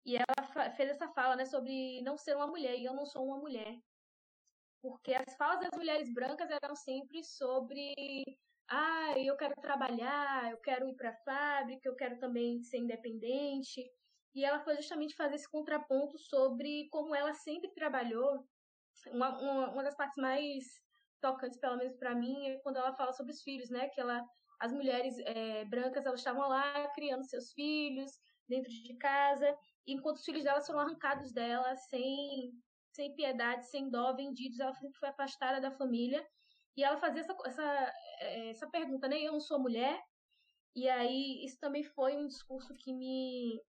E 0.07 0.17
ela 0.17 0.71
fez 0.77 0.89
essa 0.89 1.07
fala 1.09 1.37
né, 1.37 1.45
sobre 1.45 2.01
não 2.01 2.17
ser 2.17 2.35
uma 2.35 2.47
mulher, 2.47 2.75
e 2.75 2.87
eu 2.87 2.95
não 2.95 3.05
sou 3.05 3.27
uma 3.27 3.39
mulher. 3.39 3.79
Porque 4.81 5.13
as 5.13 5.37
falas 5.37 5.61
das 5.61 5.79
mulheres 5.79 6.13
brancas 6.13 6.49
eram 6.51 6.75
sempre 6.75 7.23
sobre 7.23 7.95
ah, 8.69 9.15
eu 9.19 9.37
quero 9.37 9.55
trabalhar, 9.61 10.51
eu 10.51 10.57
quero 10.59 10.89
ir 10.89 10.97
para 10.97 11.11
a 11.11 11.17
fábrica, 11.17 11.87
eu 11.87 11.95
quero 11.95 12.19
também 12.19 12.63
ser 12.63 12.79
independente. 12.79 13.85
E 14.35 14.43
ela 14.43 14.65
foi 14.65 14.75
justamente 14.77 15.15
fazer 15.15 15.35
esse 15.35 15.51
contraponto 15.51 16.17
sobre 16.17 16.89
como 16.91 17.15
ela 17.15 17.35
sempre 17.35 17.71
trabalhou. 17.75 18.43
Uma, 19.09 19.39
uma, 19.39 19.71
uma 19.71 19.83
das 19.83 19.95
partes 19.95 20.17
mais 20.17 20.65
tocantes, 21.23 21.59
pelo 21.59 21.79
menos 21.79 21.97
para 21.97 22.15
mim, 22.15 22.49
é 22.49 22.59
quando 22.59 22.77
ela 22.77 22.93
fala 22.93 23.13
sobre 23.13 23.33
os 23.33 23.43
filhos, 23.43 23.71
né? 23.71 23.89
Que 23.89 24.01
ela, 24.01 24.23
as 24.61 24.73
mulheres 24.73 25.17
é, 25.21 25.65
brancas, 25.65 26.05
elas 26.05 26.21
estavam 26.21 26.49
lá 26.49 26.89
criando 26.89 27.25
seus 27.25 27.53
filhos 27.53 28.11
dentro 28.49 28.71
de 28.71 28.95
casa, 28.99 29.57
enquanto 29.87 30.17
os 30.17 30.25
filhos 30.25 30.45
delas 30.45 30.67
foram 30.67 30.81
arrancados 30.81 31.33
dela 31.33 31.75
sem, 31.77 32.53
sem 32.93 33.15
piedade, 33.15 33.67
sem 33.71 33.89
dó, 33.89 34.15
vendidos. 34.15 34.61
Ela 34.61 34.75
foi 34.75 35.09
afastada 35.09 35.61
da 35.61 35.71
família. 35.71 36.23
E 36.77 36.85
ela 36.85 36.97
fazia 36.99 37.21
essa, 37.23 37.37
essa, 37.47 37.93
é, 38.21 38.51
essa 38.51 38.71
pergunta, 38.71 39.09
né? 39.09 39.19
Eu 39.21 39.33
não 39.33 39.41
sou 39.41 39.59
mulher. 39.59 39.99
E 40.75 40.89
aí, 40.89 41.45
isso 41.45 41.59
também 41.61 41.85
foi 41.85 42.17
um 42.17 42.27
discurso 42.27 42.75
que 42.75 42.93
me 42.93 43.61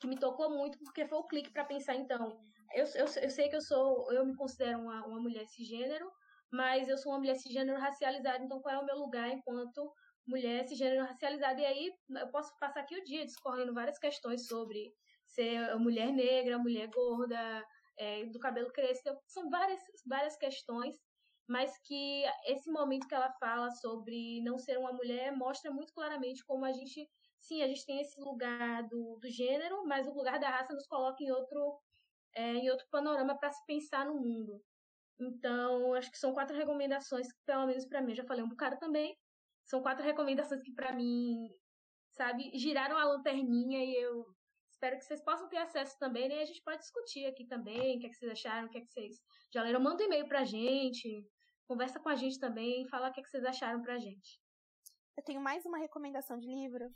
que 0.00 0.06
me 0.06 0.18
tocou 0.18 0.50
muito, 0.50 0.78
porque 0.78 1.06
foi 1.06 1.18
o 1.18 1.26
clique 1.26 1.52
para 1.52 1.64
pensar, 1.64 1.94
então, 1.94 2.36
eu, 2.74 2.84
eu, 2.94 3.06
eu 3.22 3.30
sei 3.30 3.48
que 3.48 3.56
eu 3.56 3.60
sou, 3.60 4.12
eu 4.12 4.26
me 4.26 4.36
considero 4.36 4.80
uma, 4.80 5.06
uma 5.06 5.20
mulher 5.20 5.46
cisgênero, 5.46 6.10
mas 6.52 6.88
eu 6.88 6.98
sou 6.98 7.12
uma 7.12 7.18
mulher 7.18 7.36
cisgênero 7.36 7.80
racializada, 7.80 8.44
então 8.44 8.60
qual 8.60 8.74
é 8.74 8.78
o 8.78 8.84
meu 8.84 8.98
lugar 8.98 9.30
enquanto 9.30 9.90
mulher 10.26 10.66
cisgênero 10.68 11.04
racializada? 11.04 11.60
E 11.60 11.64
aí 11.64 11.92
eu 12.10 12.30
posso 12.30 12.52
passar 12.60 12.80
aqui 12.80 12.96
o 12.96 13.04
dia 13.04 13.24
discorrendo 13.24 13.72
várias 13.72 13.98
questões 13.98 14.46
sobre 14.46 14.92
ser 15.26 15.74
mulher 15.78 16.12
negra, 16.12 16.58
mulher 16.58 16.88
gorda, 16.88 17.64
é, 17.96 18.26
do 18.26 18.38
cabelo 18.38 18.70
crespo, 18.72 19.10
são 19.26 19.48
várias, 19.48 19.80
várias 20.06 20.36
questões, 20.36 20.96
mas 21.48 21.76
que 21.84 22.24
esse 22.46 22.70
momento 22.70 23.06
que 23.06 23.14
ela 23.14 23.32
fala 23.40 23.70
sobre 23.70 24.42
não 24.42 24.58
ser 24.58 24.78
uma 24.78 24.92
mulher 24.92 25.34
mostra 25.34 25.70
muito 25.70 25.92
claramente 25.92 26.44
como 26.44 26.64
a 26.64 26.72
gente, 26.72 27.08
sim, 27.40 27.62
a 27.62 27.66
gente 27.66 27.84
tem 27.86 28.00
esse 28.00 28.20
lugar 28.20 28.86
do, 28.88 29.18
do 29.20 29.28
gênero, 29.30 29.84
mas 29.86 30.06
o 30.06 30.14
lugar 30.14 30.38
da 30.38 30.50
raça 30.50 30.74
nos 30.74 30.86
coloca 30.86 31.22
em 31.22 31.30
outro, 31.30 31.78
é, 32.34 32.54
em 32.54 32.70
outro 32.70 32.86
panorama 32.90 33.38
para 33.38 33.50
se 33.50 33.64
pensar 33.66 34.06
no 34.06 34.14
mundo. 34.14 34.62
Então, 35.22 35.94
acho 35.94 36.10
que 36.10 36.18
são 36.18 36.32
quatro 36.34 36.56
recomendações 36.56 37.26
pelo 37.46 37.66
menos 37.66 37.86
para 37.86 38.02
mim, 38.02 38.14
já 38.14 38.24
falei 38.24 38.42
um 38.42 38.48
bocado 38.48 38.78
também. 38.78 39.16
São 39.64 39.80
quatro 39.80 40.04
recomendações 40.04 40.62
que, 40.62 40.72
para 40.72 40.92
mim, 40.92 41.48
sabe, 42.10 42.50
giraram 42.54 42.96
a 42.96 43.04
lanterninha 43.04 43.84
e 43.84 43.94
eu 43.94 44.26
espero 44.68 44.98
que 44.98 45.04
vocês 45.04 45.22
possam 45.22 45.48
ter 45.48 45.58
acesso 45.58 45.96
também, 45.98 46.28
né? 46.28 46.42
A 46.42 46.44
gente 46.44 46.62
pode 46.62 46.80
discutir 46.80 47.26
aqui 47.26 47.46
também, 47.46 47.96
o 47.96 48.00
que, 48.00 48.06
é 48.06 48.08
que 48.08 48.16
vocês 48.16 48.32
acharam, 48.32 48.66
o 48.66 48.70
que 48.70 48.78
é 48.78 48.80
que 48.80 48.90
vocês 48.90 49.16
já 49.52 49.62
leram. 49.62 49.80
Manda 49.80 50.02
um 50.02 50.06
e-mail 50.06 50.26
pra 50.26 50.44
gente, 50.44 51.24
conversa 51.66 52.00
com 52.00 52.08
a 52.08 52.16
gente 52.16 52.38
também, 52.38 52.86
fala 52.88 53.08
o 53.08 53.12
que, 53.12 53.20
é 53.20 53.22
que 53.22 53.30
vocês 53.30 53.44
acharam 53.44 53.80
pra 53.80 53.98
gente. 53.98 54.40
Eu 55.16 55.22
tenho 55.22 55.40
mais 55.40 55.64
uma 55.64 55.78
recomendação 55.78 56.38
de 56.38 56.48
livro, 56.48 56.92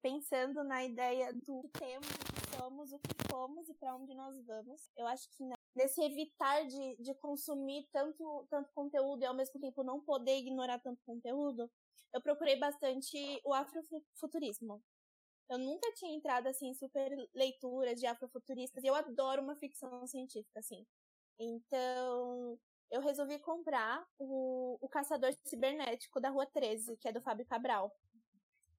pensando 0.00 0.64
na 0.64 0.84
ideia 0.84 1.32
do 1.34 1.60
que 1.62 1.68
temos, 1.78 2.08
o 2.08 2.32
que 2.32 2.56
somos, 2.56 2.92
o 2.92 2.98
que 2.98 3.14
fomos 3.30 3.68
e 3.68 3.74
para 3.74 3.94
onde 3.94 4.14
nós 4.14 4.34
vamos. 4.46 4.90
Eu 4.96 5.06
acho 5.06 5.28
que 5.30 5.44
nesse 5.74 6.02
evitar 6.02 6.66
de, 6.66 6.96
de 6.96 7.14
consumir 7.14 7.88
tanto, 7.92 8.46
tanto 8.50 8.70
conteúdo 8.72 9.22
e 9.22 9.26
ao 9.26 9.34
mesmo 9.34 9.60
tempo 9.60 9.82
não 9.82 10.00
poder 10.00 10.38
ignorar 10.38 10.78
tanto 10.78 11.02
conteúdo, 11.04 11.70
eu 12.12 12.20
procurei 12.20 12.56
bastante 12.56 13.40
o 13.44 13.54
afrofuturismo. 13.54 14.82
Eu 15.48 15.58
nunca 15.58 15.92
tinha 15.92 16.14
entrado 16.14 16.46
assim 16.46 16.68
em 16.68 16.74
super 16.74 17.10
leituras 17.34 17.98
de 17.98 18.06
afrofuturistas 18.06 18.82
e 18.82 18.86
eu 18.86 18.94
adoro 18.94 19.42
uma 19.42 19.56
ficção 19.56 20.06
científica 20.06 20.60
assim. 20.60 20.86
Então, 21.38 22.58
eu 22.90 23.00
resolvi 23.00 23.38
comprar 23.38 24.06
o, 24.18 24.78
o 24.80 24.88
Caçador 24.88 25.34
Cibernético 25.44 26.20
da 26.20 26.28
Rua 26.28 26.46
13, 26.46 26.96
que 26.98 27.08
é 27.08 27.12
do 27.12 27.22
Fábio 27.22 27.46
Cabral. 27.46 27.90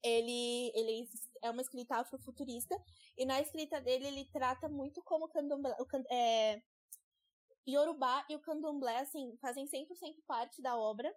Ele, 0.03 0.71
ele 0.75 1.09
é 1.41 1.49
uma 1.49 1.61
escrita 1.61 1.95
afrofuturista 1.95 2.75
e 3.17 3.25
na 3.25 3.41
escrita 3.41 3.79
dele 3.81 4.07
ele 4.07 4.25
trata 4.25 4.67
muito 4.67 5.01
como 5.03 5.29
candomblé, 5.29 5.75
é, 6.11 6.61
Yorubá 7.67 8.25
e 8.29 8.35
o 8.35 8.41
Candomblé, 8.41 8.99
assim, 8.99 9.37
fazem 9.41 9.65
100% 9.65 10.23
parte 10.27 10.61
da 10.61 10.77
obra. 10.77 11.13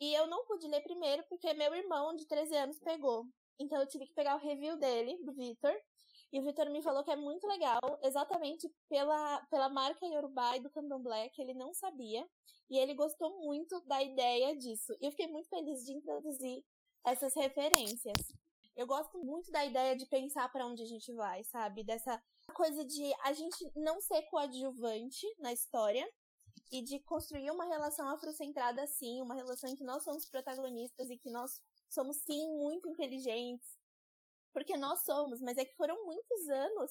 E 0.00 0.14
eu 0.14 0.26
não 0.26 0.46
pude 0.46 0.66
ler 0.66 0.82
primeiro 0.82 1.22
porque 1.28 1.52
meu 1.52 1.74
irmão 1.74 2.14
de 2.16 2.26
13 2.26 2.56
anos 2.56 2.78
pegou. 2.78 3.26
Então 3.58 3.78
eu 3.80 3.86
tive 3.86 4.06
que 4.06 4.14
pegar 4.14 4.36
o 4.36 4.40
review 4.40 4.76
dele, 4.78 5.22
do 5.22 5.32
Victor. 5.34 5.74
E 6.32 6.38
o 6.40 6.44
Victor 6.44 6.70
me 6.70 6.80
falou 6.80 7.02
que 7.02 7.10
é 7.10 7.16
muito 7.16 7.46
legal, 7.46 7.80
exatamente 8.02 8.72
pela, 8.88 9.40
pela 9.50 9.68
marca 9.68 10.06
Yorubá 10.06 10.56
e 10.56 10.60
do 10.60 10.70
Candomblé, 10.70 11.28
que 11.30 11.42
ele 11.42 11.54
não 11.54 11.74
sabia. 11.74 12.26
E 12.70 12.78
ele 12.78 12.94
gostou 12.94 13.40
muito 13.40 13.80
da 13.86 14.00
ideia 14.02 14.56
disso. 14.56 14.96
E 15.00 15.06
eu 15.06 15.10
fiquei 15.10 15.26
muito 15.26 15.48
feliz 15.48 15.84
de 15.84 15.92
introduzir 15.92 16.64
essas 17.04 17.34
referências. 17.34 18.16
Eu 18.76 18.86
gosto 18.86 19.18
muito 19.18 19.50
da 19.50 19.64
ideia 19.64 19.96
de 19.96 20.06
pensar 20.06 20.50
para 20.52 20.66
onde 20.66 20.82
a 20.82 20.86
gente 20.86 21.12
vai, 21.12 21.42
sabe? 21.44 21.82
Dessa 21.82 22.22
coisa 22.60 22.84
de 22.84 23.10
a 23.24 23.32
gente 23.32 23.72
não 23.74 24.02
ser 24.02 24.20
coadjuvante 24.24 25.26
na 25.38 25.50
história 25.50 26.06
e 26.70 26.82
de 26.82 27.00
construir 27.00 27.50
uma 27.50 27.64
relação 27.64 28.06
afrocentrada 28.10 28.82
assim, 28.82 29.22
uma 29.22 29.34
relação 29.34 29.70
em 29.70 29.74
que 29.74 29.82
nós 29.82 30.04
somos 30.04 30.28
protagonistas 30.28 31.08
e 31.08 31.16
que 31.16 31.30
nós 31.30 31.58
somos 31.88 32.18
sim 32.18 32.46
muito 32.58 32.86
inteligentes. 32.86 33.66
Porque 34.52 34.76
nós 34.76 35.02
somos, 35.06 35.40
mas 35.40 35.56
é 35.56 35.64
que 35.64 35.74
foram 35.74 36.04
muitos 36.04 36.48
anos 36.50 36.90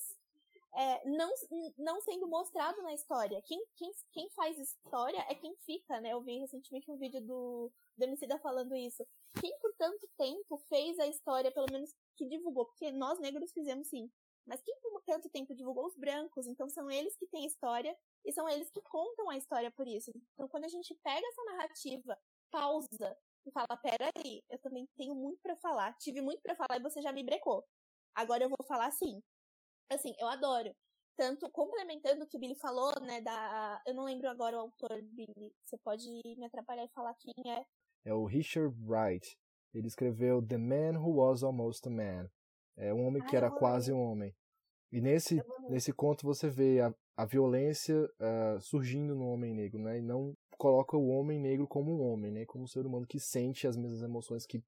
é, 0.73 1.07
não, 1.07 1.31
não 1.77 2.01
sendo 2.01 2.27
mostrado 2.27 2.81
na 2.81 2.95
história. 2.95 3.39
Quem, 3.43 3.63
quem, 3.75 3.91
quem 4.11 4.29
faz 4.31 4.57
história 4.57 5.23
é 5.29 5.35
quem 5.35 5.55
fica, 5.67 6.01
né? 6.01 6.13
Eu 6.13 6.21
vi 6.23 6.39
recentemente 6.39 6.89
um 6.89 6.97
vídeo 6.97 7.21
do, 7.21 7.71
do 7.95 8.03
Emicida 8.03 8.39
falando 8.39 8.75
isso. 8.75 9.05
Quem 9.39 9.55
por 9.59 9.71
tanto 9.75 10.09
tempo 10.17 10.57
fez 10.67 10.97
a 10.97 11.05
história, 11.05 11.51
pelo 11.51 11.71
menos 11.71 11.95
que 12.15 12.27
divulgou, 12.27 12.65
porque 12.65 12.91
nós 12.91 13.19
negros 13.19 13.51
fizemos 13.51 13.87
sim. 13.87 14.09
Mas 14.49 14.63
quem 14.63 14.75
por 14.81 14.99
tanto 15.03 15.29
tempo 15.29 15.53
divulgou 15.53 15.85
os 15.85 15.95
brancos, 15.95 16.47
então 16.47 16.67
são 16.67 16.89
eles 16.89 17.15
que 17.15 17.27
têm 17.27 17.45
história 17.45 17.95
e 18.25 18.33
são 18.33 18.49
eles 18.49 18.67
que 18.71 18.81
contam 18.81 19.29
a 19.29 19.37
história 19.37 19.69
por 19.69 19.87
isso. 19.87 20.11
Então 20.33 20.47
quando 20.47 20.65
a 20.65 20.67
gente 20.67 20.95
pega 21.03 21.25
essa 21.27 21.43
narrativa, 21.45 22.17
pausa 22.49 23.17
e 23.45 23.51
fala, 23.51 23.77
peraí, 23.77 24.43
eu 24.49 24.57
também 24.57 24.87
tenho 24.97 25.13
muito 25.13 25.39
para 25.43 25.55
falar, 25.57 25.93
tive 25.97 26.19
muito 26.19 26.41
para 26.41 26.55
falar 26.55 26.79
e 26.79 26.81
você 26.81 26.99
já 26.99 27.11
me 27.11 27.23
brecou. 27.23 27.63
Agora 28.15 28.43
eu 28.43 28.49
vou 28.49 28.57
falar 28.67 28.87
assim. 28.87 29.21
Assim, 29.87 30.15
eu 30.17 30.27
adoro. 30.27 30.75
Tanto 31.15 31.47
complementando 31.51 32.23
o 32.23 32.27
que 32.27 32.37
o 32.37 32.39
Billy 32.39 32.55
falou, 32.55 32.99
né, 33.01 33.21
da... 33.21 33.79
Eu 33.85 33.93
não 33.93 34.05
lembro 34.05 34.29
agora 34.29 34.57
o 34.57 34.61
autor, 34.61 34.99
Billy. 35.03 35.53
Você 35.63 35.77
pode 35.77 36.07
me 36.37 36.45
atrapalhar 36.45 36.85
e 36.85 36.89
falar 36.89 37.13
quem 37.13 37.33
é. 37.51 37.65
É 38.03 38.13
o 38.15 38.25
Richard 38.25 38.75
Wright. 38.83 39.37
Ele 39.75 39.85
escreveu 39.85 40.41
The 40.41 40.57
Man 40.57 40.99
Who 40.99 41.17
Was 41.17 41.43
Almost 41.43 41.87
a 41.87 41.91
Man. 41.91 42.31
É 42.75 42.91
um 42.93 43.05
homem 43.05 43.23
que 43.23 43.35
era 43.35 43.51
quase 43.51 43.93
um 43.93 44.01
homem. 44.01 44.33
E 44.91 44.99
nesse, 44.99 45.41
nesse 45.69 45.93
conto 45.93 46.25
você 46.25 46.49
vê 46.49 46.81
a, 46.81 46.93
a 47.15 47.25
violência 47.25 47.95
uh, 47.95 48.59
surgindo 48.59 49.15
no 49.15 49.27
homem 49.27 49.53
negro, 49.53 49.79
né? 49.79 49.99
E 49.99 50.01
não 50.01 50.35
coloca 50.57 50.97
o 50.97 51.07
homem 51.09 51.39
negro 51.39 51.67
como 51.67 51.91
um 51.91 52.01
homem, 52.01 52.31
né? 52.31 52.45
Como 52.45 52.63
um 52.63 52.67
ser 52.67 52.85
humano 52.85 53.05
que 53.05 53.19
sente 53.19 53.67
as 53.67 53.77
mesmas 53.77 54.01
emoções 54.01 54.45
que 54.45 54.63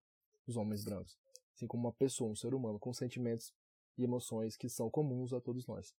os 0.47 0.57
homens 0.57 0.85
brancos. 0.85 1.17
Assim 1.55 1.67
como 1.67 1.87
uma 1.87 1.93
pessoa, 1.93 2.31
um 2.31 2.35
ser 2.35 2.53
humano 2.53 2.79
com 2.79 2.93
sentimentos 2.93 3.53
e 3.97 4.03
emoções 4.03 4.55
que 4.55 4.69
são 4.69 4.89
comuns 4.89 5.33
a 5.33 5.41
todos 5.41 5.65
nós. 5.67 5.93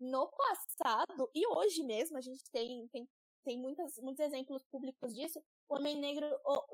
No 0.00 0.28
passado, 0.28 1.28
e 1.34 1.46
hoje 1.46 1.82
mesmo, 1.82 2.16
a 2.16 2.20
gente 2.20 2.48
tem, 2.52 2.86
tem, 2.88 3.08
tem 3.44 3.58
muitas, 3.58 3.98
muitos 3.98 4.24
exemplos 4.24 4.62
públicos 4.64 5.12
disso. 5.12 5.42
O 5.68 5.76
homem 5.76 5.96
negro, 5.96 6.26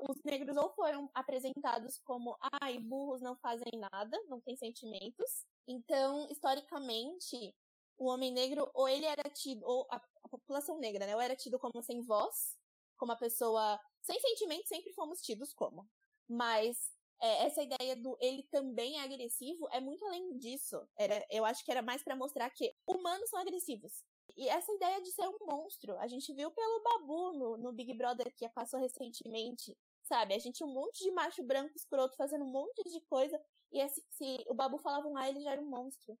os 0.09 0.23
negros 0.23 0.55
ou 0.55 0.69
foram 0.73 1.09
apresentados 1.13 1.99
como, 1.99 2.37
ai, 2.61 2.79
burros 2.79 3.21
não 3.21 3.35
fazem 3.35 3.71
nada, 3.91 4.17
não 4.29 4.39
têm 4.39 4.55
sentimentos. 4.55 5.45
Então, 5.67 6.27
historicamente, 6.31 7.53
o 7.97 8.07
homem 8.07 8.31
negro, 8.31 8.69
ou 8.73 8.87
ele 8.87 9.05
era 9.05 9.29
tido, 9.29 9.65
ou 9.65 9.85
a, 9.91 9.97
a 10.23 10.29
população 10.29 10.79
negra, 10.79 11.05
né, 11.05 11.15
ou 11.15 11.21
era 11.21 11.35
tido 11.35 11.59
como 11.59 11.83
sem 11.83 12.01
voz, 12.01 12.57
como 12.97 13.11
a 13.11 13.17
pessoa 13.17 13.79
sem 14.01 14.19
sentimento, 14.19 14.67
sempre 14.67 14.93
fomos 14.93 15.21
tidos 15.21 15.53
como. 15.53 15.87
Mas 16.27 16.77
é, 17.21 17.45
essa 17.45 17.61
ideia 17.61 17.95
do 17.95 18.17
ele 18.21 18.43
também 18.51 18.99
é 18.99 19.03
agressivo 19.03 19.67
é 19.71 19.79
muito 19.79 20.05
além 20.05 20.37
disso. 20.37 20.87
Era, 20.97 21.25
eu 21.29 21.43
acho 21.45 21.63
que 21.65 21.71
era 21.71 21.81
mais 21.81 22.03
para 22.03 22.15
mostrar 22.15 22.49
que 22.49 22.73
humanos 22.87 23.29
são 23.29 23.39
agressivos. 23.39 24.03
E 24.35 24.49
essa 24.49 24.71
ideia 24.73 25.01
de 25.01 25.11
ser 25.11 25.27
um 25.27 25.37
monstro, 25.45 25.97
a 25.97 26.07
gente 26.07 26.33
viu 26.33 26.51
pelo 26.51 26.83
Babu 26.83 27.33
no, 27.33 27.57
no 27.57 27.71
Big 27.71 27.93
Brother 27.93 28.33
que 28.35 28.47
passou 28.49 28.79
recentemente, 28.79 29.77
sabe? 30.03 30.33
A 30.33 30.39
gente 30.39 30.63
um 30.63 30.73
monte 30.73 31.03
de 31.03 31.11
macho 31.11 31.41
branco 31.43 31.73
escroto 31.75 32.17
fazendo 32.17 32.43
um 32.43 32.51
monte 32.51 32.83
de 32.83 32.99
coisa, 33.01 33.39
e 33.71 33.79
esse, 33.79 34.03
se 34.09 34.43
o 34.47 34.53
Babu 34.53 34.77
falava 34.77 35.07
um 35.07 35.17
A, 35.17 35.29
ele 35.29 35.41
já 35.41 35.51
era 35.51 35.61
um 35.61 35.69
monstro. 35.69 36.17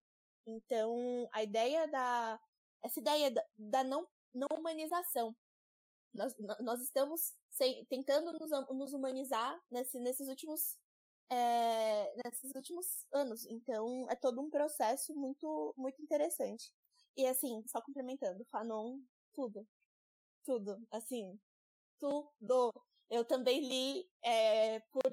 Então, 0.47 1.27
a 1.31 1.43
ideia 1.43 1.87
da. 1.87 2.39
Essa 2.83 2.99
ideia 2.99 3.31
da, 3.31 3.43
da 3.57 3.83
não, 3.83 4.07
não 4.33 4.47
humanização. 4.57 5.35
Nós, 6.13 6.33
nós 6.61 6.81
estamos 6.81 7.33
tentando 7.89 8.31
nos, 8.33 8.49
nos 8.69 8.93
humanizar 8.93 9.59
nesse, 9.69 9.99
nesses 9.99 10.29
últimos 10.29 10.77
é, 11.29 12.13
nesses 12.23 12.51
últimos 12.55 13.05
anos. 13.11 13.45
Então, 13.45 14.05
é 14.09 14.15
todo 14.15 14.41
um 14.41 14.49
processo 14.49 15.13
muito, 15.15 15.73
muito 15.77 16.01
interessante. 16.01 16.71
E 17.17 17.25
assim, 17.27 17.63
só 17.67 17.81
complementando, 17.81 18.45
Fanon, 18.45 18.99
tudo. 19.33 19.67
Tudo. 20.45 20.77
Assim, 20.91 21.39
tudo. 21.99 22.73
Eu 23.09 23.25
também 23.25 23.61
li 23.67 24.09
é, 24.23 24.79
por 24.91 25.03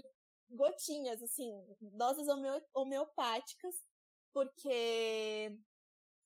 gotinhas, 0.51 1.23
assim, 1.23 1.53
doses 1.81 2.27
homeopáticas, 2.75 3.75
porque 4.33 5.59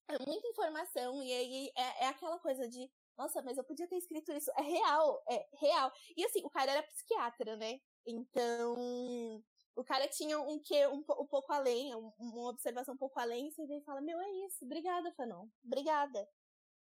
é 0.09 0.19
muita 0.27 0.49
informação 0.49 1.23
e 1.23 1.33
aí 1.33 1.71
é, 1.77 2.05
é 2.05 2.09
aquela 2.09 2.39
coisa 2.39 2.69
de 2.69 2.91
nossa, 3.17 3.43
mas 3.43 3.57
eu 3.57 3.65
podia 3.65 3.89
ter 3.89 3.97
escrito 3.97 4.33
isso. 4.33 4.51
É 4.59 4.63
real, 4.63 5.23
é 5.29 5.47
real. 5.59 5.91
E 6.17 6.25
assim, 6.25 6.43
o 6.45 6.51
cara 6.51 6.73
era 6.73 6.83
psiquiatra, 6.83 7.57
né? 7.57 7.81
Então, 8.07 9.43
o 9.77 9.85
cara 9.85 10.09
tinha 10.09 10.41
um 10.41 10.59
que 10.59 10.87
um, 10.89 11.05
um 11.21 11.27
pouco 11.27 11.53
além, 11.53 11.95
um, 11.95 12.11
uma 12.19 12.49
observação 12.49 12.95
um 12.95 12.99
pouco 12.99 13.21
além, 13.21 13.49
e 13.49 13.53
você 13.53 13.67
vem 13.67 13.79
e 13.79 13.85
fala, 13.85 14.01
meu, 14.01 14.19
é 14.19 14.31
isso, 14.47 14.65
obrigada, 14.65 15.13
Fanon. 15.13 15.47
Obrigada. 15.63 16.27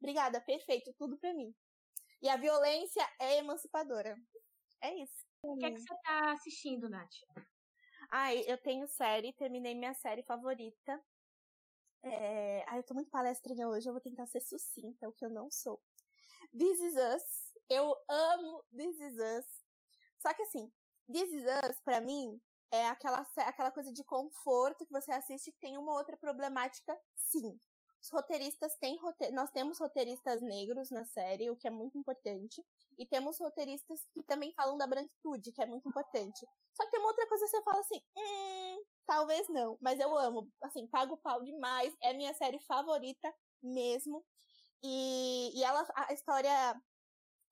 Obrigada, 0.01 0.41
perfeito, 0.41 0.93
tudo 0.95 1.17
pra 1.17 1.33
mim. 1.33 1.55
E 2.21 2.29
a 2.29 2.37
violência 2.37 3.07
é 3.21 3.39
emancipadora. 3.39 4.17
É 4.83 4.95
isso. 4.97 5.25
O 5.43 5.57
que 5.57 5.65
é 5.65 5.71
que 5.71 5.81
você 5.81 5.95
tá 6.03 6.33
assistindo, 6.33 6.89
Nath? 6.89 7.15
Ai, 8.11 8.45
eu 8.47 8.59
tenho 8.59 8.89
série, 8.89 9.33
terminei 9.35 9.75
minha 9.75 9.95
série 9.95 10.23
favorita. 10.25 11.01
É... 12.03 12.65
Ai, 12.67 12.79
eu 12.79 12.83
tô 12.83 12.93
muito 12.93 13.11
palestrinha 13.11 13.69
hoje, 13.69 13.89
eu 13.89 13.93
vou 13.93 14.01
tentar 14.03 14.27
ser 14.27 14.41
sucinta, 14.41 15.09
o 15.09 15.13
que 15.13 15.25
eu 15.25 15.31
não 15.31 15.49
sou. 15.51 15.81
This 16.51 16.81
Is 16.81 16.95
Us. 16.97 17.53
Eu 17.69 17.95
amo 18.09 18.65
This 18.77 18.99
Is 18.99 19.15
Us. 19.15 19.47
Só 20.19 20.35
que 20.35 20.43
assim, 20.43 20.73
This 21.07 21.33
Is 21.33 21.45
Us, 21.45 21.81
pra 21.85 22.01
mim, 22.01 22.41
é 22.71 22.87
aquela, 22.89 23.27
aquela 23.37 23.71
coisa 23.71 23.93
de 23.93 24.05
conforto 24.05 24.87
que 24.87 24.93
você 24.93 25.13
assiste 25.13 25.53
que 25.53 25.59
tem 25.59 25.77
uma 25.77 25.93
outra 25.93 26.17
problemática, 26.17 26.99
sim. 27.17 27.59
Os 28.03 28.09
roteiristas 28.09 28.75
têm 28.77 28.99
nós 29.33 29.51
temos 29.51 29.79
roteiristas 29.79 30.41
negros 30.41 30.91
na 30.91 31.05
série, 31.05 31.51
o 31.51 31.57
que 31.57 31.69
é 31.69 31.71
muito 31.71 31.99
importante, 31.99 32.65
e 32.97 33.05
temos 33.05 33.39
roteiristas 33.39 34.07
que 34.15 34.23
também 34.23 34.55
falam 34.55 34.79
da 34.79 34.87
branquitude, 34.87 35.53
que 35.53 35.63
é 35.63 35.67
muito 35.67 35.87
importante. 35.89 36.47
Só 36.73 36.85
que 36.85 36.91
tem 36.91 37.01
uma 37.01 37.09
outra 37.09 37.27
coisa 37.29 37.45
que 37.45 37.51
você 37.51 37.63
fala 37.63 37.81
assim, 37.81 38.03
hum, 38.17 38.85
talvez 39.07 39.49
não, 39.51 39.77
mas 39.83 40.01
eu 40.01 40.17
amo, 40.17 40.51
assim, 40.63 40.87
pago 40.87 41.17
pau 41.19 41.43
demais, 41.43 41.95
é 42.01 42.15
minha 42.15 42.33
série 42.33 42.59
favorita 42.61 43.33
mesmo. 43.63 44.25
E, 44.83 45.59
e 45.59 45.63
ela, 45.63 45.87
a 45.95 46.13
história, 46.15 46.81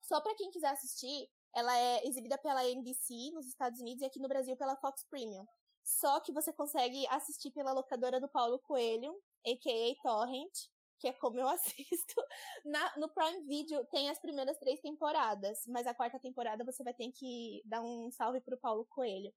só 0.01 0.19
para 0.19 0.35
quem 0.35 0.49
quiser 0.49 0.69
assistir, 0.69 1.29
ela 1.55 1.77
é 1.77 2.07
exibida 2.07 2.37
pela 2.37 2.65
NBC 2.65 3.31
nos 3.33 3.47
Estados 3.47 3.79
Unidos 3.79 4.01
e 4.01 4.05
aqui 4.05 4.19
no 4.19 4.27
Brasil 4.27 4.55
pela 4.55 4.75
Fox 4.77 5.03
Premium. 5.09 5.45
Só 5.83 6.19
que 6.19 6.31
você 6.31 6.53
consegue 6.53 7.07
assistir 7.07 7.51
pela 7.51 7.71
locadora 7.71 8.19
do 8.19 8.27
Paulo 8.27 8.59
Coelho, 8.59 9.15
a.k.a. 9.45 10.01
Torrent, 10.03 10.53
que 10.99 11.07
é 11.07 11.13
como 11.13 11.39
eu 11.39 11.47
assisto. 11.49 12.21
Na, 12.63 12.97
no 12.97 13.09
Prime 13.09 13.41
Video 13.45 13.83
tem 13.85 14.09
as 14.09 14.19
primeiras 14.19 14.57
três 14.59 14.79
temporadas, 14.81 15.63
mas 15.67 15.87
a 15.87 15.93
quarta 15.93 16.19
temporada 16.19 16.63
você 16.63 16.83
vai 16.83 16.93
ter 16.93 17.11
que 17.11 17.61
dar 17.65 17.81
um 17.81 18.11
salve 18.11 18.41
pro 18.41 18.57
Paulo 18.57 18.85
Coelho. 18.85 19.33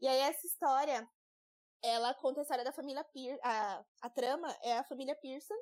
E 0.00 0.08
aí 0.08 0.18
essa 0.20 0.46
história, 0.46 1.06
ela 1.82 2.14
conta 2.14 2.40
a 2.40 2.42
história 2.42 2.64
da 2.64 2.72
família 2.72 3.04
Pearson, 3.04 3.40
a, 3.42 3.84
a 4.00 4.10
trama 4.10 4.48
é 4.62 4.78
a 4.78 4.84
família 4.84 5.16
Pearson, 5.16 5.54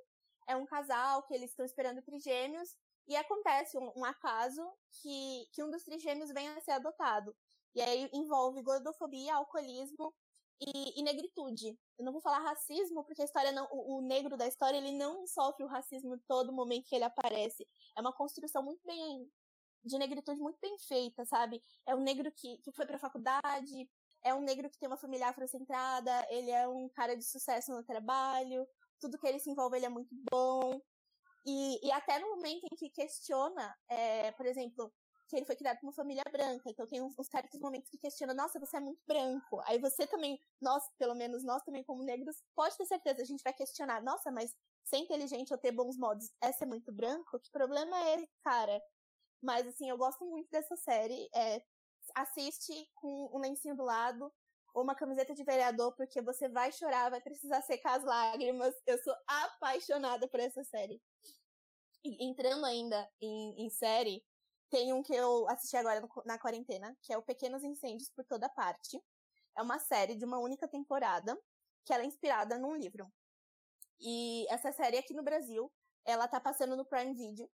é 0.46 0.54
um 0.56 0.66
casal 0.66 1.22
que 1.24 1.34
eles 1.34 1.50
estão 1.50 1.64
esperando 1.64 2.02
trigêmeos, 2.02 2.76
e 3.10 3.16
acontece 3.16 3.76
um, 3.76 3.92
um 3.96 4.04
acaso 4.04 4.62
que, 5.02 5.48
que 5.52 5.64
um 5.64 5.70
dos 5.70 5.82
trigêmeos 5.82 6.30
vem 6.30 6.48
a 6.48 6.60
ser 6.60 6.70
adotado. 6.70 7.34
E 7.74 7.82
aí 7.82 8.08
envolve 8.12 8.62
gordofobia, 8.62 9.34
alcoolismo 9.34 10.14
e, 10.60 11.00
e, 11.00 11.02
negritude. 11.02 11.76
Eu 11.98 12.04
não 12.04 12.12
vou 12.12 12.20
falar 12.20 12.38
racismo, 12.38 13.02
porque 13.04 13.22
a 13.22 13.24
história 13.24 13.50
não, 13.50 13.66
o, 13.72 13.96
o, 13.96 14.00
negro 14.00 14.36
da 14.36 14.46
história 14.46 14.76
ele 14.78 14.92
não 14.92 15.26
sofre 15.26 15.64
o 15.64 15.66
racismo 15.66 16.18
todo 16.28 16.52
momento 16.52 16.86
que 16.88 16.94
ele 16.94 17.04
aparece. 17.04 17.66
É 17.96 18.00
uma 18.00 18.12
construção 18.12 18.62
muito 18.62 18.80
bem 18.86 19.28
de 19.84 19.98
negritude 19.98 20.40
muito 20.40 20.58
bem 20.60 20.78
feita, 20.78 21.24
sabe? 21.24 21.60
É 21.86 21.94
um 21.96 22.02
negro 22.02 22.30
que, 22.30 22.58
que 22.58 22.70
foi 22.70 22.86
pra 22.86 22.98
faculdade, 22.98 23.90
é 24.22 24.32
um 24.32 24.42
negro 24.42 24.70
que 24.70 24.78
tem 24.78 24.86
uma 24.86 24.98
família 24.98 25.28
afrocentrada, 25.28 26.12
ele 26.28 26.50
é 26.50 26.68
um 26.68 26.88
cara 26.90 27.16
de 27.16 27.24
sucesso 27.24 27.72
no 27.72 27.82
trabalho, 27.82 28.68
tudo 29.00 29.18
que 29.18 29.26
ele 29.26 29.40
se 29.40 29.50
envolve 29.50 29.78
ele 29.78 29.86
é 29.86 29.88
muito 29.88 30.14
bom. 30.30 30.80
E, 31.46 31.86
e 31.86 31.92
até 31.92 32.18
no 32.18 32.30
momento 32.36 32.64
em 32.70 32.76
que 32.76 32.90
questiona, 32.90 33.76
é, 33.88 34.32
por 34.32 34.46
exemplo, 34.46 34.92
que 35.28 35.36
ele 35.36 35.46
foi 35.46 35.56
criado 35.56 35.78
por 35.78 35.86
uma 35.86 35.92
família 35.92 36.24
branca, 36.30 36.68
então 36.68 36.86
tem 36.86 37.00
uns, 37.00 37.16
uns 37.18 37.28
certos 37.28 37.58
momentos 37.60 37.88
que 37.88 37.98
questiona, 37.98 38.34
nossa, 38.34 38.58
você 38.58 38.76
é 38.76 38.80
muito 38.80 39.00
branco. 39.06 39.60
Aí 39.64 39.78
você 39.78 40.06
também, 40.06 40.38
nós, 40.60 40.82
pelo 40.98 41.14
menos 41.14 41.44
nós 41.44 41.62
também 41.62 41.84
como 41.84 42.02
negros, 42.02 42.36
pode 42.54 42.76
ter 42.76 42.84
certeza, 42.86 43.22
a 43.22 43.24
gente 43.24 43.42
vai 43.42 43.52
questionar, 43.52 44.02
nossa, 44.02 44.30
mas 44.30 44.54
ser 44.84 44.98
inteligente 44.98 45.52
ou 45.52 45.58
ter 45.58 45.72
bons 45.72 45.96
modos 45.96 46.30
é 46.40 46.52
ser 46.52 46.66
muito 46.66 46.92
branco? 46.92 47.38
Que 47.38 47.50
problema 47.50 47.96
é 48.08 48.26
cara? 48.42 48.82
Mas 49.42 49.66
assim, 49.66 49.88
eu 49.88 49.96
gosto 49.96 50.24
muito 50.26 50.50
dessa 50.50 50.76
série. 50.76 51.28
É, 51.34 51.62
assiste 52.14 52.72
com 52.94 53.30
um 53.32 53.38
lencinho 53.38 53.76
do 53.76 53.84
lado, 53.84 54.32
ou 54.74 54.82
uma 54.82 54.94
camiseta 54.94 55.34
de 55.34 55.44
vereador, 55.44 55.94
porque 55.96 56.20
você 56.20 56.48
vai 56.48 56.72
chorar, 56.72 57.10
vai 57.10 57.20
precisar 57.20 57.62
secar 57.62 57.98
as 57.98 58.04
lágrimas. 58.04 58.74
Eu 58.86 58.98
sou 59.02 59.14
apaixonada 59.26 60.28
por 60.28 60.40
essa 60.40 60.62
série. 60.64 61.00
E 62.04 62.24
entrando 62.24 62.64
ainda 62.64 63.08
em, 63.20 63.66
em 63.66 63.70
série, 63.70 64.24
tem 64.70 64.92
um 64.92 65.02
que 65.02 65.14
eu 65.14 65.48
assisti 65.48 65.76
agora 65.76 66.08
na 66.24 66.38
quarentena, 66.38 66.96
que 67.02 67.12
é 67.12 67.18
o 67.18 67.22
Pequenos 67.22 67.64
Incêndios 67.64 68.10
por 68.10 68.24
Toda 68.24 68.48
Parte. 68.48 69.02
É 69.56 69.62
uma 69.62 69.78
série 69.78 70.14
de 70.14 70.24
uma 70.24 70.38
única 70.38 70.68
temporada, 70.68 71.38
que 71.84 71.92
ela 71.92 72.04
é 72.04 72.06
inspirada 72.06 72.56
num 72.56 72.76
livro. 72.76 73.10
E 73.98 74.46
essa 74.48 74.72
série 74.72 74.96
aqui 74.96 75.12
no 75.12 75.22
Brasil, 75.22 75.70
ela 76.04 76.28
tá 76.28 76.40
passando 76.40 76.76
no 76.76 76.84
Prime 76.84 77.12
Video. 77.14 77.50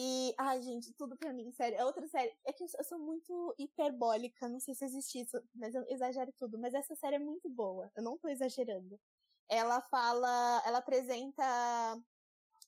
E, 0.00 0.32
ai, 0.38 0.62
gente, 0.62 0.92
tudo 0.92 1.16
pra 1.16 1.32
mim, 1.32 1.50
sério. 1.50 1.76
É 1.76 1.84
outra 1.84 2.06
série. 2.06 2.32
É 2.44 2.52
que 2.52 2.62
eu 2.62 2.84
sou 2.84 3.00
muito 3.00 3.52
hiperbólica, 3.58 4.48
não 4.48 4.60
sei 4.60 4.72
se 4.72 4.84
existe 4.84 5.22
isso, 5.22 5.42
mas 5.52 5.74
eu 5.74 5.84
exagero 5.88 6.32
tudo. 6.38 6.56
Mas 6.56 6.72
essa 6.72 6.94
série 6.94 7.16
é 7.16 7.18
muito 7.18 7.48
boa, 7.48 7.90
eu 7.96 8.02
não 8.04 8.16
tô 8.16 8.28
exagerando. 8.28 8.96
Ela 9.48 9.80
fala, 9.80 10.62
ela 10.64 10.78
apresenta 10.78 12.00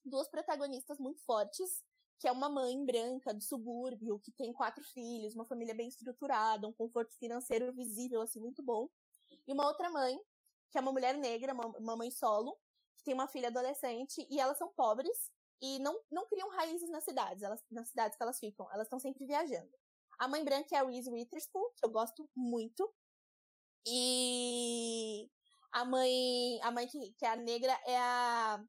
duas 0.05 0.29
protagonistas 0.29 0.99
muito 0.99 1.23
fortes, 1.25 1.85
que 2.19 2.27
é 2.27 2.33
uma 2.33 2.49
mãe 2.49 2.85
branca 2.85 3.33
do 3.33 3.45
subúrbio, 3.45 4.19
que 4.19 4.33
tem 4.33 4.53
quatro 4.53 4.83
filhos, 4.83 5.37
uma 5.37 5.47
família 5.47 5.73
bem 5.75 5.87
estruturada, 5.87 6.67
um 6.67 6.73
conforto 6.73 7.17
financeiro 7.17 7.73
visível, 7.73 8.23
assim, 8.23 8.41
muito 8.41 8.61
bom. 8.61 8.89
E 9.47 9.53
uma 9.53 9.69
outra 9.69 9.89
mãe, 9.89 10.19
que 10.73 10.79
é 10.79 10.81
uma 10.81 10.91
mulher 10.91 11.17
negra, 11.17 11.55
uma 11.55 11.97
mãe 11.97 12.11
solo, 12.11 12.59
que 12.97 13.05
tem 13.05 13.15
uma 13.15 13.29
filha 13.29 13.49
adolescente, 13.49 14.27
e 14.29 14.41
elas 14.41 14.59
são 14.59 14.73
pobres, 14.73 15.31
e 15.61 15.79
não, 15.79 16.01
não 16.11 16.27
criam 16.27 16.49
raízes 16.51 16.89
nas 16.91 17.05
cidades, 17.05 17.43
elas, 17.43 17.63
nas 17.71 17.89
cidades 17.89 18.17
que 18.17 18.23
elas 18.23 18.39
ficam, 18.39 18.71
elas 18.73 18.87
estão 18.87 18.99
sempre 18.99 19.27
viajando. 19.27 19.71
A 20.19 20.29
mãe 20.29 20.45
branca 20.45 20.75
é 20.75 20.79
a 20.79 20.85
Reese 20.85 21.11
Witherspoon, 21.11 21.71
que 21.77 21.85
eu 21.85 21.91
gosto 21.91 22.29
muito. 22.35 22.93
E 23.87 25.31
a 25.73 25.85
mãe, 25.85 26.61
a 26.63 26.71
mãe 26.71 26.87
que, 26.87 27.13
que 27.13 27.25
é 27.25 27.31
a 27.31 27.37
negra 27.37 27.73
é 27.87 27.97
a 27.97 28.63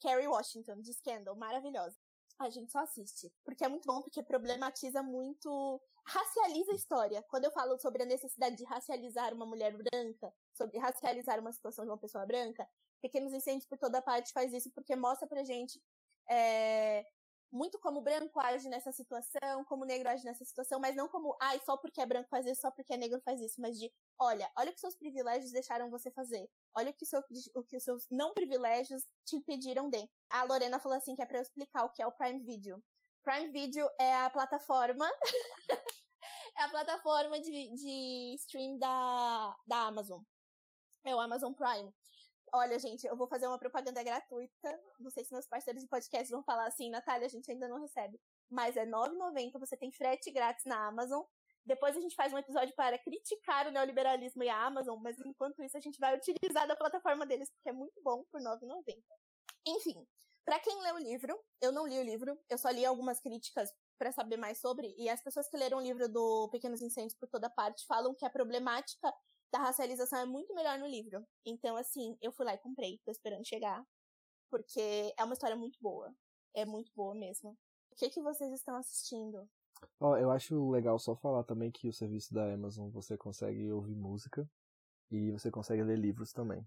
Carrie 0.00 0.26
Washington, 0.26 0.80
de 0.80 0.94
Scandal, 0.94 1.36
maravilhosa. 1.36 1.98
A 2.38 2.48
gente 2.48 2.72
só 2.72 2.80
assiste. 2.80 3.32
Porque 3.44 3.64
é 3.64 3.68
muito 3.68 3.86
bom, 3.86 4.02
porque 4.02 4.22
problematiza 4.22 5.02
muito. 5.02 5.80
racializa 6.04 6.72
a 6.72 6.76
história. 6.76 7.22
Quando 7.28 7.44
eu 7.44 7.52
falo 7.52 7.78
sobre 7.78 8.02
a 8.02 8.06
necessidade 8.06 8.56
de 8.56 8.64
racializar 8.64 9.34
uma 9.34 9.46
mulher 9.46 9.76
branca, 9.76 10.32
sobre 10.54 10.78
racializar 10.78 11.38
uma 11.38 11.52
situação 11.52 11.84
de 11.84 11.90
uma 11.90 11.98
pessoa 11.98 12.26
branca, 12.26 12.68
Pequenos 13.02 13.32
Incêndios 13.32 13.66
por 13.66 13.76
toda 13.76 14.00
parte 14.00 14.32
faz 14.32 14.52
isso 14.52 14.70
porque 14.70 14.94
mostra 14.94 15.26
pra 15.26 15.44
gente 15.44 15.82
é, 16.32 17.06
muito 17.52 17.78
como 17.78 18.00
branco 18.00 18.40
age 18.40 18.68
nessa 18.68 18.90
situação, 18.90 19.64
como 19.66 19.84
negro 19.84 20.08
age 20.08 20.24
nessa 20.24 20.44
situação, 20.44 20.80
mas 20.80 20.96
não 20.96 21.06
como, 21.06 21.36
ai, 21.40 21.60
só 21.60 21.76
porque 21.76 22.00
é 22.00 22.06
branco 22.06 22.30
faz 22.30 22.46
isso, 22.46 22.62
só 22.62 22.70
porque 22.70 22.94
é 22.94 22.96
negro 22.96 23.20
faz 23.22 23.40
isso, 23.40 23.60
mas 23.60 23.78
de, 23.78 23.92
olha, 24.18 24.50
olha 24.56 24.70
o 24.70 24.72
que 24.72 24.80
seus 24.80 24.96
privilégios 24.96 25.52
deixaram 25.52 25.90
você 25.90 26.10
fazer, 26.10 26.48
olha 26.74 26.90
o 26.90 26.94
que, 26.94 27.04
seu, 27.04 27.22
o 27.54 27.62
que 27.62 27.76
os 27.76 27.84
seus 27.84 28.06
não 28.10 28.32
privilégios 28.32 29.02
te 29.26 29.36
impediram 29.36 29.90
de. 29.90 30.08
A 30.30 30.44
Lorena 30.44 30.80
falou 30.80 30.96
assim 30.96 31.14
que 31.14 31.22
é 31.22 31.26
para 31.26 31.38
eu 31.38 31.42
explicar 31.42 31.84
o 31.84 31.90
que 31.90 32.02
é 32.02 32.06
o 32.06 32.12
Prime 32.12 32.42
Video. 32.42 32.82
Prime 33.22 33.52
Video 33.52 33.86
é 34.00 34.14
a 34.16 34.30
plataforma, 34.30 35.08
é 36.56 36.62
a 36.62 36.68
plataforma 36.70 37.38
de, 37.38 37.74
de 37.74 38.34
stream 38.38 38.78
da, 38.78 39.54
da 39.66 39.76
Amazon. 39.86 40.22
É 41.04 41.14
o 41.14 41.20
Amazon 41.20 41.52
Prime. 41.52 41.92
Olha, 42.54 42.78
gente, 42.78 43.06
eu 43.06 43.16
vou 43.16 43.26
fazer 43.26 43.46
uma 43.46 43.58
propaganda 43.58 44.02
gratuita. 44.02 44.80
Não 45.00 45.10
sei 45.10 45.24
se 45.24 45.32
meus 45.32 45.46
parceiros 45.46 45.82
de 45.82 45.88
podcast 45.88 46.30
vão 46.30 46.42
falar 46.42 46.66
assim, 46.66 46.90
Natália, 46.90 47.24
a 47.24 47.30
gente 47.30 47.50
ainda 47.50 47.66
não 47.66 47.80
recebe. 47.80 48.20
Mas 48.50 48.76
é 48.76 48.84
R$ 48.84 48.90
9,90, 48.90 49.58
você 49.58 49.74
tem 49.74 49.90
frete 49.90 50.30
grátis 50.30 50.66
na 50.66 50.86
Amazon. 50.86 51.22
Depois 51.64 51.96
a 51.96 52.00
gente 52.00 52.14
faz 52.14 52.30
um 52.30 52.38
episódio 52.38 52.74
para 52.74 52.98
criticar 52.98 53.66
o 53.68 53.70
neoliberalismo 53.70 54.42
e 54.42 54.50
a 54.50 54.66
Amazon, 54.66 54.98
mas 55.00 55.18
enquanto 55.24 55.62
isso 55.62 55.78
a 55.78 55.80
gente 55.80 55.98
vai 55.98 56.14
utilizar 56.14 56.68
da 56.68 56.76
plataforma 56.76 57.24
deles, 57.24 57.48
porque 57.50 57.70
é 57.70 57.72
muito 57.72 57.98
bom 58.02 58.22
por 58.30 58.40
R$ 58.40 58.46
9,90. 58.46 59.02
Enfim, 59.66 60.06
para 60.44 60.58
quem 60.58 60.82
lê 60.82 60.92
o 60.92 60.98
livro, 60.98 61.38
eu 61.60 61.72
não 61.72 61.86
li 61.86 61.98
o 61.98 62.02
livro, 62.02 62.36
eu 62.50 62.58
só 62.58 62.68
li 62.68 62.84
algumas 62.84 63.20
críticas 63.20 63.72
para 63.96 64.10
saber 64.10 64.36
mais 64.36 64.58
sobre, 64.58 64.92
e 64.98 65.08
as 65.08 65.22
pessoas 65.22 65.48
que 65.48 65.56
leram 65.56 65.78
o 65.78 65.80
livro 65.80 66.08
do 66.08 66.48
Pequenos 66.50 66.82
Incêndios 66.82 67.14
por 67.14 67.28
toda 67.28 67.48
parte 67.48 67.86
falam 67.86 68.12
que 68.12 68.26
a 68.26 68.30
problemática 68.30 69.14
da 69.52 69.58
racialização 69.58 70.18
é 70.18 70.24
muito 70.24 70.54
melhor 70.54 70.78
no 70.78 70.86
livro. 70.86 71.24
Então, 71.44 71.76
assim, 71.76 72.16
eu 72.22 72.32
fui 72.32 72.46
lá 72.46 72.54
e 72.54 72.58
comprei, 72.58 72.98
tô 73.04 73.10
esperando 73.10 73.46
chegar. 73.46 73.86
Porque 74.50 75.14
é 75.16 75.24
uma 75.24 75.34
história 75.34 75.54
muito 75.54 75.78
boa. 75.80 76.14
É 76.54 76.64
muito 76.64 76.90
boa 76.94 77.14
mesmo. 77.14 77.50
O 77.90 77.94
que, 77.96 78.08
que 78.08 78.22
vocês 78.22 78.50
estão 78.52 78.76
assistindo? 78.76 79.48
Ó, 80.00 80.12
oh, 80.12 80.16
eu 80.16 80.30
acho 80.30 80.70
legal 80.70 80.98
só 80.98 81.14
falar 81.14 81.44
também 81.44 81.70
que 81.70 81.88
o 81.88 81.92
serviço 81.92 82.32
da 82.32 82.52
Amazon 82.52 82.88
você 82.90 83.16
consegue 83.16 83.70
ouvir 83.70 83.94
música 83.94 84.48
e 85.10 85.30
você 85.30 85.50
consegue 85.50 85.82
ler 85.82 85.98
livros 85.98 86.32
também. 86.32 86.66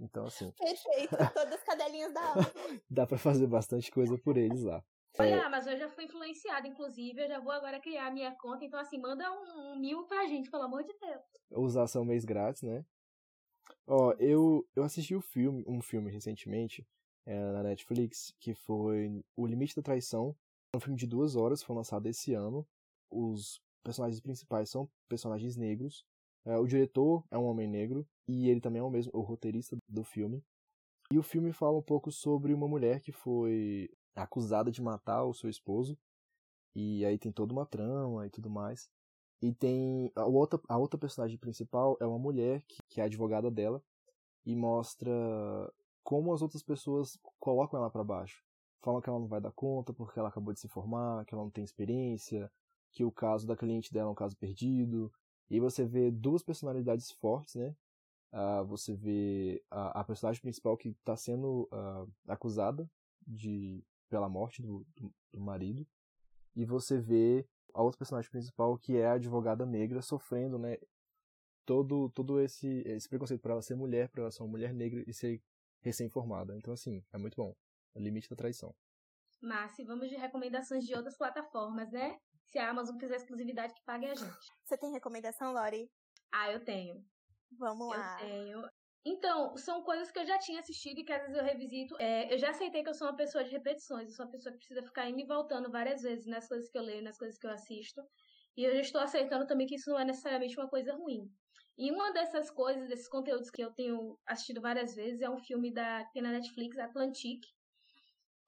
Então, 0.00 0.26
assim. 0.26 0.50
Perfeito, 0.52 1.16
todas 1.34 1.52
as 1.52 1.62
cadelinhas 1.62 2.12
da 2.12 2.20
Amazon. 2.20 2.78
Dá 2.88 3.06
pra 3.06 3.18
fazer 3.18 3.46
bastante 3.46 3.90
coisa 3.90 4.16
por 4.16 4.36
eles 4.36 4.62
lá. 4.62 4.82
Olha, 5.18 5.46
é... 5.46 5.48
mas 5.48 5.66
eu 5.66 5.76
já 5.76 5.88
fui 5.88 6.04
influenciada, 6.04 6.66
inclusive, 6.66 7.22
eu 7.22 7.28
já 7.28 7.40
vou 7.40 7.52
agora 7.52 7.80
criar 7.80 8.08
a 8.08 8.10
minha 8.10 8.32
conta, 8.32 8.64
então 8.64 8.80
assim, 8.80 8.98
manda 8.98 9.30
um, 9.30 9.72
um 9.72 9.76
mil 9.78 10.04
pra 10.04 10.26
gente, 10.26 10.50
pelo 10.50 10.64
amor 10.64 10.82
de 10.82 10.92
Deus. 10.98 11.22
Usar 11.50 11.86
um 12.00 12.04
mês 12.04 12.24
grátis, 12.24 12.62
né? 12.62 12.84
Ó, 13.86 14.12
eu, 14.18 14.66
eu 14.74 14.82
assisti 14.82 15.14
um 15.14 15.20
filme, 15.20 15.64
um 15.66 15.80
filme 15.80 16.10
recentemente, 16.10 16.86
é, 17.26 17.52
na 17.52 17.62
Netflix, 17.62 18.34
que 18.40 18.54
foi 18.54 19.22
O 19.36 19.46
Limite 19.46 19.76
da 19.76 19.82
Traição. 19.82 20.36
É 20.74 20.76
um 20.76 20.80
filme 20.80 20.98
de 20.98 21.06
duas 21.06 21.36
horas, 21.36 21.62
foi 21.62 21.76
lançado 21.76 22.06
esse 22.06 22.34
ano. 22.34 22.66
Os 23.10 23.60
personagens 23.84 24.20
principais 24.20 24.70
são 24.70 24.90
personagens 25.08 25.56
negros. 25.56 26.04
É, 26.44 26.58
o 26.58 26.66
diretor 26.66 27.24
é 27.30 27.38
um 27.38 27.44
homem 27.44 27.68
negro, 27.68 28.06
e 28.28 28.48
ele 28.48 28.60
também 28.60 28.80
é 28.80 28.82
o 28.82 28.90
mesmo, 28.90 29.12
o 29.14 29.20
roteirista 29.20 29.76
do 29.88 30.04
filme. 30.04 30.42
E 31.12 31.18
o 31.18 31.22
filme 31.22 31.52
fala 31.52 31.78
um 31.78 31.82
pouco 31.82 32.10
sobre 32.10 32.52
uma 32.52 32.66
mulher 32.66 33.00
que 33.00 33.12
foi 33.12 33.88
acusada 34.14 34.70
de 34.70 34.82
matar 34.82 35.24
o 35.24 35.34
seu 35.34 35.48
esposo. 35.50 35.98
E 36.74 37.04
aí 37.04 37.18
tem 37.18 37.32
toda 37.32 37.52
uma 37.52 37.66
trama 37.66 38.26
e 38.26 38.30
tudo 38.30 38.50
mais. 38.50 38.88
E 39.40 39.52
tem 39.52 40.10
a 40.14 40.24
outra, 40.24 40.60
a 40.68 40.78
outra 40.78 40.98
personagem 40.98 41.38
principal 41.38 41.96
é 42.00 42.06
uma 42.06 42.18
mulher 42.18 42.62
que, 42.66 42.78
que 42.88 43.00
é 43.00 43.04
advogada 43.04 43.50
dela 43.50 43.82
e 44.44 44.54
mostra 44.56 45.10
como 46.02 46.32
as 46.32 46.42
outras 46.42 46.62
pessoas 46.62 47.18
colocam 47.38 47.78
ela 47.78 47.90
para 47.90 48.04
baixo. 48.04 48.42
Falam 48.80 49.00
que 49.00 49.08
ela 49.08 49.18
não 49.18 49.26
vai 49.26 49.40
dar 49.40 49.52
conta 49.52 49.92
porque 49.92 50.18
ela 50.18 50.28
acabou 50.28 50.52
de 50.52 50.60
se 50.60 50.68
formar, 50.68 51.24
que 51.24 51.34
ela 51.34 51.42
não 51.42 51.50
tem 51.50 51.64
experiência, 51.64 52.50
que 52.92 53.04
o 53.04 53.10
caso 53.10 53.46
da 53.46 53.56
cliente 53.56 53.92
dela 53.92 54.08
é 54.08 54.12
um 54.12 54.14
caso 54.14 54.36
perdido. 54.36 55.12
E 55.50 55.58
você 55.60 55.84
vê 55.84 56.10
duas 56.10 56.42
personalidades 56.42 57.10
fortes, 57.10 57.54
né? 57.54 57.74
Uh, 58.32 58.64
você 58.66 58.94
vê 58.94 59.62
a, 59.70 60.00
a, 60.00 60.04
personagem 60.04 60.42
principal 60.42 60.76
que 60.76 60.88
está 60.88 61.16
sendo 61.16 61.68
uh, 61.72 62.10
acusada 62.26 62.90
de 63.24 63.84
pela 64.14 64.28
morte 64.28 64.62
do, 64.62 64.86
do, 64.94 65.12
do 65.32 65.40
marido. 65.40 65.84
E 66.54 66.64
você 66.64 67.00
vê 67.00 67.44
a 67.74 67.82
outra 67.82 67.98
personagem 67.98 68.30
principal, 68.30 68.78
que 68.78 68.96
é 68.96 69.06
a 69.08 69.14
advogada 69.14 69.66
negra, 69.66 70.00
sofrendo, 70.00 70.56
né? 70.56 70.76
Todo, 71.66 72.08
todo 72.10 72.40
esse, 72.40 72.84
esse 72.86 73.08
preconceito 73.08 73.40
para 73.40 73.54
ela 73.54 73.62
ser 73.62 73.74
mulher, 73.74 74.08
para 74.08 74.22
ela 74.22 74.30
ser 74.30 74.44
uma 74.44 74.50
mulher 74.50 74.72
negra 74.72 75.02
e 75.04 75.12
ser 75.12 75.42
recém-formada. 75.80 76.56
Então, 76.56 76.72
assim, 76.72 77.02
é 77.12 77.18
muito 77.18 77.34
bom. 77.34 77.56
O 77.92 77.98
limite 77.98 78.30
da 78.30 78.36
traição. 78.36 78.72
Márcia, 79.42 79.84
vamos 79.84 80.08
de 80.08 80.14
recomendações 80.14 80.84
de 80.84 80.94
outras 80.94 81.16
plataformas, 81.16 81.90
né? 81.90 82.16
Se 82.44 82.56
a 82.56 82.70
Amazon 82.70 82.96
quiser 82.96 83.16
exclusividade, 83.16 83.74
que 83.74 83.82
pague 83.82 84.06
a 84.06 84.14
gente. 84.14 84.52
Você 84.62 84.78
tem 84.78 84.92
recomendação, 84.92 85.52
Lori? 85.52 85.90
Ah, 86.32 86.52
eu 86.52 86.64
tenho. 86.64 87.04
Vamos 87.58 87.88
lá. 87.88 88.22
Eu 88.22 88.28
tenho. 88.28 88.70
Então, 89.04 89.54
são 89.56 89.82
coisas 89.82 90.10
que 90.10 90.18
eu 90.18 90.24
já 90.24 90.38
tinha 90.38 90.60
assistido 90.60 90.98
e 91.00 91.04
que 91.04 91.12
às 91.12 91.22
vezes 91.22 91.36
eu 91.36 91.44
revisito. 91.44 91.94
É, 92.00 92.32
eu 92.32 92.38
já 92.38 92.50
aceitei 92.50 92.82
que 92.82 92.88
eu 92.88 92.94
sou 92.94 93.06
uma 93.06 93.16
pessoa 93.16 93.44
de 93.44 93.50
repetições, 93.50 94.08
eu 94.08 94.14
sou 94.16 94.24
uma 94.24 94.32
pessoa 94.32 94.52
que 94.52 94.58
precisa 94.58 94.82
ficar 94.82 95.08
indo 95.10 95.20
e 95.20 95.26
voltando 95.26 95.70
várias 95.70 96.02
vezes 96.02 96.26
nas 96.26 96.48
coisas 96.48 96.70
que 96.70 96.78
eu 96.78 96.82
leio, 96.82 97.02
nas 97.02 97.18
coisas 97.18 97.38
que 97.38 97.46
eu 97.46 97.50
assisto. 97.50 98.02
E 98.56 98.64
eu 98.64 98.72
já 98.74 98.80
estou 98.80 99.00
aceitando 99.00 99.46
também 99.46 99.66
que 99.66 99.74
isso 99.74 99.90
não 99.90 99.98
é 99.98 100.04
necessariamente 100.04 100.56
uma 100.58 100.68
coisa 100.68 100.94
ruim. 100.94 101.30
E 101.76 101.90
uma 101.90 102.12
dessas 102.12 102.50
coisas, 102.50 102.88
desses 102.88 103.08
conteúdos 103.08 103.50
que 103.50 103.62
eu 103.62 103.72
tenho 103.72 104.18
assistido 104.26 104.60
várias 104.60 104.94
vezes, 104.94 105.20
é 105.20 105.28
um 105.28 105.38
filme 105.38 105.72
da, 105.72 106.04
que 106.04 106.12
tem 106.12 106.22
na 106.22 106.30
Netflix, 106.32 106.78
Atlantique. 106.78 107.48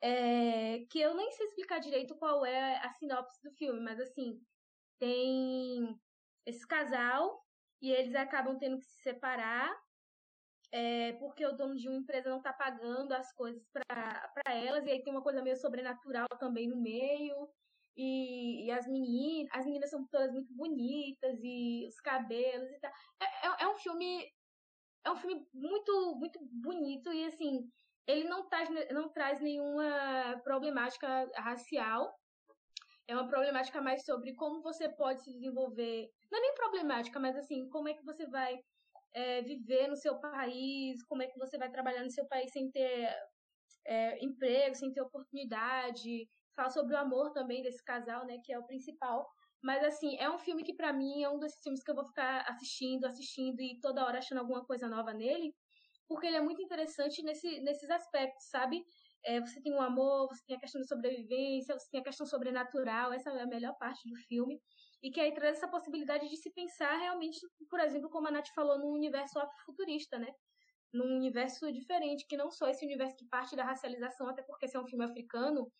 É, 0.00 0.84
que 0.90 1.00
eu 1.00 1.14
nem 1.14 1.30
sei 1.32 1.46
explicar 1.46 1.80
direito 1.80 2.16
qual 2.16 2.46
é 2.46 2.78
a 2.78 2.90
sinopse 2.90 3.42
do 3.42 3.50
filme, 3.52 3.80
mas 3.80 3.98
assim, 3.98 4.40
tem 4.98 5.98
esse 6.46 6.66
casal 6.66 7.44
e 7.82 7.90
eles 7.90 8.14
acabam 8.14 8.57
tendo 8.59 8.78
que 8.78 8.84
se 8.84 9.02
separar 9.02 9.86
é, 10.73 11.12
porque 11.14 11.45
o 11.47 11.53
dono 11.53 11.77
de 11.77 11.89
uma 11.89 11.99
empresa 11.99 12.29
não 12.29 12.39
está 12.39 12.53
pagando 12.53 13.12
as 13.12 13.33
coisas 13.33 13.62
para 13.73 14.31
elas, 14.47 14.87
e 14.87 14.91
aí 14.91 15.03
tem 15.03 15.12
uma 15.12 15.23
coisa 15.23 15.43
meio 15.43 15.57
sobrenatural 15.57 16.29
também 16.39 16.69
no 16.69 16.77
meio. 16.77 17.49
E, 17.97 18.67
e, 18.67 18.71
as 18.71 18.87
meninas, 18.87 19.51
as 19.53 19.64
meninas 19.64 19.89
são 19.89 20.07
todas 20.09 20.31
muito 20.31 20.53
bonitas, 20.53 21.39
e 21.43 21.87
os 21.89 21.99
cabelos 22.01 22.71
e 22.71 22.79
tal. 22.79 22.93
É, 23.21 23.25
é, 23.25 23.64
é, 23.64 23.69
um 23.69 23.77
filme. 23.77 24.31
É 25.05 25.11
um 25.11 25.17
filme 25.17 25.47
muito, 25.55 26.17
muito 26.17 26.39
bonito 26.51 27.12
e 27.12 27.25
assim, 27.27 27.71
ele 28.09 28.25
não 28.25 28.49
traz, 28.49 28.69
não 28.91 29.09
traz 29.09 29.41
nenhuma 29.41 30.41
problemática 30.43 31.31
racial. 31.37 32.12
É 33.09 33.14
uma 33.14 33.29
problemática 33.29 33.81
mais 33.81 34.05
sobre 34.05 34.35
como 34.35 34.62
você 34.62 34.89
pode 34.89 35.23
se 35.23 35.33
desenvolver. 35.33 36.11
Não 36.31 36.39
é 36.39 36.43
nem 36.43 36.55
problemática, 36.55 37.21
mas 37.21 37.37
assim, 37.37 37.69
como 37.69 37.89
é 37.89 37.95
que 37.95 38.05
você 38.05 38.27
vai 38.27 38.59
é, 39.14 39.42
viver 39.42 39.88
no 39.88 39.96
seu 39.96 40.18
país, 40.20 41.02
como 41.04 41.22
é 41.22 41.26
que 41.26 41.38
você 41.38 41.57
vai 41.59 41.70
trabalhar 41.70 42.02
no 42.02 42.11
seu 42.11 42.26
país 42.26 42.50
sem 42.52 42.70
ter 42.70 43.14
é, 43.86 44.24
emprego, 44.24 44.74
sem 44.74 44.92
ter 44.92 45.00
oportunidade. 45.00 46.28
Fala 46.54 46.70
sobre 46.70 46.94
o 46.94 46.98
amor 46.98 47.32
também 47.32 47.62
desse 47.62 47.82
casal, 47.84 48.26
né, 48.26 48.38
que 48.44 48.52
é 48.52 48.59
o 48.59 48.66
principal. 48.66 49.26
Mas 49.62 49.82
assim, 49.84 50.16
é 50.18 50.30
um 50.30 50.38
filme 50.38 50.62
que 50.62 50.74
para 50.74 50.92
mim 50.92 51.22
é 51.22 51.30
um 51.30 51.38
desses 51.38 51.61
filmes 51.62 51.82
que 51.82 51.90
eu 51.90 51.94
vou 51.94 52.04
ficar 52.04 52.42
assistindo, 52.48 53.04
assistindo 53.04 53.61
e 53.61 53.80
toda 53.80 54.04
hora 54.04 54.18
achando 54.18 54.38
alguma 54.38 54.64
coisa 54.64 54.86
nova 54.88 55.12
nele, 55.12 55.54
porque 56.09 56.26
ele 56.26 56.36
é 56.36 56.40
muito 56.40 56.62
interessante 56.62 57.22
nesse, 57.22 57.61
nesses 57.61 57.90
aspectos, 57.90 58.48
sabe? 58.48 58.84
É, 59.24 59.40
você 59.40 59.61
tem 59.61 59.74
o 59.74 59.80
amor, 59.80 60.28
você 60.28 60.44
tem 60.46 60.57
a 60.57 60.61
questão 60.61 60.80
da 60.80 60.86
sobrevivência, 60.86 61.76
você 61.76 61.88
tem 61.90 62.00
a 62.00 62.04
questão 62.04 62.26
sobrenatural, 62.26 63.12
essa 63.12 63.30
é 63.30 63.42
a 63.42 63.46
melhor 63.46 63.74
parte 63.76 64.09
do 64.09 64.14
filme. 64.28 64.61
E 65.03 65.11
que 65.11 65.20
aí 65.20 65.32
traz 65.32 65.59
essa 65.59 65.68
possibilidade 65.68 66.28
de 66.28 66.36
se 66.36 66.51
pensar 66.51 66.97
realmente, 66.97 67.38
por 67.68 67.80
exemplo, 67.80 68.09
como 68.11 68.28
a 68.28 68.30
Nath 68.30 68.49
falou, 68.55 68.78
num 68.78 68.92
universo 68.92 69.38
futurista, 69.64 70.18
né? 70.18 70.32
Num 70.92 71.16
universo 71.16 71.70
diferente, 71.72 72.26
que 72.26 72.36
não 72.36 72.51
só 72.51 72.68
esse 72.68 72.84
universo 72.84 73.16
que 73.16 73.26
parte 73.28 73.55
da 73.55 73.64
racialização, 73.64 74.28
até 74.28 74.42
porque 74.42 74.64
esse 74.64 74.76
é 74.76 74.80
um 74.80 74.86
filme 74.86 75.05
africano, 75.05 75.70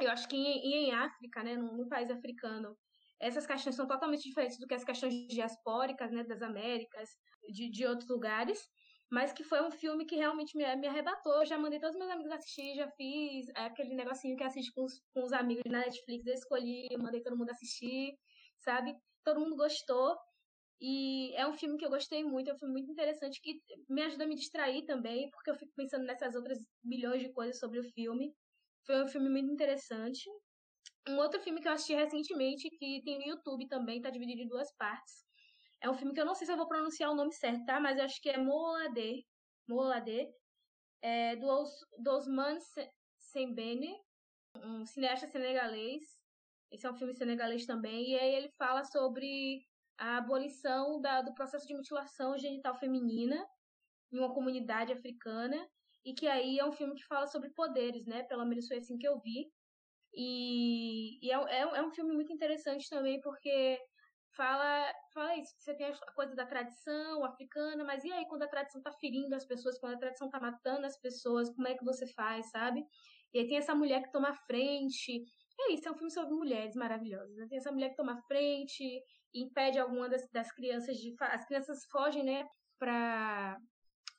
eu 0.00 0.10
acho 0.10 0.28
que 0.28 0.36
em, 0.36 0.88
em 0.88 0.92
África, 0.92 1.42
né, 1.42 1.56
num, 1.56 1.76
num 1.76 1.88
país 1.88 2.10
africano, 2.10 2.76
essas 3.20 3.46
questões 3.46 3.76
são 3.76 3.86
totalmente 3.86 4.22
diferentes 4.24 4.58
do 4.58 4.66
que 4.66 4.74
as 4.74 4.84
questões 4.84 5.14
diaspóricas, 5.28 6.10
né, 6.10 6.24
das 6.24 6.42
Américas, 6.42 7.08
de, 7.48 7.70
de 7.70 7.86
outros 7.86 8.08
lugares. 8.08 8.68
Mas 9.08 9.32
que 9.32 9.44
foi 9.44 9.62
um 9.62 9.70
filme 9.70 10.06
que 10.06 10.16
realmente 10.16 10.56
me, 10.56 10.64
me 10.76 10.88
arrebatou. 10.88 11.34
Eu 11.34 11.44
já 11.44 11.58
mandei 11.58 11.78
todos 11.78 11.94
os 11.94 11.98
meus 12.00 12.10
amigos 12.10 12.32
assistir, 12.32 12.74
já 12.74 12.88
fiz 12.92 13.46
aquele 13.54 13.94
negocinho 13.94 14.36
que 14.36 14.42
assiste 14.42 14.72
com 14.72 14.84
os, 14.84 15.00
com 15.14 15.22
os 15.22 15.32
amigos 15.32 15.62
na 15.66 15.80
Netflix, 15.80 16.26
eu 16.26 16.34
escolhi, 16.34 16.88
eu 16.90 16.98
mandei 16.98 17.22
todo 17.22 17.36
mundo 17.36 17.50
assistir, 17.50 18.18
sabe? 18.62 18.94
Todo 19.24 19.40
mundo 19.40 19.56
gostou. 19.56 20.16
E 20.80 21.32
é 21.36 21.46
um 21.46 21.52
filme 21.52 21.78
que 21.78 21.84
eu 21.84 21.90
gostei 21.90 22.24
muito, 22.24 22.50
é 22.50 22.54
um 22.54 22.58
filme 22.58 22.72
muito 22.72 22.90
interessante 22.90 23.40
que 23.40 23.62
me 23.88 24.02
ajuda 24.02 24.24
a 24.24 24.26
me 24.26 24.34
distrair 24.34 24.84
também, 24.84 25.30
porque 25.30 25.50
eu 25.50 25.54
fico 25.54 25.72
pensando 25.76 26.04
nessas 26.04 26.34
outras 26.34 26.58
milhões 26.82 27.22
de 27.22 27.32
coisas 27.32 27.58
sobre 27.58 27.78
o 27.78 27.84
filme. 27.92 28.34
Foi 28.84 29.04
um 29.04 29.06
filme 29.06 29.28
muito 29.28 29.52
interessante. 29.52 30.28
Um 31.08 31.18
outro 31.18 31.40
filme 31.40 31.60
que 31.60 31.68
eu 31.68 31.72
assisti 31.72 31.94
recentemente, 31.94 32.68
que 32.70 33.00
tem 33.04 33.18
no 33.18 33.26
YouTube 33.26 33.68
também, 33.68 34.00
tá 34.00 34.10
dividido 34.10 34.42
em 34.42 34.48
duas 34.48 34.74
partes, 34.76 35.24
é 35.82 35.90
um 35.90 35.94
filme 35.94 36.14
que 36.14 36.20
eu 36.20 36.24
não 36.24 36.34
sei 36.34 36.46
se 36.46 36.52
eu 36.52 36.56
vou 36.56 36.68
pronunciar 36.68 37.10
o 37.10 37.14
nome 37.16 37.32
certo, 37.32 37.64
tá? 37.64 37.80
Mas 37.80 37.98
eu 37.98 38.04
acho 38.04 38.20
que 38.22 38.30
é 38.30 38.38
Moladé. 38.38 39.24
Moladé. 39.68 40.32
É, 41.02 41.34
do, 41.34 41.46
Os, 41.46 41.72
do 41.98 42.10
Osman 42.12 42.56
Sembene, 43.18 43.92
um 44.62 44.86
cineasta 44.86 45.26
senegalês. 45.26 46.04
Esse 46.72 46.86
é 46.86 46.90
um 46.90 46.96
filme 46.96 47.14
senegalês 47.14 47.66
também. 47.66 48.12
E 48.12 48.18
aí 48.18 48.34
ele 48.34 48.48
fala 48.58 48.82
sobre 48.82 49.62
a 49.98 50.16
abolição 50.16 51.00
da, 51.00 51.20
do 51.20 51.34
processo 51.34 51.66
de 51.66 51.74
mutilação 51.74 52.36
genital 52.38 52.74
feminina 52.74 53.46
em 54.10 54.18
uma 54.18 54.32
comunidade 54.32 54.92
africana. 54.92 55.68
E 56.04 56.14
que 56.14 56.26
aí 56.26 56.58
é 56.58 56.64
um 56.64 56.72
filme 56.72 56.94
que 56.94 57.04
fala 57.04 57.26
sobre 57.26 57.50
poderes, 57.50 58.06
né? 58.06 58.22
Pelo 58.24 58.44
menos 58.46 58.66
foi 58.66 58.78
assim 58.78 58.98
que 58.98 59.06
eu 59.06 59.20
vi. 59.20 59.52
E, 60.14 61.24
e 61.24 61.30
é, 61.30 61.36
é, 61.36 61.60
é 61.60 61.82
um 61.82 61.90
filme 61.90 62.12
muito 62.14 62.32
interessante 62.32 62.88
também, 62.88 63.20
porque 63.20 63.78
fala, 64.34 64.92
fala 65.12 65.36
isso, 65.36 65.54
você 65.58 65.74
tem 65.74 65.86
a 65.86 66.12
coisa 66.14 66.34
da 66.34 66.46
tradição 66.46 67.24
africana, 67.24 67.84
mas 67.84 68.04
e 68.04 68.12
aí 68.12 68.26
quando 68.26 68.42
a 68.42 68.48
tradição 68.48 68.82
tá 68.82 68.92
ferindo 68.92 69.34
as 69.34 69.44
pessoas, 69.46 69.78
quando 69.78 69.94
a 69.94 69.98
tradição 69.98 70.28
tá 70.28 70.40
matando 70.40 70.86
as 70.86 70.98
pessoas, 70.98 71.50
como 71.50 71.68
é 71.68 71.74
que 71.74 71.84
você 71.84 72.06
faz, 72.06 72.50
sabe? 72.50 72.84
E 73.32 73.38
aí 73.38 73.46
tem 73.46 73.56
essa 73.56 73.74
mulher 73.74 74.02
que 74.02 74.12
toma 74.12 74.34
frente. 74.34 75.24
É 75.60 75.72
isso, 75.72 75.88
é 75.88 75.92
um 75.92 75.94
filme 75.94 76.10
sobre 76.10 76.34
mulheres 76.34 76.74
maravilhosas. 76.74 77.36
Né? 77.36 77.46
Tem 77.48 77.58
essa 77.58 77.72
mulher 77.72 77.90
que 77.90 77.96
toma 77.96 78.20
frente 78.26 79.02
impede 79.34 79.78
alguma 79.78 80.08
das, 80.08 80.28
das 80.30 80.52
crianças 80.52 80.96
de. 80.98 81.14
As 81.20 81.46
crianças 81.46 81.84
fogem, 81.90 82.22
né, 82.22 82.46
pra, 82.78 83.58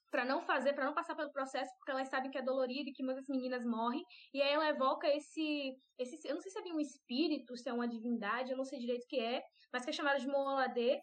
para 0.10 0.26
não 0.26 0.42
fazer, 0.42 0.74
para 0.74 0.86
não 0.86 0.94
passar 0.94 1.16
pelo 1.16 1.32
processo, 1.32 1.72
porque 1.78 1.92
elas 1.92 2.10
sabem 2.10 2.32
que 2.32 2.38
é 2.38 2.42
dolorido 2.42 2.90
e 2.90 2.94
que 2.94 3.04
muitas 3.04 3.28
meninas 3.28 3.64
morrem. 3.66 4.04
E 4.34 4.42
aí 4.42 4.54
ela 4.54 4.70
evoca 4.70 5.08
esse, 5.08 5.76
esse 5.98 6.28
eu 6.28 6.36
não 6.36 6.42
sei 6.42 6.52
se 6.52 6.60
é 6.60 6.74
um 6.74 6.80
espírito, 6.80 7.58
se 7.58 7.70
é 7.70 7.74
uma 7.74 7.88
divindade, 7.88 8.52
eu 8.52 8.58
não 8.58 8.66
sei 8.66 8.80
direito 8.80 9.04
o 9.04 9.08
que 9.08 9.20
é, 9.20 9.44
mas 9.72 9.84
que 9.84 9.90
é 9.92 9.94
chamado 9.94 10.20
de 10.20 10.28
Moladê, 10.28 11.02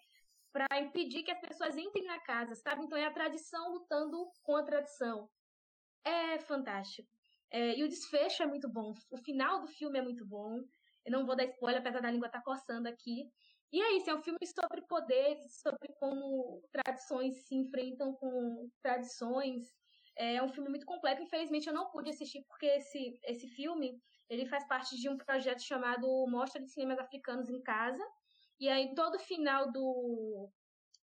para 0.53 0.67
impedir 0.81 1.23
que 1.23 1.31
as 1.31 1.41
pessoas 1.41 1.77
entrem 1.77 2.05
na 2.05 2.21
casa, 2.21 2.55
sabe? 2.57 2.85
Então 2.85 2.99
é 2.99 3.07
a 3.07 3.13
tradição 3.13 3.73
lutando 3.73 4.29
com 4.43 4.57
a 4.57 4.63
tradição. 4.63 5.29
É 6.05 6.39
fantástico. 6.41 7.09
É, 7.51 7.77
e 7.77 7.83
o 7.83 7.89
desfecho 7.89 8.43
é 8.43 8.47
muito 8.47 8.69
bom. 8.69 8.95
O 9.11 9.17
final 9.17 9.61
do 9.61 9.67
filme 9.67 9.99
é 9.99 10.03
muito 10.03 10.25
bom. 10.25 10.63
Eu 11.05 11.13
não 11.13 11.27
vou 11.27 11.35
dar 11.35 11.45
spoiler, 11.45 11.81
apesar 11.81 12.01
da 12.01 12.11
língua 12.11 12.27
estar 12.27 12.39
tá 12.39 12.45
coçando 12.45 12.89
aqui. 12.89 13.31
E 13.73 13.81
é 13.81 13.97
isso, 13.97 14.11
é 14.11 14.15
um 14.15 14.23
filme 14.23 14.39
sobre 14.45 14.83
poderes, 14.83 15.61
sobre 15.61 15.93
como 15.95 16.63
tradições 16.73 17.37
se 17.47 17.55
enfrentam 17.55 18.13
com 18.15 18.69
tradições. 18.83 19.73
É 20.17 20.43
um 20.43 20.49
filme 20.49 20.69
muito 20.69 20.87
completo. 20.87 21.23
Infelizmente 21.23 21.69
eu 21.69 21.75
não 21.75 21.91
pude 21.91 22.11
assistir 22.11 22.45
porque 22.49 22.67
esse, 22.67 23.19
esse 23.25 23.47
filme 23.49 24.01
ele 24.29 24.47
faz 24.47 24.67
parte 24.67 24.97
de 24.97 25.09
um 25.09 25.17
projeto 25.17 25.63
chamado 25.63 26.27
Mostra 26.29 26.61
de 26.61 26.69
Cinemas 26.69 26.99
Africanos 26.99 27.49
em 27.49 27.61
Casa. 27.63 28.05
E 28.59 28.69
aí 28.69 28.95
todo 28.95 29.19
final 29.19 29.71
do, 29.71 30.51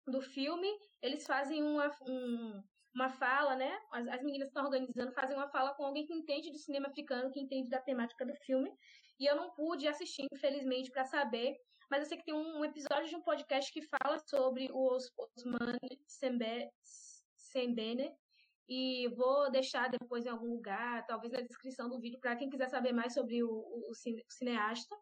do 0.07 0.21
filme 0.21 0.67
eles 1.01 1.25
fazem 1.25 1.63
uma, 1.63 1.91
um, 2.01 2.63
uma 2.95 3.09
fala, 3.09 3.55
né? 3.55 3.77
As, 3.91 4.07
as 4.07 4.23
meninas 4.23 4.47
estão 4.47 4.63
organizando, 4.63 5.11
fazem 5.11 5.35
uma 5.35 5.49
fala 5.49 5.73
com 5.73 5.83
alguém 5.83 6.05
que 6.05 6.13
entende 6.13 6.49
de 6.51 6.59
cinema 6.59 6.87
africano, 6.87 7.31
que 7.31 7.39
entende 7.39 7.69
da 7.69 7.81
temática 7.81 8.25
do 8.25 8.33
filme. 8.37 8.71
E 9.19 9.25
eu 9.25 9.35
não 9.35 9.51
pude 9.51 9.87
assistir, 9.87 10.25
infelizmente, 10.31 10.91
para 10.91 11.05
saber 11.05 11.55
mas 11.89 12.01
eu 12.01 12.05
sei 12.07 12.17
que 12.17 12.25
tem 12.25 12.33
um 12.33 12.63
episódio 12.65 13.07
de 13.07 13.15
um 13.15 13.21
podcast 13.21 13.71
que 13.71 13.81
fala 13.81 14.17
sobre 14.27 14.69
o 14.71 14.97
Osman 15.37 15.77
Sembene. 17.37 18.11
E 18.67 19.07
vou 19.09 19.51
deixar 19.51 19.89
depois 19.89 20.25
em 20.25 20.29
algum 20.29 20.47
lugar, 20.47 21.05
talvez 21.05 21.31
na 21.31 21.41
descrição 21.41 21.87
do 21.87 21.99
vídeo, 21.99 22.19
para 22.19 22.35
quem 22.35 22.49
quiser 22.49 22.67
saber 22.67 22.91
mais 22.91 23.13
sobre 23.13 23.43
o, 23.43 23.49
o, 23.49 23.91
o 23.91 23.93
cineasta. 24.27 24.95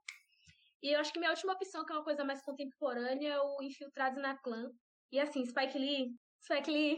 E 0.82 0.94
eu 0.94 1.00
acho 1.00 1.14
que 1.14 1.20
minha 1.20 1.32
última 1.32 1.54
opção, 1.54 1.86
que 1.86 1.94
é 1.94 1.96
uma 1.96 2.04
coisa 2.04 2.26
mais 2.26 2.44
contemporânea, 2.44 3.36
é 3.36 3.42
o 3.42 3.62
Infiltrados 3.62 4.22
na 4.22 4.38
Clã. 4.38 4.70
E 5.10 5.20
assim, 5.20 5.46
Spike 5.46 5.78
Lee, 5.78 6.14
Spike 6.42 6.70
Lee, 6.70 6.98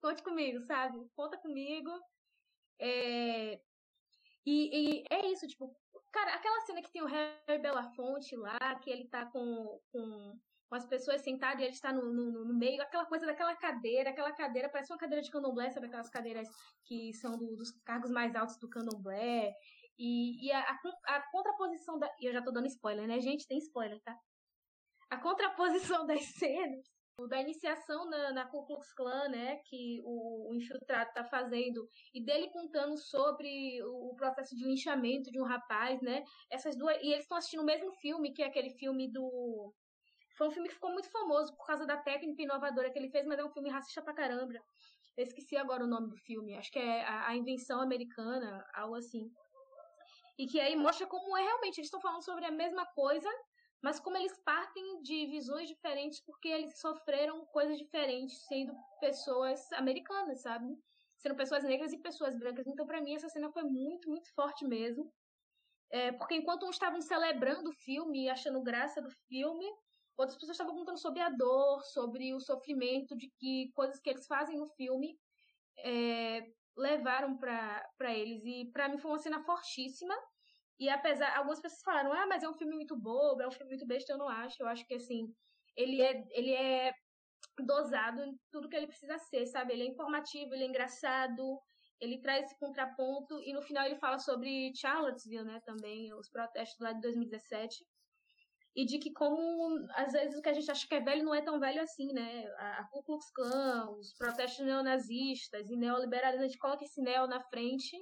conte 0.00 0.22
comigo, 0.22 0.60
sabe? 0.62 0.98
Conta 1.14 1.36
comigo. 1.38 1.90
É... 2.80 3.60
E, 4.44 5.00
e 5.00 5.04
é 5.10 5.26
isso, 5.26 5.46
tipo, 5.48 5.76
Cara, 6.16 6.34
aquela 6.34 6.62
cena 6.62 6.80
que 6.80 6.90
tem 6.90 7.02
o 7.02 7.06
Harry 7.06 7.60
Belafonte 7.60 8.34
lá, 8.36 8.74
que 8.80 8.88
ele 8.88 9.06
tá 9.06 9.26
com, 9.26 9.78
com, 9.92 10.40
com 10.66 10.74
as 10.74 10.86
pessoas 10.86 11.20
sentadas 11.20 11.60
e 11.60 11.64
ele 11.64 11.74
está 11.74 11.92
no, 11.92 12.10
no, 12.10 12.44
no, 12.46 12.54
meio, 12.54 12.80
aquela 12.80 13.04
coisa 13.04 13.26
daquela 13.26 13.54
cadeira, 13.54 14.08
aquela 14.08 14.32
cadeira 14.32 14.70
parece 14.70 14.90
uma 14.90 14.98
cadeira 14.98 15.22
de 15.22 15.30
candomblé, 15.30 15.70
sabe 15.70 15.88
aquelas 15.88 16.08
cadeiras 16.08 16.48
que 16.86 17.12
são 17.12 17.36
do, 17.36 17.54
dos 17.54 17.70
cargos 17.84 18.10
mais 18.10 18.34
altos 18.34 18.56
do 18.56 18.66
candomblé. 18.66 19.52
E, 19.98 20.46
e 20.46 20.52
a, 20.52 20.60
a, 20.60 21.16
a 21.16 21.30
contraposição 21.30 21.98
da. 21.98 22.10
E 22.18 22.26
eu 22.26 22.32
já 22.32 22.42
tô 22.42 22.50
dando 22.50 22.66
spoiler, 22.66 23.06
né, 23.06 23.20
gente? 23.20 23.46
Tem 23.46 23.58
spoiler, 23.58 24.00
tá? 24.02 24.18
A 25.10 25.18
contraposição 25.18 26.06
das 26.08 26.24
cenas 26.32 26.95
da 27.28 27.40
iniciação 27.40 28.04
na, 28.10 28.32
na 28.32 28.44
Ku 28.44 28.66
Klux 28.66 28.92
Klan, 28.92 29.28
né, 29.28 29.56
que 29.64 30.02
o, 30.04 30.50
o 30.50 30.54
infiltrado 30.54 31.08
está 31.08 31.24
fazendo, 31.24 31.88
e 32.12 32.22
dele 32.22 32.50
contando 32.50 32.98
sobre 32.98 33.82
o, 33.82 34.10
o, 34.10 34.16
processo 34.16 34.54
de 34.54 34.64
linchamento 34.64 35.30
de 35.30 35.40
um 35.40 35.44
rapaz, 35.44 36.02
né, 36.02 36.22
essas 36.50 36.76
duas, 36.76 36.96
e 37.02 37.12
eles 37.12 37.20
estão 37.24 37.38
assistindo 37.38 37.62
o 37.62 37.66
mesmo 37.66 37.90
filme, 37.94 38.34
que 38.34 38.42
é 38.42 38.46
aquele 38.46 38.70
filme 38.70 39.10
do, 39.10 39.72
foi 40.36 40.48
um 40.48 40.50
filme 40.50 40.68
que 40.68 40.74
ficou 40.74 40.92
muito 40.92 41.10
famoso 41.10 41.56
por 41.56 41.66
causa 41.66 41.86
da 41.86 41.96
técnica 41.96 42.42
inovadora 42.42 42.90
que 42.90 42.98
ele 42.98 43.08
fez, 43.08 43.24
mas 43.26 43.38
é 43.38 43.44
um 43.44 43.50
filme 43.50 43.70
racista 43.70 44.02
pra 44.02 44.12
caramba. 44.12 44.52
Eu 45.16 45.24
esqueci 45.24 45.56
agora 45.56 45.82
o 45.82 45.86
nome 45.86 46.10
do 46.10 46.16
filme, 46.18 46.54
acho 46.56 46.70
que 46.70 46.78
é 46.78 47.02
a, 47.04 47.28
a 47.28 47.34
Invenção 47.34 47.80
Americana, 47.80 48.62
algo 48.74 48.96
assim. 48.96 49.32
E 50.38 50.46
que 50.46 50.60
aí 50.60 50.76
mostra 50.76 51.06
como 51.06 51.34
é 51.34 51.42
realmente, 51.42 51.78
eles 51.78 51.86
estão 51.86 52.00
falando 52.02 52.22
sobre 52.22 52.44
a 52.44 52.50
mesma 52.50 52.84
coisa, 52.94 53.30
mas 53.82 54.00
como 54.00 54.16
eles 54.16 54.36
partem 54.44 55.02
de 55.02 55.26
visões 55.26 55.68
diferentes 55.68 56.20
porque 56.20 56.48
eles 56.48 56.78
sofreram 56.78 57.44
coisas 57.46 57.78
diferentes 57.78 58.44
sendo 58.46 58.74
pessoas 59.00 59.70
americanas, 59.72 60.42
sabe? 60.42 60.76
Sendo 61.18 61.36
pessoas 61.36 61.64
negras 61.64 61.92
e 61.92 61.98
pessoas 61.98 62.36
brancas. 62.38 62.66
Então, 62.66 62.86
para 62.86 63.00
mim, 63.00 63.14
essa 63.14 63.28
cena 63.28 63.50
foi 63.50 63.62
muito, 63.64 64.08
muito 64.08 64.32
forte 64.34 64.64
mesmo. 64.66 65.12
É, 65.90 66.12
porque 66.12 66.34
enquanto 66.34 66.66
uns 66.66 66.76
estavam 66.76 67.00
celebrando 67.00 67.70
o 67.70 67.72
filme 67.72 68.24
e 68.24 68.28
achando 68.28 68.62
graça 68.62 69.00
do 69.00 69.10
filme, 69.28 69.64
outras 70.16 70.36
pessoas 70.36 70.56
estavam 70.56 70.74
contando 70.74 70.98
sobre 70.98 71.20
a 71.20 71.28
dor, 71.30 71.82
sobre 71.84 72.34
o 72.34 72.40
sofrimento, 72.40 73.16
de 73.16 73.30
que 73.38 73.70
coisas 73.74 74.00
que 74.00 74.10
eles 74.10 74.26
fazem 74.26 74.58
no 74.58 74.68
filme 74.70 75.16
é, 75.78 76.46
levaram 76.76 77.36
para 77.36 78.14
eles. 78.14 78.44
E 78.44 78.70
para 78.72 78.88
mim 78.88 78.98
foi 78.98 79.10
uma 79.10 79.18
cena 79.18 79.42
fortíssima. 79.44 80.14
E 80.78 80.88
apesar, 80.88 81.36
algumas 81.36 81.60
pessoas 81.60 81.82
falaram, 81.82 82.12
ah, 82.12 82.26
mas 82.26 82.42
é 82.42 82.48
um 82.48 82.54
filme 82.54 82.74
muito 82.74 82.96
bobo, 82.96 83.40
é 83.42 83.48
um 83.48 83.52
filme 83.52 83.70
muito 83.70 83.86
besta, 83.86 84.12
eu 84.12 84.18
não 84.18 84.28
acho. 84.28 84.62
Eu 84.62 84.68
acho 84.68 84.86
que, 84.86 84.94
assim, 84.94 85.34
ele 85.76 86.02
é, 86.02 86.24
ele 86.30 86.52
é 86.52 86.92
dosado 87.64 88.22
em 88.22 88.38
tudo 88.50 88.68
que 88.68 88.76
ele 88.76 88.86
precisa 88.86 89.18
ser, 89.18 89.46
sabe? 89.46 89.72
Ele 89.72 89.84
é 89.84 89.86
informativo, 89.86 90.54
ele 90.54 90.64
é 90.64 90.66
engraçado, 90.66 91.58
ele 92.00 92.20
traz 92.20 92.46
esse 92.46 92.58
contraponto 92.58 93.40
e 93.42 93.52
no 93.52 93.62
final 93.62 93.84
ele 93.86 93.96
fala 93.96 94.18
sobre 94.18 94.72
Charlottesville, 94.74 95.44
né, 95.44 95.60
também, 95.64 96.12
os 96.14 96.28
protestos 96.28 96.78
lá 96.80 96.92
de 96.92 97.00
2017. 97.00 97.84
E 98.74 98.84
de 98.84 98.98
que 98.98 99.10
como, 99.10 99.86
às 99.94 100.12
vezes, 100.12 100.36
o 100.36 100.42
que 100.42 100.50
a 100.50 100.52
gente 100.52 100.70
acha 100.70 100.86
que 100.86 100.94
é 100.94 101.00
velho 101.00 101.24
não 101.24 101.34
é 101.34 101.40
tão 101.40 101.58
velho 101.58 101.80
assim, 101.80 102.12
né? 102.12 102.44
A, 102.58 102.84
Ku 102.92 103.02
Klux 103.02 103.30
Klan, 103.30 103.90
os 103.92 104.12
protestos 104.12 104.66
neonazistas 104.66 105.70
e 105.70 105.76
neoliberalismo, 105.76 106.44
a 106.44 106.46
gente 106.46 106.58
coloca 106.58 106.84
esse 106.84 107.00
neo 107.00 107.26
na 107.26 107.40
frente. 107.40 107.96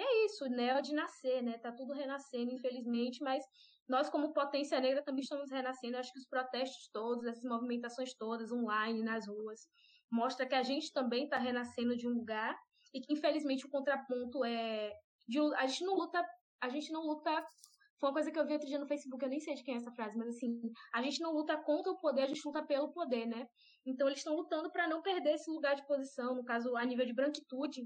E 0.00 0.02
é 0.02 0.24
isso, 0.24 0.46
neo 0.46 0.78
é 0.78 0.80
de 0.80 0.94
nascer, 0.94 1.42
né? 1.42 1.58
Tá 1.58 1.70
tudo 1.70 1.92
renascendo, 1.92 2.50
infelizmente, 2.50 3.22
mas 3.22 3.44
nós, 3.86 4.08
como 4.08 4.32
potência 4.32 4.80
negra, 4.80 5.04
também 5.04 5.20
estamos 5.20 5.50
renascendo. 5.50 5.94
Eu 5.94 6.00
acho 6.00 6.10
que 6.10 6.18
os 6.18 6.26
protestos 6.26 6.88
todos, 6.90 7.26
essas 7.26 7.44
movimentações 7.44 8.14
todas, 8.14 8.50
online, 8.50 9.02
nas 9.02 9.28
ruas, 9.28 9.60
mostra 10.10 10.46
que 10.46 10.54
a 10.54 10.62
gente 10.62 10.90
também 10.90 11.24
está 11.24 11.36
renascendo 11.36 11.94
de 11.94 12.08
um 12.08 12.14
lugar 12.14 12.58
e 12.94 13.00
que 13.02 13.12
infelizmente 13.12 13.66
o 13.66 13.68
contraponto 13.68 14.42
é 14.42 14.90
de, 15.28 15.38
a 15.56 15.66
gente 15.66 15.84
não 15.84 15.94
luta 15.94 16.24
a 16.62 16.68
gente 16.70 16.90
não 16.90 17.02
luta 17.02 17.46
foi 17.98 18.08
uma 18.08 18.14
coisa 18.14 18.30
que 18.32 18.38
eu 18.38 18.46
vi 18.46 18.54
outro 18.54 18.66
dia 18.66 18.78
no 18.78 18.86
Facebook, 18.86 19.22
eu 19.22 19.28
nem 19.28 19.40
sei 19.40 19.54
de 19.54 19.62
quem 19.62 19.74
é 19.74 19.76
essa 19.76 19.92
frase, 19.92 20.16
mas 20.16 20.28
assim, 20.28 20.58
a 20.94 21.02
gente 21.02 21.20
não 21.20 21.34
luta 21.34 21.54
contra 21.58 21.92
o 21.92 21.98
poder, 21.98 22.22
a 22.22 22.26
gente 22.26 22.40
luta 22.46 22.64
pelo 22.64 22.90
poder, 22.92 23.26
né? 23.26 23.46
Então 23.84 24.06
eles 24.06 24.20
estão 24.20 24.34
lutando 24.34 24.72
para 24.72 24.88
não 24.88 25.02
perder 25.02 25.34
esse 25.34 25.50
lugar 25.50 25.76
de 25.76 25.86
posição, 25.86 26.34
no 26.34 26.42
caso, 26.42 26.74
a 26.76 26.84
nível 26.86 27.04
de 27.04 27.12
branquitude, 27.12 27.82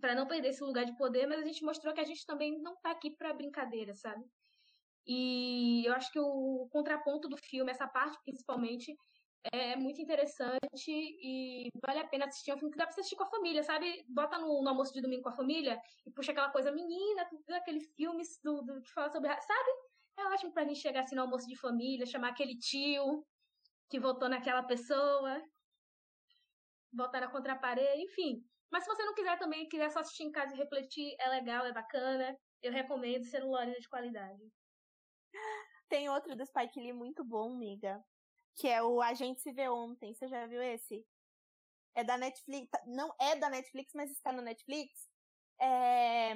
para 0.00 0.14
não 0.14 0.26
perder 0.26 0.48
esse 0.48 0.62
lugar 0.62 0.84
de 0.84 0.96
poder, 0.96 1.26
mas 1.26 1.40
a 1.40 1.44
gente 1.44 1.64
mostrou 1.64 1.94
que 1.94 2.00
a 2.00 2.04
gente 2.04 2.24
também 2.26 2.60
não 2.60 2.76
tá 2.76 2.90
aqui 2.90 3.10
para 3.10 3.32
brincadeira, 3.32 3.94
sabe? 3.94 4.24
E 5.06 5.84
eu 5.86 5.92
acho 5.94 6.12
que 6.12 6.18
o 6.18 6.68
contraponto 6.70 7.28
do 7.28 7.36
filme, 7.36 7.70
essa 7.70 7.88
parte 7.88 8.18
principalmente, 8.22 8.96
é 9.52 9.74
muito 9.74 10.00
interessante 10.00 10.60
e 10.88 11.68
vale 11.84 11.98
a 11.98 12.06
pena 12.06 12.26
assistir. 12.26 12.52
É 12.52 12.54
um 12.54 12.58
filme 12.58 12.72
que 12.72 12.78
dá 12.78 12.84
pra 12.84 12.92
assistir 12.92 13.16
com 13.16 13.24
a 13.24 13.30
família, 13.30 13.62
sabe? 13.62 14.04
Bota 14.08 14.38
no, 14.38 14.62
no 14.62 14.68
almoço 14.68 14.92
de 14.92 15.00
domingo 15.00 15.22
com 15.22 15.30
a 15.30 15.36
família 15.36 15.80
e 16.06 16.10
puxa 16.12 16.30
aquela 16.32 16.50
coisa 16.50 16.70
menina, 16.70 17.28
aqueles 17.50 17.92
filmes 17.94 18.38
do, 18.42 18.62
do, 18.62 18.80
que 18.80 18.90
fala 18.92 19.10
sobre. 19.10 19.28
Sabe? 19.28 19.70
É 20.18 20.26
ótimo 20.26 20.52
pra 20.52 20.64
gente 20.64 20.80
chegar 20.80 21.00
assim 21.00 21.16
no 21.16 21.22
almoço 21.22 21.48
de 21.48 21.56
família, 21.56 22.06
chamar 22.06 22.28
aquele 22.28 22.56
tio 22.58 23.26
que 23.90 23.98
votou 23.98 24.28
naquela 24.28 24.62
pessoa, 24.62 25.42
botar 26.92 27.20
na 27.20 27.28
contraparede, 27.28 28.02
enfim. 28.02 28.44
Mas 28.72 28.84
se 28.84 28.90
você 28.90 29.04
não 29.04 29.14
quiser 29.14 29.38
também, 29.38 29.68
quiser 29.68 29.90
só 29.90 30.00
assistir 30.00 30.24
em 30.24 30.32
casa 30.32 30.54
e 30.54 30.58
refletir, 30.58 31.14
é 31.20 31.28
legal, 31.28 31.64
é 31.66 31.72
bacana. 31.72 32.36
Eu 32.62 32.72
recomendo 32.72 33.24
ser 33.24 33.44
Lorena 33.44 33.78
de 33.78 33.88
qualidade. 33.88 34.42
Tem 35.88 36.08
outro 36.08 36.34
do 36.34 36.46
Spike 36.46 36.80
Lee 36.80 36.92
muito 36.92 37.22
bom, 37.22 37.52
amiga 37.52 38.02
que 38.56 38.68
é 38.68 38.82
o 38.82 39.00
A 39.00 39.14
Gente 39.14 39.40
Se 39.40 39.52
Vê 39.52 39.68
Ontem. 39.68 40.14
Você 40.14 40.28
já 40.28 40.46
viu 40.46 40.62
esse? 40.62 41.04
É 41.94 42.04
da 42.04 42.16
Netflix. 42.16 42.70
Não 42.86 43.14
é 43.20 43.36
da 43.36 43.50
Netflix, 43.50 43.92
mas 43.94 44.10
está 44.10 44.32
no 44.32 44.42
Netflix. 44.42 45.08
É, 45.60 46.32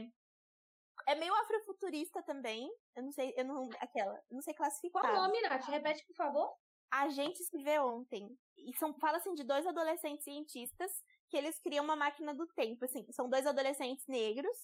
é 1.06 1.14
meio 1.16 1.34
afrofuturista 1.34 2.22
também. 2.22 2.70
Eu 2.94 3.04
não 3.04 3.12
sei, 3.12 3.32
eu 3.36 3.44
não. 3.44 3.68
Aquela. 3.80 4.14
Eu 4.30 4.34
não 4.34 4.42
sei 4.42 4.54
classificar. 4.54 5.02
Qual 5.02 5.14
o 5.14 5.16
nome, 5.16 5.40
Nath? 5.42 5.64
Repete, 5.64 6.04
por 6.06 6.16
favor. 6.16 6.54
A 6.90 7.08
gente 7.08 7.42
se 7.42 7.58
vê 7.62 7.78
ontem. 7.78 8.28
E 8.56 8.76
são, 8.76 8.94
fala 8.98 9.18
assim 9.18 9.34
de 9.34 9.44
dois 9.44 9.66
adolescentes 9.66 10.24
cientistas 10.24 10.90
que 11.28 11.36
eles 11.36 11.58
criam 11.60 11.84
uma 11.84 11.96
máquina 11.96 12.34
do 12.34 12.46
tempo. 12.48 12.84
Assim, 12.84 13.06
são 13.12 13.28
dois 13.28 13.46
adolescentes 13.46 14.06
negros 14.06 14.56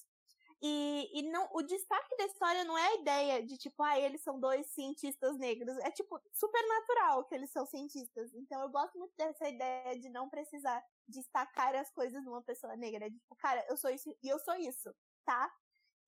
e, 0.65 1.11
e 1.13 1.23
não, 1.23 1.49
o 1.53 1.63
destaque 1.63 2.17
da 2.17 2.25
história 2.27 2.63
não 2.63 2.79
é 2.79 2.87
a 2.87 2.95
ideia 2.95 3.45
de, 3.45 3.59
tipo, 3.59 3.83
ah, 3.83 3.99
eles 3.99 4.23
são 4.23 4.39
dois 4.39 4.65
cientistas 4.69 5.37
negros. 5.37 5.77
É, 5.79 5.91
tipo, 5.91 6.21
super 6.33 6.63
natural 6.69 7.25
que 7.25 7.35
eles 7.35 7.51
são 7.51 7.67
cientistas. 7.67 8.33
Então 8.33 8.61
eu 8.61 8.69
gosto 8.69 8.97
muito 8.97 9.13
dessa 9.17 9.49
ideia 9.49 9.99
de 9.99 10.09
não 10.09 10.31
precisar 10.31 10.81
destacar 11.09 11.75
as 11.75 11.91
coisas 11.91 12.25
numa 12.25 12.43
pessoa 12.43 12.77
negra. 12.77 13.11
De, 13.11 13.19
tipo, 13.19 13.35
cara, 13.37 13.67
eu 13.69 13.77
sou 13.77 13.91
isso 13.91 14.09
e 14.23 14.29
eu 14.29 14.39
sou 14.39 14.55
isso, 14.55 14.95
tá? 15.25 15.53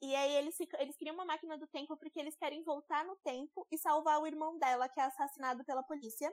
E 0.00 0.14
aí 0.14 0.34
eles, 0.36 0.56
eles 0.78 0.96
criam 0.96 1.14
uma 1.14 1.24
máquina 1.24 1.58
do 1.58 1.66
tempo 1.66 1.96
porque 1.96 2.20
eles 2.20 2.36
querem 2.36 2.62
voltar 2.62 3.04
no 3.04 3.16
tempo 3.24 3.66
e 3.72 3.78
salvar 3.78 4.20
o 4.20 4.26
irmão 4.26 4.56
dela, 4.58 4.88
que 4.88 5.00
é 5.00 5.04
assassinado 5.04 5.64
pela 5.64 5.82
polícia. 5.82 6.32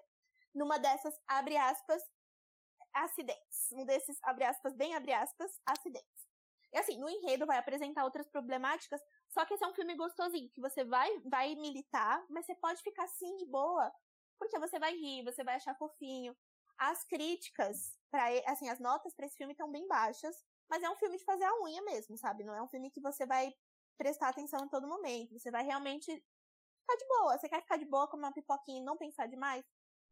Numa 0.54 0.78
dessas, 0.78 1.16
abre 1.28 1.58
aspas, 1.58 2.04
acidentes. 2.94 3.72
Um 3.72 3.86
desses, 3.86 4.18
abre 4.24 4.44
aspas, 4.46 4.74
bem 4.76 4.96
abre 4.96 5.14
aspas, 5.14 5.52
acidentes. 5.66 6.28
E 6.74 6.78
assim, 6.78 6.98
no 6.98 7.10
enredo 7.10 7.46
vai 7.46 7.58
apresentar 7.58 8.06
outras 8.06 8.28
problemáticas, 8.30 9.02
só 9.30 9.46
que 9.46 9.54
esse 9.54 9.64
é 9.64 9.68
um 9.68 9.74
filme 9.74 9.96
gostosinho, 9.96 10.50
que 10.50 10.62
você 10.62 10.86
vai, 10.86 11.10
vai 11.26 11.54
militar, 11.56 12.24
mas 12.30 12.46
você 12.46 12.56
pode 12.56 12.82
ficar 12.82 13.04
assim 13.04 13.36
de 13.38 13.46
boa, 13.46 13.92
porque 14.40 14.58
você 14.58 14.80
vai 14.80 14.94
rir, 14.96 15.24
você 15.24 15.44
vai 15.44 15.56
achar 15.56 15.76
fofinho. 15.76 16.36
As 16.78 17.04
críticas, 17.04 17.98
para 18.10 18.26
assim, 18.48 18.70
as 18.70 18.80
notas 18.80 19.14
para 19.14 19.26
esse 19.26 19.38
filme 19.38 19.52
estão 19.54 19.70
bem 19.70 19.88
baixas, 19.88 20.36
mas 20.70 20.82
é 20.82 20.90
um 20.90 20.96
filme 20.96 21.18
de 21.18 21.26
fazer 21.26 21.44
a 21.44 21.62
unha 21.62 21.82
mesmo, 21.84 22.18
sabe? 22.18 22.44
Não 22.44 22.56
é 22.56 22.62
um 22.62 22.70
filme 22.70 22.90
que 22.90 23.02
você 23.02 23.26
vai 23.26 23.54
prestar 23.98 24.30
atenção 24.30 24.64
em 24.64 24.70
todo 24.70 24.88
momento, 24.88 25.38
você 25.38 25.52
vai 25.52 25.64
realmente 25.64 26.24
ficar 26.82 26.96
de 26.98 27.08
boa. 27.08 27.38
Você 27.38 27.50
quer 27.50 27.62
ficar 27.62 27.78
de 27.78 27.86
boa 27.86 28.08
com 28.08 28.18
uma 28.18 28.32
pipoquinha 28.32 28.82
e 28.82 28.84
não 28.84 28.98
pensar 28.98 29.28
demais? 29.28 29.64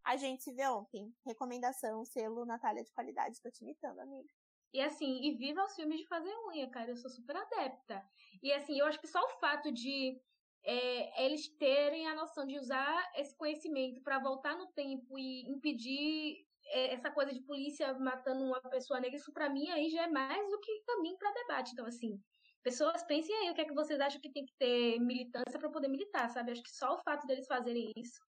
A 0.09 0.17
gente 0.17 0.41
se 0.41 0.51
vê 0.51 0.67
ontem. 0.67 1.13
Recomendação, 1.23 2.03
selo 2.03 2.43
Natália 2.43 2.83
de 2.83 2.91
qualidade. 2.91 3.35
Estou 3.35 3.51
te 3.51 3.61
imitando, 3.61 3.99
amiga. 3.99 4.27
E 4.73 4.81
assim, 4.81 5.21
e 5.21 5.37
viva 5.37 5.63
os 5.63 5.75
filmes 5.75 5.99
de 5.99 6.07
fazer 6.07 6.33
unha, 6.47 6.67
cara. 6.67 6.89
Eu 6.89 6.95
sou 6.95 7.11
super 7.11 7.35
adepta. 7.35 8.03
E 8.41 8.51
assim, 8.51 8.79
eu 8.79 8.87
acho 8.87 8.99
que 8.99 9.05
só 9.05 9.23
o 9.23 9.39
fato 9.39 9.71
de 9.71 10.19
é, 10.63 11.25
eles 11.25 11.47
terem 11.59 12.07
a 12.07 12.15
noção 12.15 12.47
de 12.47 12.57
usar 12.57 13.11
esse 13.17 13.37
conhecimento 13.37 14.01
para 14.01 14.17
voltar 14.17 14.57
no 14.57 14.65
tempo 14.71 15.15
e 15.19 15.47
impedir 15.47 16.43
é, 16.69 16.91
essa 16.95 17.11
coisa 17.11 17.31
de 17.31 17.41
polícia 17.41 17.93
matando 17.99 18.43
uma 18.43 18.61
pessoa 18.61 18.99
negra, 18.99 19.15
isso 19.15 19.31
para 19.31 19.47
mim 19.47 19.69
aí 19.69 19.91
já 19.91 20.05
é 20.05 20.07
mais 20.07 20.49
do 20.49 20.59
que 20.59 20.81
caminho 20.87 21.19
para 21.19 21.33
debate. 21.33 21.73
Então, 21.73 21.85
assim, 21.85 22.19
pessoas 22.63 23.03
pensem 23.03 23.35
aí 23.35 23.51
o 23.51 23.53
que 23.53 23.61
é 23.61 23.65
que 23.65 23.75
vocês 23.75 23.99
acham 23.99 24.19
que 24.19 24.31
tem 24.31 24.43
que 24.43 24.55
ter 24.57 24.99
militância 24.99 25.59
para 25.59 25.69
poder 25.69 25.87
militar, 25.87 26.31
sabe? 26.31 26.51
Acho 26.51 26.63
que 26.63 26.75
só 26.75 26.95
o 26.95 27.03
fato 27.03 27.27
deles 27.27 27.45
fazerem 27.45 27.93
isso 27.95 28.27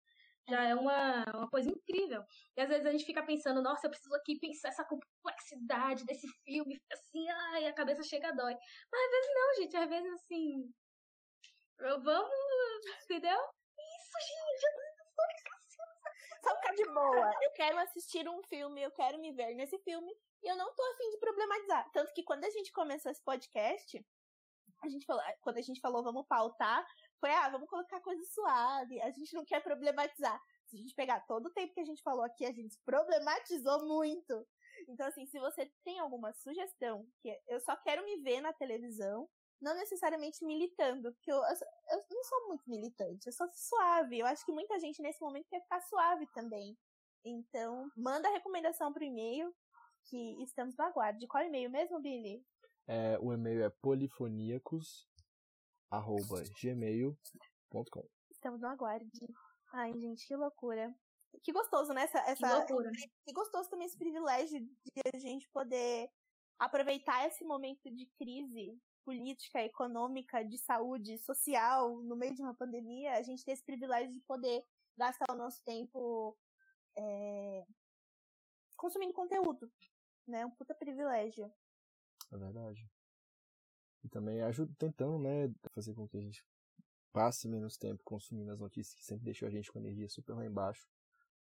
já 0.49 0.64
é 0.64 0.74
uma, 0.74 1.24
uma 1.34 1.51
coisa 1.51 1.68
incrível. 1.68 2.24
E 2.57 2.61
às 2.61 2.68
vezes 2.68 2.86
a 2.86 2.92
gente 2.92 3.05
fica 3.05 3.24
pensando, 3.24 3.62
nossa, 3.62 3.86
eu 3.86 3.90
preciso 3.90 4.14
aqui 4.14 4.38
pensar 4.38 4.68
essa 4.68 4.84
complexidade 4.84 6.05
desse 6.05 6.28
filme, 6.44 6.80
assim, 6.92 7.28
ai, 7.28 7.66
a 7.66 7.74
cabeça 7.74 8.03
chega 8.03 8.28
a 8.28 8.32
dói. 8.32 8.55
Mas 8.92 9.01
às 9.05 9.11
vezes 9.11 9.34
não, 9.34 9.55
gente, 9.57 9.76
às 9.76 9.88
vezes 9.88 10.12
assim. 10.14 10.72
Vamos, 11.78 12.30
entendeu? 13.05 13.38
Isso, 13.78 14.18
gente, 14.28 14.66
só 16.47 16.55
ficar 16.57 16.74
de 16.74 16.84
boa. 16.84 17.32
Eu 17.42 17.51
quero 17.53 17.78
assistir 17.78 18.28
um 18.28 18.42
filme, 18.44 18.80
eu 18.80 18.90
quero 18.92 19.18
me 19.18 19.32
ver 19.32 19.55
nesse 19.55 19.78
filme, 19.78 20.12
e 20.42 20.49
eu 20.49 20.57
não 20.57 20.72
tô 20.74 20.82
afim 20.92 21.11
de 21.11 21.18
problematizar. 21.18 21.90
Tanto 21.92 22.12
que 22.14 22.22
quando 22.22 22.44
a 22.44 22.51
gente 22.51 22.72
começou 22.72 23.11
esse 23.11 23.22
podcast, 23.22 24.07
a 24.82 24.88
gente 24.88 25.05
falou, 25.05 25.22
quando 25.40 25.59
a 25.59 25.62
gente 25.62 25.80
falou 25.80 26.05
vamos 26.05 26.26
pautar, 26.28 26.86
foi, 27.20 27.30
ah, 27.30 27.48
vamos 27.50 27.68
colocar 27.68 28.00
coisa 28.00 28.22
suave, 28.32 29.00
a 29.00 29.10
gente 29.10 29.34
não 29.34 29.44
quer 29.44 29.62
problematizar. 29.62 30.40
Se 30.66 30.76
a 30.76 30.78
gente 30.78 30.94
pegar 30.94 31.20
todo 31.20 31.46
o 31.46 31.52
tempo 31.52 31.74
que 31.74 31.80
a 31.80 31.84
gente 31.84 32.02
falou 32.02 32.24
aqui, 32.24 32.44
a 32.44 32.52
gente 32.52 32.78
problematizou 32.84 33.86
muito. 33.86 34.46
Então, 34.88 35.06
assim, 35.06 35.26
se 35.26 35.38
você 35.38 35.70
tem 35.84 35.98
alguma 35.98 36.32
sugestão, 36.32 37.06
que 37.20 37.36
eu 37.48 37.60
só 37.60 37.76
quero 37.76 38.04
me 38.04 38.18
ver 38.18 38.40
na 38.40 38.52
televisão, 38.52 39.28
não 39.60 39.74
necessariamente 39.74 40.44
militando, 40.44 41.12
porque 41.14 41.32
eu, 41.32 41.36
eu, 41.36 41.56
eu, 41.92 42.04
não 42.10 42.24
sou 42.24 42.48
muito 42.48 42.68
militante, 42.68 43.26
eu 43.26 43.32
sou 43.32 43.48
suave. 43.52 44.18
Eu 44.18 44.26
acho 44.26 44.44
que 44.44 44.52
muita 44.52 44.78
gente 44.78 45.00
nesse 45.00 45.20
momento 45.20 45.48
quer 45.48 45.62
ficar 45.62 45.80
suave 45.82 46.26
também. 46.34 46.76
Então, 47.24 47.90
manda 47.96 48.28
a 48.28 48.32
recomendação 48.32 48.92
pro 48.92 49.04
e-mail, 49.04 49.54
que 50.04 50.42
estamos 50.42 50.76
no 50.76 50.84
aguardo. 50.84 51.26
Qual 51.26 51.42
e-mail 51.42 51.70
mesmo, 51.70 52.00
Billy? 52.00 52.44
É, 52.86 53.18
o 53.20 53.32
e-mail 53.32 53.64
é 53.64 53.70
polifoníacos 53.70 55.08
arroba 55.91 56.43
gmail.com. 56.61 58.09
Estamos 58.30 58.61
no 58.61 58.68
aguarde. 58.68 59.09
Ai, 59.72 59.93
gente, 59.93 60.26
que 60.26 60.37
loucura. 60.37 60.95
Que 61.43 61.53
gostoso, 61.53 61.93
né? 61.93 62.03
Essa, 62.03 62.18
essa, 62.20 62.64
que 62.64 62.72
loucura. 62.72 62.91
Que 63.24 63.32
gostoso 63.32 63.68
também 63.68 63.87
esse 63.87 63.99
privilégio 63.99 64.61
de 64.61 65.03
a 65.14 65.18
gente 65.18 65.49
poder 65.51 66.11
aproveitar 66.59 67.26
esse 67.26 67.45
momento 67.45 67.91
de 67.91 68.07
crise 68.18 68.80
política, 69.05 69.62
econômica, 69.62 70.43
de 70.43 70.59
saúde, 70.59 71.18
social, 71.18 72.03
no 72.03 72.16
meio 72.16 72.34
de 72.34 72.43
uma 72.43 72.55
pandemia, 72.55 73.12
a 73.12 73.22
gente 73.22 73.45
ter 73.45 73.53
esse 73.53 73.64
privilégio 73.64 74.12
de 74.12 74.20
poder 74.22 74.64
gastar 74.97 75.26
o 75.30 75.37
nosso 75.37 75.62
tempo 75.62 76.37
é, 76.99 77.64
consumindo 78.76 79.12
conteúdo, 79.12 79.70
né? 80.26 80.45
Um 80.45 80.51
puta 80.51 80.74
privilégio. 80.74 81.53
É 82.32 82.37
verdade. 82.37 82.91
E 84.07 84.09
também 84.09 84.40
ajuda, 84.40 84.72
tentando, 84.78 85.18
né, 85.18 85.52
fazer 85.72 85.92
com 85.92 86.07
que 86.07 86.16
a 86.16 86.20
gente 86.20 86.44
passe 87.12 87.48
menos 87.48 87.76
tempo 87.76 88.00
consumindo 88.04 88.52
as 88.52 88.61
notícias 88.61 88.94
que 88.94 89.04
sempre 89.04 89.24
deixou 89.24 89.48
a 89.48 89.50
gente 89.50 89.72
com 89.72 89.78
a 89.78 89.82
energia 89.82 90.09
super 90.09 90.34
lá 90.34 90.46
embaixo 90.46 90.88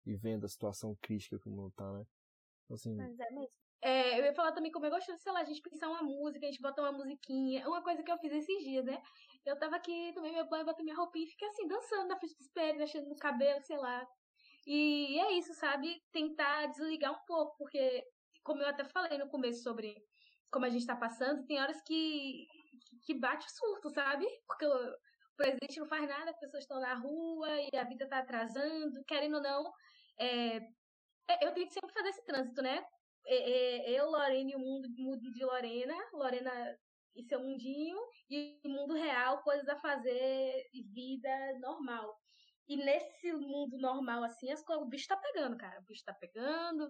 e 0.04 0.16
vendo 0.16 0.46
a 0.46 0.50
situação 0.50 0.98
crítica 1.00 1.38
como 1.38 1.70
tá, 1.72 1.94
né? 1.94 2.08
Então, 2.66 2.74
assim, 2.74 2.96
Mas 2.96 3.20
é 3.20 3.30
mesmo. 3.30 3.54
É, 3.82 4.20
eu 4.20 4.26
ia 4.26 4.34
falar 4.34 4.52
também 4.52 4.72
como 4.72 4.86
eu 4.86 4.90
gosto, 4.90 5.16
sei 5.18 5.32
lá, 5.32 5.42
a 5.42 5.46
gente 5.46 5.62
pensar 5.62 5.90
uma 5.90 6.02
música, 6.02 6.46
a 6.46 6.50
gente 6.50 6.62
botar 6.62 6.82
uma 6.82 6.92
musiquinha. 6.92 7.68
Uma 7.68 7.84
coisa 7.84 8.02
que 8.02 8.12
eu 8.12 8.18
fiz 8.18 8.34
esses 8.34 8.64
dias, 8.64 8.84
né? 8.84 9.00
Eu 9.46 9.58
tava 9.58 9.76
aqui, 9.76 10.12
tomei 10.14 10.32
meu 10.32 10.50
banho, 10.50 10.66
botei 10.66 10.84
minha 10.84 10.98
roupinha 10.98 11.26
e 11.26 11.30
fiquei 11.30 11.48
assim, 11.48 11.68
dançando 11.68 12.08
na 12.08 12.18
frente 12.18 12.36
do 12.36 12.42
espelho, 12.42 12.80
mexendo 12.80 13.08
no 13.08 13.16
cabelo, 13.16 13.62
sei 13.62 13.78
lá. 13.78 14.06
E 14.66 15.18
é 15.20 15.32
isso, 15.34 15.54
sabe? 15.54 16.02
Tentar 16.12 16.66
desligar 16.68 17.14
um 17.14 17.26
pouco, 17.26 17.56
porque, 17.58 18.04
como 18.44 18.62
eu 18.62 18.68
até 18.68 18.84
falei 18.84 19.18
no 19.18 19.30
começo 19.30 19.62
sobre 19.62 19.96
como 20.52 20.66
a 20.66 20.70
gente 20.70 20.86
tá 20.86 20.96
passando, 20.96 21.46
tem 21.46 21.60
horas 21.60 21.82
que, 21.82 22.48
que 23.06 23.14
bate 23.14 23.46
o 23.46 23.50
surto, 23.50 23.90
sabe? 23.90 24.26
Porque 24.48 24.66
o 24.66 24.98
presidente 25.38 25.80
não 25.80 25.88
faz 25.88 26.08
nada, 26.08 26.32
as 26.32 26.40
pessoas 26.40 26.64
estão 26.64 26.80
na 26.80 26.94
rua 26.96 27.48
e 27.72 27.78
a 27.78 27.84
vida 27.84 28.08
tá 28.08 28.20
atrasando, 28.20 29.04
querendo 29.06 29.36
ou 29.36 29.42
não. 29.42 29.72
É, 30.20 30.58
é 31.28 31.46
eu 31.46 31.54
tenho 31.54 31.68
que 31.68 31.74
sempre 31.74 31.94
fazer 31.94 32.10
esse 32.10 32.26
trânsito, 32.26 32.62
né? 32.62 32.84
É, 33.26 33.36
é, 33.36 33.92
eu, 33.92 34.10
Lorena 34.10 34.52
e 34.52 34.56
o 34.56 34.60
mundo, 34.60 34.90
mundo 34.98 35.32
de 35.32 35.44
Lorena, 35.44 35.96
Lorena 36.14 36.52
e 37.16 37.24
seu 37.24 37.40
mundinho, 37.40 37.98
e 38.30 38.60
mundo 38.66 38.94
real, 38.94 39.42
coisas 39.44 39.68
a 39.68 39.78
fazer, 39.78 40.64
vida 40.94 41.30
normal. 41.60 42.18
E 42.68 42.78
nesse 42.78 43.34
mundo 43.34 43.78
normal, 43.78 44.24
assim, 44.24 44.52
as 44.52 44.64
coisas, 44.64 44.86
o 44.86 44.90
bicho 44.90 45.08
tá 45.08 45.18
pegando, 45.18 45.58
cara. 45.58 45.80
O 45.80 45.86
bicho 45.86 46.04
tá 46.06 46.14
pegando. 46.14 46.88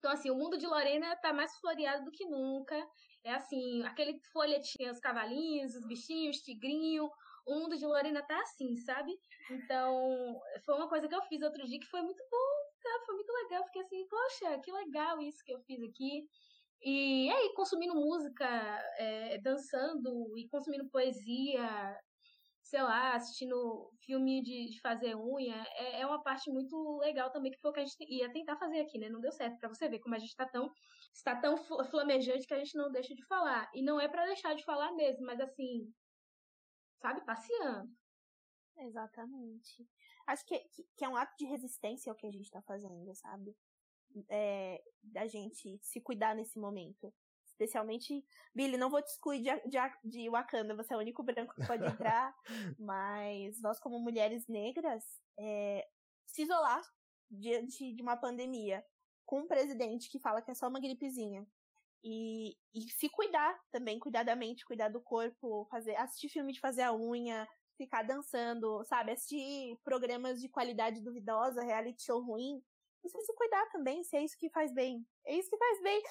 Então, 0.00 0.10
assim, 0.10 0.30
o 0.30 0.34
mundo 0.34 0.56
de 0.56 0.66
Lorena 0.66 1.14
tá 1.16 1.30
mais 1.30 1.54
floreado 1.58 2.06
do 2.06 2.10
que 2.10 2.24
nunca. 2.24 2.74
É 3.22 3.34
assim, 3.34 3.82
aquele 3.84 4.18
folhetinho, 4.32 4.90
os 4.90 4.98
cavalinhos, 4.98 5.74
os 5.74 5.86
bichinhos, 5.86 6.38
tigrinho. 6.38 7.10
O 7.46 7.54
mundo 7.54 7.76
de 7.76 7.84
Lorena 7.84 8.22
tá 8.22 8.40
assim, 8.40 8.76
sabe? 8.76 9.12
Então, 9.50 10.40
foi 10.64 10.74
uma 10.74 10.88
coisa 10.88 11.06
que 11.06 11.14
eu 11.14 11.22
fiz 11.22 11.42
outro 11.42 11.66
dia 11.66 11.78
que 11.78 11.86
foi 11.86 12.00
muito 12.00 12.22
bom, 12.30 12.72
sabe? 12.82 13.04
Foi 13.04 13.14
muito 13.14 13.30
legal. 13.30 13.64
Fiquei 13.66 13.82
assim, 13.82 14.08
poxa, 14.08 14.58
que 14.60 14.72
legal 14.72 15.20
isso 15.20 15.44
que 15.44 15.52
eu 15.52 15.60
fiz 15.60 15.82
aqui. 15.82 16.26
E 16.82 17.30
aí, 17.30 17.52
consumindo 17.54 17.94
música, 17.94 18.46
é, 18.96 19.38
dançando 19.38 20.34
e 20.38 20.48
consumindo 20.48 20.88
poesia, 20.88 22.00
sei 22.70 22.82
lá, 22.82 23.16
assistindo 23.16 23.90
filme 24.04 24.40
de, 24.42 24.70
de 24.70 24.80
fazer 24.80 25.16
unha, 25.16 25.56
é, 25.74 26.02
é, 26.02 26.06
uma 26.06 26.22
parte 26.22 26.48
muito 26.52 26.98
legal 26.98 27.28
também, 27.32 27.50
que 27.50 27.58
foi 27.58 27.70
o 27.72 27.74
que 27.74 27.80
a 27.80 27.84
gente 27.84 27.96
ia 28.08 28.32
tentar 28.32 28.56
fazer 28.58 28.80
aqui, 28.80 28.96
né? 28.96 29.08
Não 29.08 29.20
deu 29.20 29.32
certo, 29.32 29.58
para 29.58 29.68
você 29.68 29.88
ver 29.88 29.98
como 29.98 30.14
a 30.14 30.18
gente 30.20 30.36
tá 30.36 30.46
tão, 30.46 30.70
está 31.12 31.34
tão 31.34 31.56
flamejante 31.90 32.46
que 32.46 32.54
a 32.54 32.58
gente 32.58 32.76
não 32.76 32.88
deixa 32.92 33.12
de 33.12 33.26
falar. 33.26 33.68
E 33.74 33.82
não 33.82 34.00
é 34.00 34.06
para 34.06 34.24
deixar 34.24 34.54
de 34.54 34.64
falar 34.64 34.92
mesmo, 34.92 35.26
mas 35.26 35.40
assim, 35.40 35.92
sabe, 37.02 37.24
passeando. 37.26 37.90
Exatamente. 38.76 39.88
Acho 40.28 40.46
que, 40.46 40.56
que, 40.60 40.84
que 40.96 41.04
é 41.04 41.08
um 41.08 41.16
ato 41.16 41.34
de 41.36 41.46
resistência 41.46 42.12
o 42.12 42.16
que 42.16 42.26
a 42.28 42.30
gente 42.30 42.48
tá 42.52 42.62
fazendo, 42.62 43.12
sabe? 43.16 43.52
É, 44.28 44.80
da 45.02 45.26
gente 45.26 45.76
se 45.82 46.00
cuidar 46.00 46.36
nesse 46.36 46.56
momento. 46.56 47.12
Especialmente, 47.60 48.24
Billy, 48.54 48.78
não 48.78 48.88
vou 48.88 49.02
te 49.02 49.08
excluir 49.08 49.42
de, 49.42 49.50
de, 49.68 49.78
de 50.02 50.30
Wakanda, 50.30 50.74
você 50.74 50.94
é 50.94 50.96
o 50.96 51.00
único 51.00 51.22
branco 51.22 51.54
que 51.54 51.66
pode 51.66 51.84
entrar, 51.84 52.34
mas 52.80 53.60
nós, 53.60 53.78
como 53.78 54.00
mulheres 54.00 54.48
negras, 54.48 55.04
é, 55.38 55.86
se 56.24 56.44
isolar 56.44 56.82
diante 57.30 57.92
de 57.92 58.00
uma 58.00 58.16
pandemia 58.16 58.82
com 59.26 59.40
um 59.40 59.46
presidente 59.46 60.08
que 60.08 60.18
fala 60.18 60.40
que 60.40 60.50
é 60.50 60.54
só 60.54 60.68
uma 60.68 60.80
gripezinha. 60.80 61.46
E, 62.02 62.56
e 62.74 62.80
se 62.92 63.10
cuidar 63.10 63.60
também, 63.70 63.98
cuidar 63.98 64.22
da 64.22 64.34
mente, 64.34 64.64
cuidar 64.64 64.88
do 64.88 65.02
corpo, 65.02 65.66
fazer, 65.70 65.94
assistir 65.96 66.30
filme 66.30 66.54
de 66.54 66.60
fazer 66.60 66.82
a 66.82 66.94
unha, 66.94 67.46
ficar 67.76 68.04
dançando, 68.04 68.82
sabe? 68.84 69.12
Assistir 69.12 69.78
programas 69.84 70.40
de 70.40 70.48
qualidade 70.48 71.02
duvidosa, 71.02 71.62
reality 71.62 72.02
show 72.02 72.22
ruim. 72.22 72.62
Você 73.02 73.20
se 73.20 73.34
cuidar 73.34 73.66
também, 73.66 74.02
se 74.02 74.16
é 74.16 74.24
isso 74.24 74.38
que 74.38 74.48
faz 74.48 74.72
bem. 74.72 75.06
É 75.26 75.36
isso 75.36 75.50
que 75.50 75.58
faz 75.58 75.82
bem. 75.82 76.02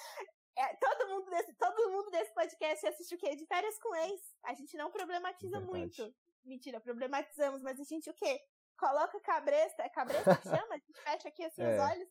É, 0.60 0.76
todo, 0.76 1.08
mundo 1.08 1.30
desse, 1.30 1.54
todo 1.54 1.90
mundo 1.90 2.10
desse 2.10 2.34
podcast 2.34 2.86
assiste 2.86 3.14
o 3.14 3.18
quê? 3.18 3.34
De 3.34 3.46
férias 3.46 3.78
com 3.78 3.94
ex. 3.94 4.20
A 4.44 4.52
gente 4.52 4.76
não 4.76 4.90
problematiza 4.90 5.58
muito. 5.58 6.14
Mentira, 6.44 6.78
problematizamos, 6.78 7.62
mas 7.62 7.80
a 7.80 7.84
gente 7.84 8.10
o 8.10 8.14
quê? 8.14 8.38
Coloca 8.78 9.18
cabresta, 9.20 9.82
é 9.82 9.88
cabresta 9.88 10.36
que 10.36 10.48
chama? 10.48 10.74
A 10.74 10.78
gente 10.78 10.92
fecha 11.02 11.28
aqui 11.28 11.44
assim 11.44 11.62
é. 11.62 11.74
os 11.74 11.80
olhos. 11.80 12.08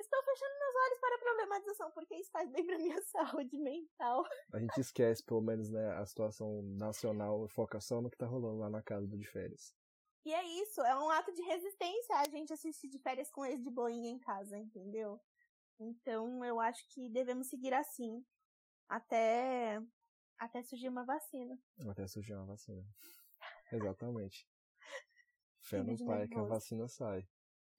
Estou 0.00 0.22
fechando 0.24 0.58
meus 0.58 0.74
olhos 0.84 0.98
para 0.98 1.14
a 1.14 1.18
problematização, 1.18 1.90
porque 1.92 2.16
isso 2.16 2.30
faz 2.32 2.50
bem 2.50 2.66
para 2.66 2.78
minha 2.78 3.02
saúde 3.06 3.56
mental. 3.56 4.24
A 4.52 4.58
gente 4.58 4.80
esquece, 4.80 5.22
pelo 5.22 5.40
menos, 5.40 5.70
né, 5.70 5.94
a 5.96 6.04
situação 6.06 6.62
nacional, 6.62 7.46
focação 7.48 8.02
no 8.02 8.10
que 8.10 8.16
tá 8.16 8.26
rolando 8.26 8.58
lá 8.58 8.68
na 8.68 8.82
casa 8.82 9.06
do 9.06 9.16
de 9.16 9.26
férias. 9.26 9.72
E 10.24 10.34
é 10.34 10.42
isso, 10.62 10.80
é 10.82 10.98
um 10.98 11.08
ato 11.08 11.32
de 11.32 11.42
resistência 11.42 12.16
a 12.16 12.28
gente 12.28 12.52
assistir 12.52 12.88
de 12.88 12.98
férias 12.98 13.30
com 13.30 13.44
ex 13.44 13.62
de 13.62 13.70
boinha 13.70 14.10
em 14.10 14.18
casa, 14.18 14.58
entendeu? 14.58 15.20
Então, 15.80 16.44
eu 16.44 16.60
acho 16.60 16.86
que 16.88 17.08
devemos 17.08 17.48
seguir 17.48 17.72
assim 17.72 18.22
até 18.86 19.80
até 20.38 20.62
surgir 20.62 20.88
uma 20.88 21.04
vacina. 21.04 21.58
Até 21.88 22.06
surgir 22.06 22.34
uma 22.34 22.46
vacina. 22.46 22.84
Exatamente. 23.72 24.46
Fé 25.60 25.82
no 25.82 25.96
pai 26.04 26.28
que 26.28 26.38
a 26.38 26.42
vacina 26.42 26.86
sai. 26.88 27.26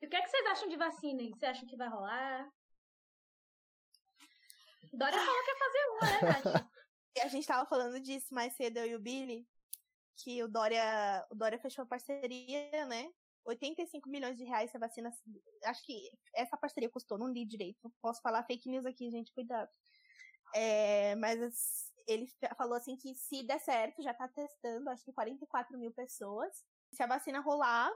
E 0.02 0.08
o 0.08 0.10
que, 0.10 0.16
é 0.16 0.22
que 0.22 0.30
vocês 0.30 0.45
acham 0.47 0.68
de 0.68 0.78
vacina? 0.78 1.24
Vocês 1.24 1.43
acham 1.43 1.68
que 1.68 1.78
vai 1.78 1.89
rolar? 1.89 2.52
Dora 4.93 5.12
falou 5.12 5.43
que 5.43 5.52
ia 5.52 5.58
fazer 5.58 5.86
uma, 5.89 6.02
né, 6.02 6.52
Nath? 6.54 6.72
a 7.24 7.28
gente 7.28 7.47
tava 7.47 7.68
falando 7.68 7.99
disso 7.99 8.34
mais 8.34 8.54
cedo, 8.56 8.78
eu 8.78 8.88
e 8.88 8.95
o 8.95 8.99
Billy, 8.99 9.47
que 10.18 10.43
o 10.43 10.47
Dória, 10.47 11.26
o 11.30 11.36
Dória 11.36 11.60
fechou 11.60 11.86
parceria, 11.86 12.86
né, 12.88 13.12
85 13.46 14.10
milhões 14.10 14.38
de 14.38 14.44
reais 14.44 14.70
essa 14.70 14.80
vacina. 14.80 15.12
Acho 15.66 15.86
que 15.86 16.10
essa 16.36 16.58
parceria 16.58 16.89
custou, 16.89 17.18
não 17.18 17.28
li 17.28 17.46
direito. 17.46 17.92
Posso 18.02 18.22
falar 18.22 18.44
fake 18.46 18.70
news 18.70 18.86
aqui, 18.86 19.10
gente, 19.10 19.34
cuidado. 19.34 19.70
É, 20.54 21.16
mas 21.16 21.92
ele 22.08 22.28
falou 22.58 22.76
assim 22.76 22.96
que 22.98 23.16
se 23.16 23.44
der 23.44 23.60
certo, 23.60 24.02
já 24.02 24.14
tá 24.14 24.28
testando, 24.28 24.89
acho 24.89 25.04
que 25.04 25.14
44 25.14 25.78
mil 25.78 25.92
pessoas. 25.94 26.64
Se 26.94 27.02
a 27.02 27.08
vacina 27.08 27.39
rolar, 27.39 27.92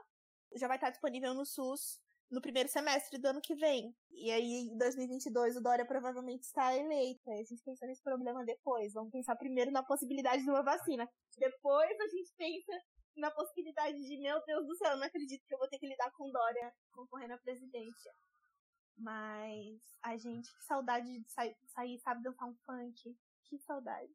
já 0.55 0.67
vai 0.67 0.77
estar 0.77 0.89
disponível 0.89 1.33
no 1.33 1.45
SUS 1.45 1.99
no 2.31 2.41
primeiro 2.41 2.69
semestre 2.69 3.19
do 3.19 3.27
ano 3.27 3.41
que 3.41 3.55
vem. 3.55 3.95
E 4.11 4.31
aí, 4.31 4.69
em 4.71 4.77
2022, 4.77 5.57
o 5.57 5.61
Dória 5.61 5.85
provavelmente 5.85 6.43
está 6.43 6.75
eleito. 6.75 7.29
Aí 7.29 7.41
a 7.41 7.43
gente 7.43 7.61
pensa 7.63 7.85
nesse 7.85 8.01
problema 8.01 8.43
depois. 8.43 8.93
Vamos 8.93 9.11
pensar 9.11 9.35
primeiro 9.35 9.71
na 9.71 9.83
possibilidade 9.83 10.43
de 10.43 10.49
uma 10.49 10.63
vacina. 10.63 11.07
Depois 11.37 11.99
a 11.99 12.07
gente 12.07 12.33
pensa 12.35 12.71
na 13.15 13.31
possibilidade 13.31 13.97
de, 13.97 14.17
meu 14.17 14.43
Deus 14.45 14.65
do 14.65 14.75
céu, 14.75 14.91
eu 14.91 14.97
não 14.97 15.07
acredito 15.07 15.45
que 15.45 15.53
eu 15.53 15.59
vou 15.59 15.67
ter 15.67 15.79
que 15.79 15.87
lidar 15.87 16.11
com 16.11 16.31
Dória 16.31 16.73
concorrendo 16.91 17.33
à 17.33 17.37
presidência. 17.37 18.13
Mas 18.97 19.81
a 20.01 20.15
gente, 20.17 20.53
que 20.55 20.63
saudade 20.63 21.19
de 21.19 21.29
sair, 21.29 21.55
sair 21.67 21.99
sabe, 21.99 22.23
dançar 22.23 22.47
um 22.47 22.55
funk. 22.65 23.17
Que 23.43 23.59
saudade. 23.59 24.13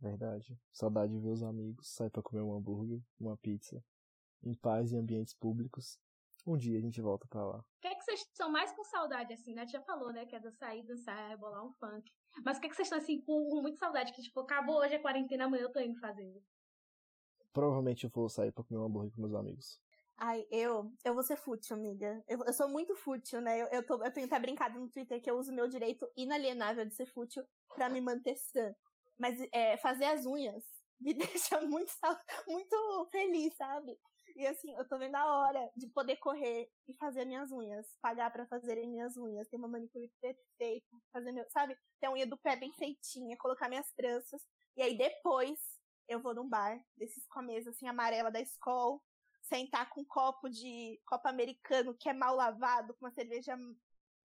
Verdade. 0.00 0.58
Saudade 0.72 1.12
de 1.12 1.20
ver 1.20 1.30
os 1.30 1.42
amigos, 1.42 1.88
sair 1.88 2.10
pra 2.10 2.22
comer 2.22 2.42
um 2.42 2.54
hambúrguer, 2.54 3.00
uma 3.18 3.36
pizza, 3.36 3.82
em 4.42 4.54
paz 4.54 4.92
em 4.92 4.98
ambientes 4.98 5.34
públicos. 5.34 5.98
Um 6.46 6.58
dia 6.58 6.78
a 6.78 6.82
gente 6.82 7.00
volta 7.00 7.26
pra 7.26 7.44
lá. 7.44 7.58
O 7.58 7.64
que 7.80 7.88
é 7.88 7.94
que 7.94 8.04
vocês 8.04 8.20
estão 8.20 8.50
mais 8.50 8.70
com 8.72 8.84
saudade, 8.84 9.32
assim, 9.32 9.54
né? 9.54 9.66
Já 9.66 9.80
falou, 9.80 10.12
né? 10.12 10.26
Que 10.26 10.36
é 10.36 10.40
dançar 10.40 10.76
e 10.76 10.82
dançar, 10.82 11.30
é 11.30 11.36
bolar 11.36 11.64
um 11.64 11.72
funk. 11.72 12.12
Mas 12.44 12.58
o 12.58 12.60
que 12.60 12.66
é 12.66 12.70
que 12.70 12.76
vocês 12.76 12.86
estão, 12.86 12.98
assim, 12.98 13.20
com 13.22 13.62
muita 13.62 13.78
saudade? 13.78 14.12
Que, 14.12 14.20
tipo, 14.20 14.40
acabou 14.40 14.76
hoje 14.76 14.94
a 14.94 15.00
quarentena, 15.00 15.46
amanhã 15.46 15.62
eu 15.62 15.72
tô 15.72 15.80
indo 15.80 15.98
fazer. 15.98 16.42
Provavelmente 17.54 18.04
eu 18.04 18.10
vou 18.10 18.28
sair 18.28 18.50
pra 18.50 18.64
comer 18.64 18.80
um 18.80 18.84
hambúrguer 18.84 19.12
com 19.12 19.22
meus 19.22 19.34
amigos. 19.34 19.80
Ai, 20.18 20.44
eu, 20.50 20.92
eu 21.04 21.14
vou 21.14 21.22
ser 21.22 21.36
fútil, 21.36 21.76
amiga. 21.76 22.22
Eu, 22.28 22.44
eu 22.44 22.52
sou 22.52 22.68
muito 22.68 22.94
fútil, 22.96 23.40
né? 23.40 23.62
Eu, 23.62 23.66
eu, 23.68 23.86
tô, 23.86 24.02
eu 24.02 24.12
tenho 24.12 24.26
até 24.26 24.38
brincado 24.40 24.78
no 24.78 24.88
Twitter 24.88 25.22
que 25.22 25.30
eu 25.30 25.38
uso 25.38 25.52
meu 25.52 25.68
direito 25.68 26.08
inalienável 26.16 26.84
de 26.84 26.94
ser 26.94 27.06
fútil 27.06 27.44
pra 27.74 27.88
me 27.88 28.00
manter 28.00 28.36
sã. 28.36 28.74
Mas 29.16 29.38
é, 29.52 29.76
fazer 29.76 30.06
as 30.06 30.26
unhas 30.26 30.64
me 31.00 31.14
deixa 31.48 31.60
muito, 31.60 31.92
muito 32.48 33.08
feliz, 33.12 33.54
sabe? 33.56 33.96
E 34.36 34.46
assim, 34.48 34.74
eu 34.74 34.88
tô 34.88 34.98
vendo 34.98 35.14
a 35.14 35.24
hora 35.24 35.70
de 35.76 35.86
poder 35.88 36.16
correr 36.16 36.68
e 36.88 36.94
fazer 36.94 37.24
minhas 37.24 37.52
unhas. 37.52 37.86
Pagar 38.02 38.32
para 38.32 38.46
fazerem 38.46 38.90
minhas 38.90 39.16
unhas. 39.16 39.46
Ter 39.46 39.56
uma 39.56 39.68
manicure 39.68 40.10
perfeita. 40.20 40.96
Fazer 41.12 41.30
meu, 41.30 41.44
sabe? 41.50 41.76
Ter 42.00 42.06
a 42.06 42.12
unha 42.12 42.26
do 42.26 42.36
pé 42.36 42.56
bem 42.56 42.72
feitinha. 42.72 43.36
Colocar 43.36 43.68
minhas 43.68 43.92
tranças. 43.92 44.42
E 44.76 44.82
aí 44.82 44.98
depois 44.98 45.58
eu 46.08 46.20
vou 46.20 46.34
num 46.34 46.48
bar, 46.48 46.82
desses 46.96 47.26
com 47.26 47.40
a 47.40 47.42
mesa 47.42 47.70
assim 47.70 47.88
amarela 47.88 48.30
da 48.30 48.40
escola, 48.40 49.00
sentar 49.42 49.88
com 49.90 50.00
um 50.00 50.04
copo 50.04 50.48
de 50.48 51.00
copo 51.06 51.28
americano 51.28 51.94
que 51.94 52.08
é 52.08 52.12
mal 52.12 52.34
lavado, 52.34 52.94
com 52.94 53.04
uma 53.04 53.12
cerveja 53.12 53.56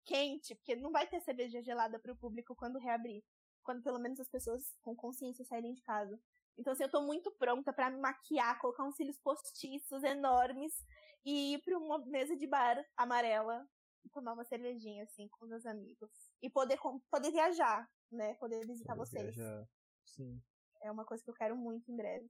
quente, 0.04 0.54
porque 0.54 0.74
não 0.76 0.90
vai 0.90 1.06
ter 1.06 1.20
cerveja 1.20 1.62
gelada 1.62 1.98
para 1.98 2.12
o 2.12 2.16
público 2.16 2.54
quando 2.54 2.78
reabrir, 2.78 3.22
quando 3.62 3.82
pelo 3.82 3.98
menos 3.98 4.18
as 4.20 4.28
pessoas 4.28 4.76
com 4.82 4.96
consciência 4.96 5.44
saírem 5.44 5.74
de 5.74 5.82
casa. 5.82 6.18
Então, 6.56 6.72
assim, 6.72 6.82
eu 6.82 6.90
tô 6.90 7.02
muito 7.02 7.30
pronta 7.32 7.72
para 7.72 7.90
me 7.90 8.00
maquiar, 8.00 8.58
colocar 8.58 8.84
uns 8.84 8.96
cílios 8.96 9.18
postiços 9.18 10.02
enormes 10.02 10.84
e 11.24 11.54
ir 11.54 11.62
pra 11.62 11.78
uma 11.78 11.98
mesa 11.98 12.36
de 12.36 12.46
bar 12.46 12.84
amarela 12.96 13.68
e 14.04 14.08
tomar 14.08 14.32
uma 14.32 14.44
cervejinha, 14.44 15.04
assim, 15.04 15.28
com 15.28 15.46
meus 15.46 15.64
amigos. 15.66 16.10
E 16.42 16.50
poder, 16.50 16.78
poder 17.10 17.30
viajar, 17.30 17.88
né? 18.10 18.34
Poder 18.34 18.66
visitar 18.66 18.96
poder 18.96 19.06
vocês. 19.06 19.36
Viajar. 19.36 19.68
Sim. 20.04 20.42
É 20.82 20.90
uma 20.90 21.04
coisa 21.04 21.22
que 21.22 21.30
eu 21.30 21.34
quero 21.34 21.56
muito 21.56 21.90
em 21.90 21.96
breve. 21.96 22.28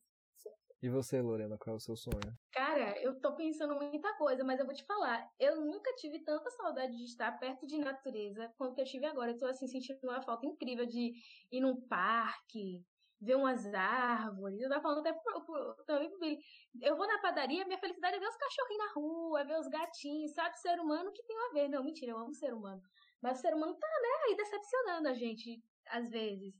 E 0.80 0.88
você, 0.88 1.20
Lorena, 1.20 1.58
qual 1.58 1.74
é 1.74 1.76
o 1.76 1.80
seu 1.80 1.96
sonho? 1.96 2.38
Cara, 2.52 2.96
eu 3.02 3.20
tô 3.20 3.34
pensando 3.34 3.74
muita 3.74 4.14
coisa, 4.14 4.44
mas 4.44 4.60
eu 4.60 4.66
vou 4.66 4.74
te 4.74 4.84
falar, 4.84 5.28
eu 5.38 5.60
nunca 5.60 5.92
tive 5.96 6.20
tanta 6.20 6.48
saudade 6.50 6.96
de 6.96 7.04
estar 7.04 7.32
perto 7.40 7.66
de 7.66 7.78
natureza 7.78 8.52
quanto 8.56 8.78
eu 8.78 8.84
tive 8.84 9.04
agora. 9.04 9.32
Eu 9.32 9.38
tô 9.38 9.46
assim 9.46 9.66
sentindo 9.66 9.98
uma 10.04 10.22
falta 10.22 10.46
incrível 10.46 10.86
de 10.86 11.14
ir 11.50 11.60
num 11.60 11.80
parque, 11.88 12.84
ver 13.20 13.34
umas 13.34 13.66
árvores. 13.74 14.60
Eu 14.60 14.68
tava 14.68 14.82
falando 14.82 15.00
até 15.00 15.12
pro, 15.12 15.44
pro, 15.44 15.74
também 15.84 16.08
pro 16.10 16.20
Billy. 16.20 16.38
Eu 16.80 16.96
vou 16.96 17.08
na 17.08 17.18
padaria, 17.18 17.66
minha 17.66 17.80
felicidade 17.80 18.16
é 18.16 18.20
ver 18.20 18.28
os 18.28 18.36
cachorrinhos 18.36 18.84
na 18.86 18.92
rua, 18.92 19.44
ver 19.44 19.58
os 19.58 19.66
gatinhos, 19.66 20.32
sabe? 20.32 20.60
Ser 20.60 20.78
humano 20.78 21.12
que 21.12 21.24
tem 21.24 21.36
a 21.36 21.52
ver. 21.54 21.68
Não, 21.68 21.82
mentira, 21.82 22.12
eu 22.12 22.18
amo 22.18 22.32
ser 22.32 22.54
humano. 22.54 22.80
Mas 23.20 23.38
o 23.38 23.40
ser 23.40 23.52
humano 23.52 23.74
tá, 23.74 23.88
né, 23.88 24.28
aí 24.28 24.36
decepcionando 24.36 25.08
a 25.08 25.14
gente, 25.14 25.60
às 25.88 26.08
vezes. 26.08 26.54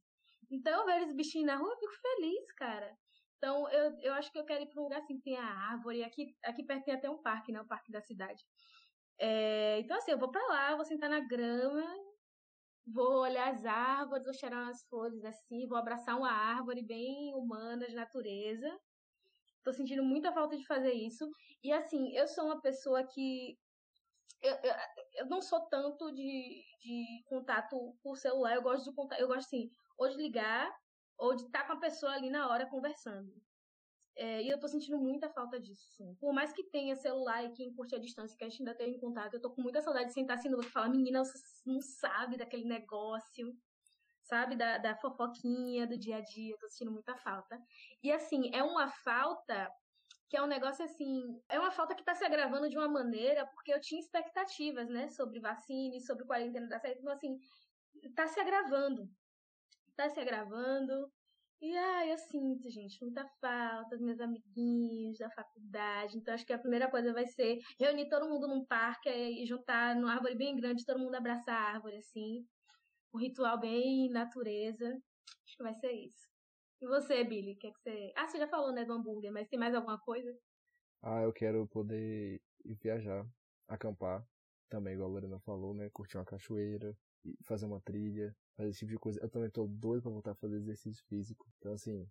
Então, 0.51 0.81
eu 0.81 0.87
vejo 0.87 1.07
os 1.07 1.13
bichinhos 1.15 1.47
na 1.47 1.57
rua, 1.57 1.71
eu 1.71 1.79
fico 1.79 2.01
feliz, 2.01 2.53
cara. 2.53 2.97
Então, 3.37 3.69
eu, 3.71 3.99
eu 4.01 4.15
acho 4.15 4.33
que 4.33 4.39
eu 4.39 4.45
quero 4.45 4.63
ir 4.65 4.69
pra 4.69 4.81
um 4.81 4.85
lugar 4.85 4.99
assim 4.99 5.17
que 5.17 5.23
tem 5.23 5.37
a 5.37 5.45
árvore. 5.45 6.03
Aqui, 6.03 6.35
aqui 6.45 6.65
perto 6.65 6.85
tem 6.85 6.95
até 6.95 7.09
um 7.09 7.23
parque, 7.23 7.53
né? 7.53 7.61
O 7.61 7.67
parque 7.67 7.93
da 7.93 8.01
cidade. 8.01 8.43
É, 9.19 9.79
então, 9.81 9.97
assim, 9.97 10.13
eu 10.13 10.19
vou 10.19 10.31
pra 10.31 10.45
lá, 10.49 10.77
vou 10.77 10.85
sentar 10.85 11.11
na 11.11 11.21
grama, 11.21 11.85
vou 12.87 13.21
olhar 13.21 13.53
as 13.53 13.65
árvores, 13.65 14.25
vou 14.25 14.35
cheirar 14.35 14.65
umas 14.65 14.83
flores 14.89 15.25
assim, 15.25 15.67
vou 15.67 15.77
abraçar 15.79 16.17
uma 16.17 16.31
árvore 16.31 16.83
bem 16.83 17.35
humana, 17.35 17.87
de 17.87 17.95
natureza. 17.95 18.69
Tô 19.65 19.73
sentindo 19.73 20.03
muita 20.03 20.33
falta 20.33 20.57
de 20.57 20.67
fazer 20.67 20.93
isso. 20.93 21.29
E 21.63 21.73
assim, 21.73 22.13
eu 22.17 22.27
sou 22.27 22.47
uma 22.47 22.61
pessoa 22.61 23.05
que. 23.07 23.59
Eu, 24.41 24.55
eu, 24.63 24.75
eu 25.17 25.27
não 25.27 25.43
sou 25.43 25.61
tanto 25.69 26.13
de, 26.13 26.63
de 26.81 27.25
contato 27.27 27.77
por 28.03 28.17
celular, 28.17 28.55
eu 28.55 28.63
gosto 28.63 28.85
de 28.89 28.95
contato, 28.95 29.21
eu 29.21 29.27
gosto 29.27 29.47
assim, 29.47 29.69
ou 29.99 30.09
de 30.09 30.17
ligar, 30.17 30.73
ou 31.19 31.35
de 31.35 31.43
estar 31.43 31.67
com 31.67 31.73
a 31.75 31.81
pessoa 31.81 32.13
ali 32.13 32.31
na 32.31 32.49
hora 32.49 32.67
conversando. 32.67 33.35
É, 34.17 34.43
e 34.43 34.49
eu 34.49 34.59
tô 34.59 34.67
sentindo 34.67 34.99
muita 34.99 35.29
falta 35.29 35.61
disso, 35.61 35.87
sim. 35.91 36.15
Por 36.17 36.33
mais 36.33 36.53
que 36.53 36.65
tenha 36.65 36.97
celular 36.97 37.45
e 37.45 37.53
quem 37.53 37.73
curte 37.73 37.95
a 37.95 38.01
distância, 38.01 38.37
que 38.37 38.45
a 38.45 38.49
gente 38.49 38.61
ainda 38.63 38.75
tem 38.75 38.95
em 38.95 38.99
contato, 38.99 39.35
eu 39.35 39.41
tô 39.41 39.51
com 39.51 39.63
muita 39.63 39.81
saudade 39.81 40.07
de 40.07 40.15
sentar 40.15 40.39
assim 40.39 40.49
no 40.49 40.61
e 40.61 40.67
falar, 40.71 40.89
menina, 40.89 41.25
você 41.25 41.39
não 41.65 41.81
sabe 41.81 42.37
daquele 42.37 42.65
negócio, 42.65 43.53
sabe? 44.23 44.57
Da, 44.57 44.79
da 44.79 44.97
fofoquinha 44.97 45.87
do 45.87 45.97
dia 45.97 46.17
a 46.17 46.21
dia, 46.21 46.53
eu 46.53 46.59
tô 46.59 46.69
sentindo 46.69 46.91
muita 46.91 47.17
falta. 47.17 47.61
E 48.03 48.11
assim, 48.11 48.51
é 48.53 48.63
uma 48.63 48.89
falta 48.89 49.71
que 50.29 50.37
é 50.37 50.43
um 50.43 50.47
negócio 50.47 50.85
assim, 50.85 51.41
é 51.49 51.59
uma 51.59 51.71
falta 51.71 51.95
que 51.95 52.05
tá 52.05 52.15
se 52.15 52.25
agravando 52.25 52.69
de 52.69 52.77
uma 52.77 52.89
maneira, 52.89 53.47
porque 53.47 53.73
eu 53.73 53.81
tinha 53.81 54.01
expectativas, 54.01 54.89
né, 54.89 55.09
sobre 55.09 55.41
vacina 55.41 55.97
e 55.97 56.01
sobre 56.01 56.27
quarentena 56.27 56.69
da 56.69 56.79
certo, 56.79 57.01
então 57.01 57.13
assim, 57.13 57.39
tá 58.15 58.27
se 58.27 58.39
agravando. 58.39 59.09
Tá 59.99 60.09
se 60.09 60.21
agravando, 60.21 61.11
e 61.61 61.77
ai, 61.77 62.13
eu 62.13 62.19
sinto, 62.19 62.71
gente, 62.71 63.03
muita 63.03 63.27
falta 63.41 63.97
dos 63.97 64.01
meus 64.01 64.21
amiguinhos 64.21 65.19
da 65.19 65.29
faculdade. 65.29 66.17
Então 66.17 66.33
acho 66.33 66.47
que 66.47 66.53
a 66.53 66.59
primeira 66.59 66.89
coisa 66.89 67.13
vai 67.13 67.27
ser 67.27 67.59
reunir 67.81 68.09
todo 68.09 68.29
mundo 68.29 68.47
num 68.47 68.65
parque 68.65 69.09
e 69.09 69.45
juntar 69.45 69.97
numa 69.97 70.13
árvore 70.13 70.37
bem 70.37 70.55
grande, 70.55 70.85
todo 70.87 71.01
mundo 71.01 71.17
abraçar 71.17 71.57
a 71.57 71.75
árvore, 71.75 71.97
assim. 71.97 72.47
Um 73.13 73.19
ritual 73.19 73.59
bem 73.59 74.09
natureza. 74.09 74.87
Acho 75.45 75.57
que 75.57 75.63
vai 75.65 75.75
ser 75.75 75.91
isso. 75.91 76.29
E 76.81 76.87
você, 76.87 77.25
Billy, 77.25 77.55
o 77.55 77.59
que, 77.59 77.67
é 77.67 77.73
que 77.73 77.81
você. 77.81 78.13
Ah, 78.15 78.29
você 78.29 78.39
já 78.39 78.47
falou, 78.47 78.73
né, 78.73 78.85
do 78.85 78.93
hambúrguer, 78.93 79.33
mas 79.33 79.49
tem 79.49 79.59
mais 79.59 79.75
alguma 79.75 79.99
coisa? 79.99 80.33
Ah, 81.03 81.23
eu 81.23 81.33
quero 81.33 81.67
poder 81.67 82.41
ir 82.65 82.75
viajar, 82.77 83.27
acampar, 83.67 84.25
também, 84.69 84.95
igual 84.95 85.09
a 85.09 85.13
Lorena 85.13 85.41
falou, 85.41 85.75
né? 85.75 85.91
Curtir 85.91 86.19
uma 86.19 86.25
cachoeira, 86.25 86.97
fazer 87.45 87.67
uma 87.67 87.81
trilha, 87.81 88.33
fazer 88.59 88.71
esse 88.71 88.81
tipo 88.81 88.91
de 88.91 88.99
coisa. 88.99 89.21
Eu 89.23 89.31
também 89.31 89.49
tô 89.49 89.67
doido 89.67 90.03
pra 90.03 90.11
voltar 90.11 90.33
a 90.33 90.35
fazer 90.35 90.57
exercício 90.57 91.03
físico. 91.07 91.47
Então, 91.59 91.73
assim, 91.73 92.07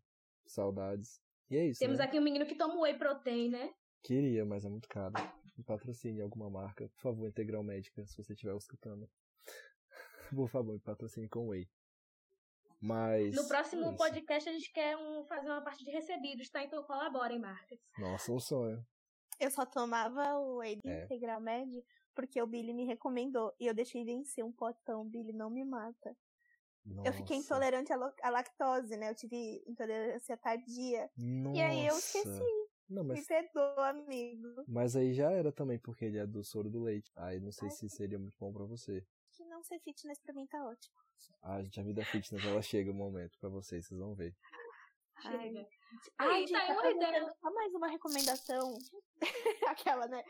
saudades. 0.45 1.21
E 1.49 1.57
é 1.57 1.65
isso. 1.67 1.79
Temos 1.79 1.99
né? 1.99 2.05
aqui 2.05 2.17
um 2.17 2.23
menino 2.23 2.45
que 2.45 2.55
toma 2.55 2.79
whey 2.81 2.97
protein, 2.97 3.49
né? 3.49 3.71
Queria, 4.01 4.45
mas 4.45 4.63
é 4.63 4.69
muito 4.69 4.87
caro. 4.87 5.13
Me 5.57 5.63
patrocine 5.63 6.21
alguma 6.21 6.49
marca. 6.49 6.87
Por 6.89 7.01
favor, 7.01 7.27
Integral 7.27 7.63
Médica, 7.63 8.05
se 8.05 8.15
você 8.15 8.33
estiver 8.33 8.55
escutando. 8.55 9.09
Por 10.35 10.49
favor, 10.49 10.73
me 10.73 10.79
patrocine 10.79 11.27
com 11.27 11.49
whey. 11.49 11.67
Mas. 12.79 13.35
No 13.35 13.47
próximo 13.47 13.89
é 13.89 13.95
podcast 13.95 14.47
a 14.47 14.53
gente 14.53 14.71
quer 14.71 14.95
um, 14.95 15.25
fazer 15.25 15.47
uma 15.47 15.61
parte 15.61 15.83
de 15.83 15.91
recebidos, 15.91 16.49
tá? 16.49 16.63
Então 16.63 16.83
colaborem, 16.83 17.39
marcas. 17.39 17.79
Nossa, 17.97 18.31
um 18.31 18.39
sonho. 18.39 18.85
Eu 19.39 19.51
só 19.51 19.65
tomava 19.65 20.35
o 20.35 20.57
whey 20.57 20.79
é. 20.85 21.05
Integral 21.05 21.41
Med 21.41 21.83
porque 22.17 22.41
o 22.41 22.47
Billy 22.47 22.73
me 22.73 22.83
recomendou. 22.85 23.53
E 23.59 23.67
eu 23.67 23.75
deixei 23.75 24.03
vencer 24.03 24.43
um 24.43 24.51
potão. 24.51 25.07
Billy, 25.07 25.31
não 25.31 25.51
me 25.51 25.63
mata. 25.63 26.17
Nossa. 26.85 27.09
Eu 27.09 27.13
fiquei 27.13 27.37
intolerante 27.37 27.91
à 27.91 28.29
lactose, 28.29 28.95
né? 28.95 29.09
Eu 29.09 29.15
tive 29.15 29.63
intolerância 29.67 30.37
tardia. 30.37 31.09
Nossa. 31.17 31.57
E 31.57 31.61
aí 31.61 31.87
eu 31.87 31.97
esqueci. 31.97 32.67
Não, 32.89 33.03
mas... 33.03 33.19
Me 33.19 33.25
perdoa, 33.25 33.89
amigo. 33.89 34.63
Mas 34.67 34.95
aí 34.95 35.13
já 35.13 35.29
era 35.29 35.51
também, 35.51 35.77
porque 35.77 36.05
ele 36.05 36.17
é 36.17 36.25
do 36.25 36.43
soro 36.43 36.69
do 36.69 36.81
leite. 36.81 37.11
Aí 37.15 37.39
não 37.39 37.51
sei 37.51 37.67
Ai, 37.67 37.75
se 37.75 37.89
seria 37.89 38.17
muito 38.17 38.37
bom 38.39 38.53
pra 38.53 38.63
você. 38.63 39.05
Que 39.31 39.45
não 39.45 39.61
ser 39.61 39.79
fitness 39.79 40.19
pra 40.19 40.33
mim 40.33 40.47
tá 40.47 40.63
ótimo. 40.65 40.95
Ah, 41.41 41.61
gente, 41.61 41.79
a 41.79 41.83
vida 41.83 42.05
fitness, 42.05 42.45
ela 42.45 42.61
chega 42.61 42.89
o 42.89 42.93
um 42.93 42.97
momento 42.97 43.37
pra 43.39 43.49
vocês, 43.49 43.85
vocês 43.85 43.99
vão 43.99 44.15
ver. 44.15 44.35
Ai, 45.25 45.67
Ai, 46.19 46.45
tá 46.45 46.59
aí 46.61 46.71
uma 46.71 46.89
ideia. 46.89 47.33
Só 47.41 47.51
mais 47.51 47.73
uma 47.73 47.87
recomendação. 47.87 48.77
Aquela, 49.67 50.07
né? 50.07 50.23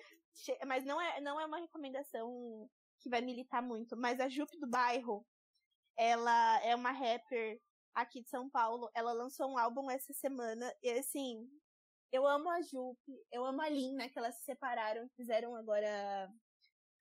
Mas 0.65 0.85
não 0.85 0.99
é, 0.99 1.21
não 1.21 1.39
é 1.39 1.45
uma 1.45 1.59
recomendação 1.59 2.69
que 2.99 3.09
vai 3.09 3.21
militar 3.21 3.61
muito. 3.61 3.95
Mas 3.97 4.19
a 4.19 4.29
Jupe 4.29 4.57
do 4.59 4.67
Bairro, 4.67 5.25
ela 5.97 6.63
é 6.63 6.75
uma 6.75 6.91
rapper 6.91 7.59
aqui 7.93 8.21
de 8.21 8.29
São 8.29 8.49
Paulo. 8.49 8.89
Ela 8.95 9.11
lançou 9.11 9.51
um 9.51 9.57
álbum 9.57 9.89
essa 9.89 10.13
semana. 10.13 10.71
E 10.81 10.91
assim, 10.91 11.49
eu 12.11 12.25
amo 12.25 12.49
a 12.49 12.61
Jupe, 12.61 13.25
eu 13.31 13.43
amo 13.43 13.61
a 13.61 13.69
Lin, 13.69 13.95
né? 13.95 14.09
Que 14.09 14.19
elas 14.19 14.35
se 14.35 14.43
separaram, 14.43 15.09
fizeram 15.15 15.55
agora 15.55 16.31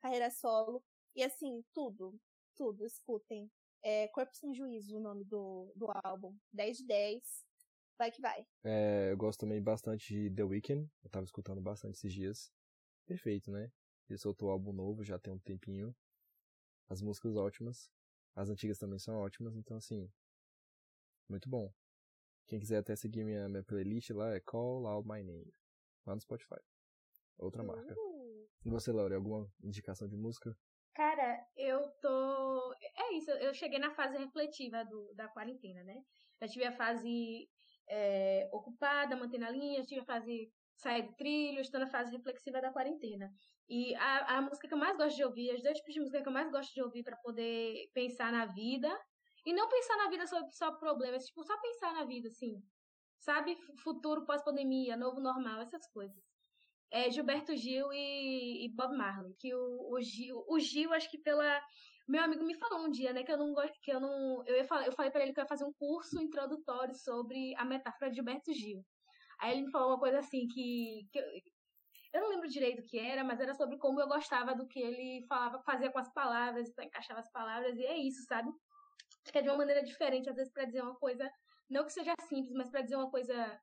carreira 0.01 0.31
solo. 0.31 0.83
E 1.15 1.23
assim, 1.23 1.63
tudo, 1.73 2.19
tudo, 2.55 2.85
escutem. 2.85 3.51
É 3.83 4.09
Corpo 4.09 4.35
Sem 4.35 4.55
Juízo 4.55 4.97
o 4.97 5.01
nome 5.01 5.25
do, 5.25 5.73
do 5.77 5.87
álbum. 6.03 6.35
10 6.53 6.79
de 6.79 6.87
10. 6.87 7.23
Vai 7.99 8.11
que 8.11 8.21
vai. 8.21 8.47
É, 8.65 9.13
eu 9.13 9.17
gosto 9.17 9.41
também 9.41 9.63
bastante 9.63 10.13
de 10.13 10.35
The 10.35 10.43
Weeknd. 10.43 10.91
Eu 11.03 11.11
tava 11.11 11.25
escutando 11.25 11.61
bastante 11.61 11.95
esses 11.95 12.13
dias. 12.13 12.53
Perfeito, 13.07 13.51
né? 13.51 13.71
Ele 14.09 14.19
soltou 14.19 14.49
um 14.49 14.53
álbum 14.53 14.73
novo 14.73 15.05
já 15.05 15.19
tem 15.19 15.33
um 15.33 15.39
tempinho. 15.39 15.95
As 16.89 17.01
músicas 17.01 17.37
ótimas. 17.37 17.91
As 18.37 18.51
antigas 18.51 18.79
também 18.79 18.99
são 18.99 19.17
ótimas, 19.17 19.57
então 19.57 19.79
assim, 19.79 20.09
muito 21.29 21.49
bom. 21.49 21.73
Quem 22.47 22.61
quiser 22.61 22.79
até 22.79 22.95
seguir 22.95 23.25
minha, 23.25 23.49
minha 23.49 23.65
playlist 23.65 24.11
lá 24.11 24.35
é 24.35 24.41
Call 24.41 24.87
Out 24.87 25.09
My 25.09 25.25
Name, 25.25 25.51
lá 26.05 26.15
no 26.15 26.21
Spotify. 26.21 26.61
Outra 27.39 27.65
marca. 27.65 27.95
E 28.65 28.71
você, 28.71 28.93
Laura, 28.93 29.17
alguma 29.17 29.51
indicação 29.63 30.07
de 30.07 30.17
música? 30.17 30.57
Cara, 30.95 31.47
eu 31.57 31.89
tô. 32.01 32.75
É 32.97 33.15
isso, 33.15 33.31
eu 33.31 33.55
cheguei 33.55 33.79
na 33.79 33.95
fase 33.95 34.17
refletiva 34.17 34.85
do, 34.85 35.15
da 35.15 35.29
quarentena, 35.29 35.83
né? 35.85 36.03
Já 36.41 36.49
tive 36.49 36.65
a 36.65 36.73
fase 36.73 37.49
é, 37.89 38.49
ocupada, 38.53 39.17
mantendo 39.17 39.47
a 39.47 39.51
linha, 39.51 39.81
já 39.81 39.87
tive 39.87 40.01
a 40.01 40.05
fase 40.05 40.53
sair 40.77 41.03
do 41.03 41.15
trilho, 41.15 41.61
estou 41.61 41.81
na 41.81 41.87
fase 41.87 42.13
reflexiva 42.13 42.61
da 42.61 42.73
quarentena. 42.73 43.33
E 43.69 43.95
a, 43.97 44.39
a 44.39 44.43
música 44.43 44.69
que 44.69 44.75
eu 44.75 44.79
mais 44.79 44.97
gosto 44.97 45.17
de 45.17 45.25
ouvir, 45.25 45.51
as 45.51 45.63
dois 45.63 45.79
tipos 45.79 45.95
de 45.95 46.01
música 46.01 46.23
que 46.23 46.29
eu 46.29 46.33
mais 46.33 46.51
gosto 46.51 46.73
de 46.73 46.83
ouvir 46.83 47.03
para 47.03 47.17
poder 47.17 47.91
pensar 47.93 48.31
na 48.31 48.47
vida. 48.47 48.89
E 49.45 49.53
não 49.53 49.69
pensar 49.69 49.97
na 49.97 50.11
vida 50.11 50.27
sobre 50.27 50.51
só 50.51 50.73
problemas, 50.73 51.25
tipo, 51.25 51.43
só 51.45 51.57
pensar 51.61 51.93
na 51.93 52.05
vida, 52.05 52.29
assim. 52.29 52.63
Sabe? 53.19 53.57
Futuro 53.83 54.25
pós-pandemia, 54.25 54.97
novo 54.97 55.21
normal, 55.21 55.61
essas 55.61 55.87
coisas. 55.89 56.23
É 56.91 57.11
Gilberto 57.11 57.57
Gil 57.57 57.93
e, 57.93 58.65
e 58.65 58.69
Bob 58.69 58.97
Marley. 58.97 59.35
Que 59.39 59.55
o, 59.55 59.93
o 59.93 60.01
Gil, 60.01 60.45
o 60.49 60.59
Gil, 60.59 60.93
acho 60.93 61.11
que 61.11 61.19
pela. 61.19 61.61
Meu 62.09 62.23
amigo 62.23 62.45
me 62.45 62.55
falou 62.55 62.87
um 62.87 62.91
dia, 62.91 63.13
né, 63.13 63.25
que 63.25 63.33
eu 63.33 63.37
não 63.37 63.53
gosto, 63.53 63.81
que 63.81 63.91
eu 63.91 63.99
não. 63.99 64.45
Eu, 64.47 64.57
ia 64.57 64.65
falar, 64.65 64.87
eu 64.87 64.93
falei 64.93 65.11
para 65.11 65.23
ele 65.23 65.33
que 65.33 65.41
eu 65.41 65.43
ia 65.43 65.49
fazer 65.49 65.65
um 65.65 65.73
curso 65.73 66.21
introdutório 66.21 66.95
sobre 66.95 67.55
a 67.57 67.65
metáfora 67.65 68.11
de 68.11 68.17
Gilberto 68.17 68.53
Gil. 68.53 68.85
Aí 69.41 69.53
ele 69.53 69.67
me 69.67 69.71
falou 69.71 69.91
uma 69.91 69.99
coisa 69.99 70.19
assim 70.19 70.47
que, 70.49 71.07
que 71.13 71.19
eu, 72.13 72.21
não 72.21 72.31
lembro 72.31 72.49
direito 72.49 72.81
o 72.81 72.87
que 72.87 72.99
era, 72.99 73.23
mas 73.23 73.41
era 73.41 73.55
sobre 73.55 73.77
como 73.79 74.01
eu 74.01 74.09
gostava 74.09 74.55
do 74.55 74.67
que 74.67 74.81
ele 74.81 75.25
falava, 75.29 75.63
fazia 75.63 75.91
com 75.91 75.99
as 75.99 76.13
palavras, 76.13 76.69
então 76.69 76.85
encaixava 76.85 77.21
as 77.21 77.31
palavras, 77.31 77.77
e 77.77 77.85
é 77.85 77.97
isso, 77.97 78.23
sabe? 78.25 78.51
Que 79.25 79.39
é 79.39 79.43
de 79.43 79.49
uma 79.49 79.59
maneira 79.59 79.83
diferente, 79.83 80.31
às 80.31 80.37
vezes, 80.37 80.53
para 80.53 80.65
dizer 80.65 80.83
uma 80.83 80.97
coisa, 80.97 81.31
não 81.69 81.85
que 81.85 81.93
seja 81.93 82.15
simples, 82.29 82.55
mas 82.55 82.71
para 82.71 82.81
dizer 82.81 82.97
uma 82.97 83.11
coisa, 83.11 83.61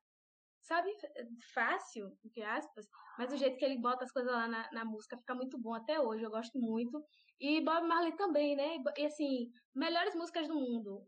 sabe, 0.60 0.90
fácil, 1.52 2.16
entre 2.24 2.42
aspas, 2.42 2.86
mas 3.18 3.32
o 3.32 3.36
jeito 3.36 3.58
que 3.58 3.64
ele 3.64 3.78
bota 3.78 4.04
as 4.04 4.12
coisas 4.12 4.32
lá 4.32 4.46
na, 4.46 4.70
na 4.72 4.84
música 4.84 5.16
fica 5.16 5.34
muito 5.34 5.58
bom 5.58 5.74
até 5.74 6.00
hoje, 6.00 6.22
eu 6.22 6.30
gosto 6.30 6.58
muito. 6.58 7.04
E 7.40 7.60
Bob 7.60 7.86
Marley 7.86 8.16
também, 8.16 8.54
né? 8.56 8.82
E 8.96 9.06
assim, 9.06 9.50
melhores 9.74 10.14
músicas 10.14 10.48
do 10.48 10.54
mundo. 10.54 11.06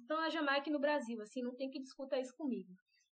Estão 0.00 0.18
na 0.18 0.30
Jamaica 0.30 0.68
e 0.68 0.72
no 0.72 0.78
Brasil, 0.78 1.20
assim, 1.20 1.42
não 1.42 1.54
tem 1.54 1.70
que 1.70 1.80
discutir 1.80 2.20
isso 2.20 2.34
comigo. 2.36 2.74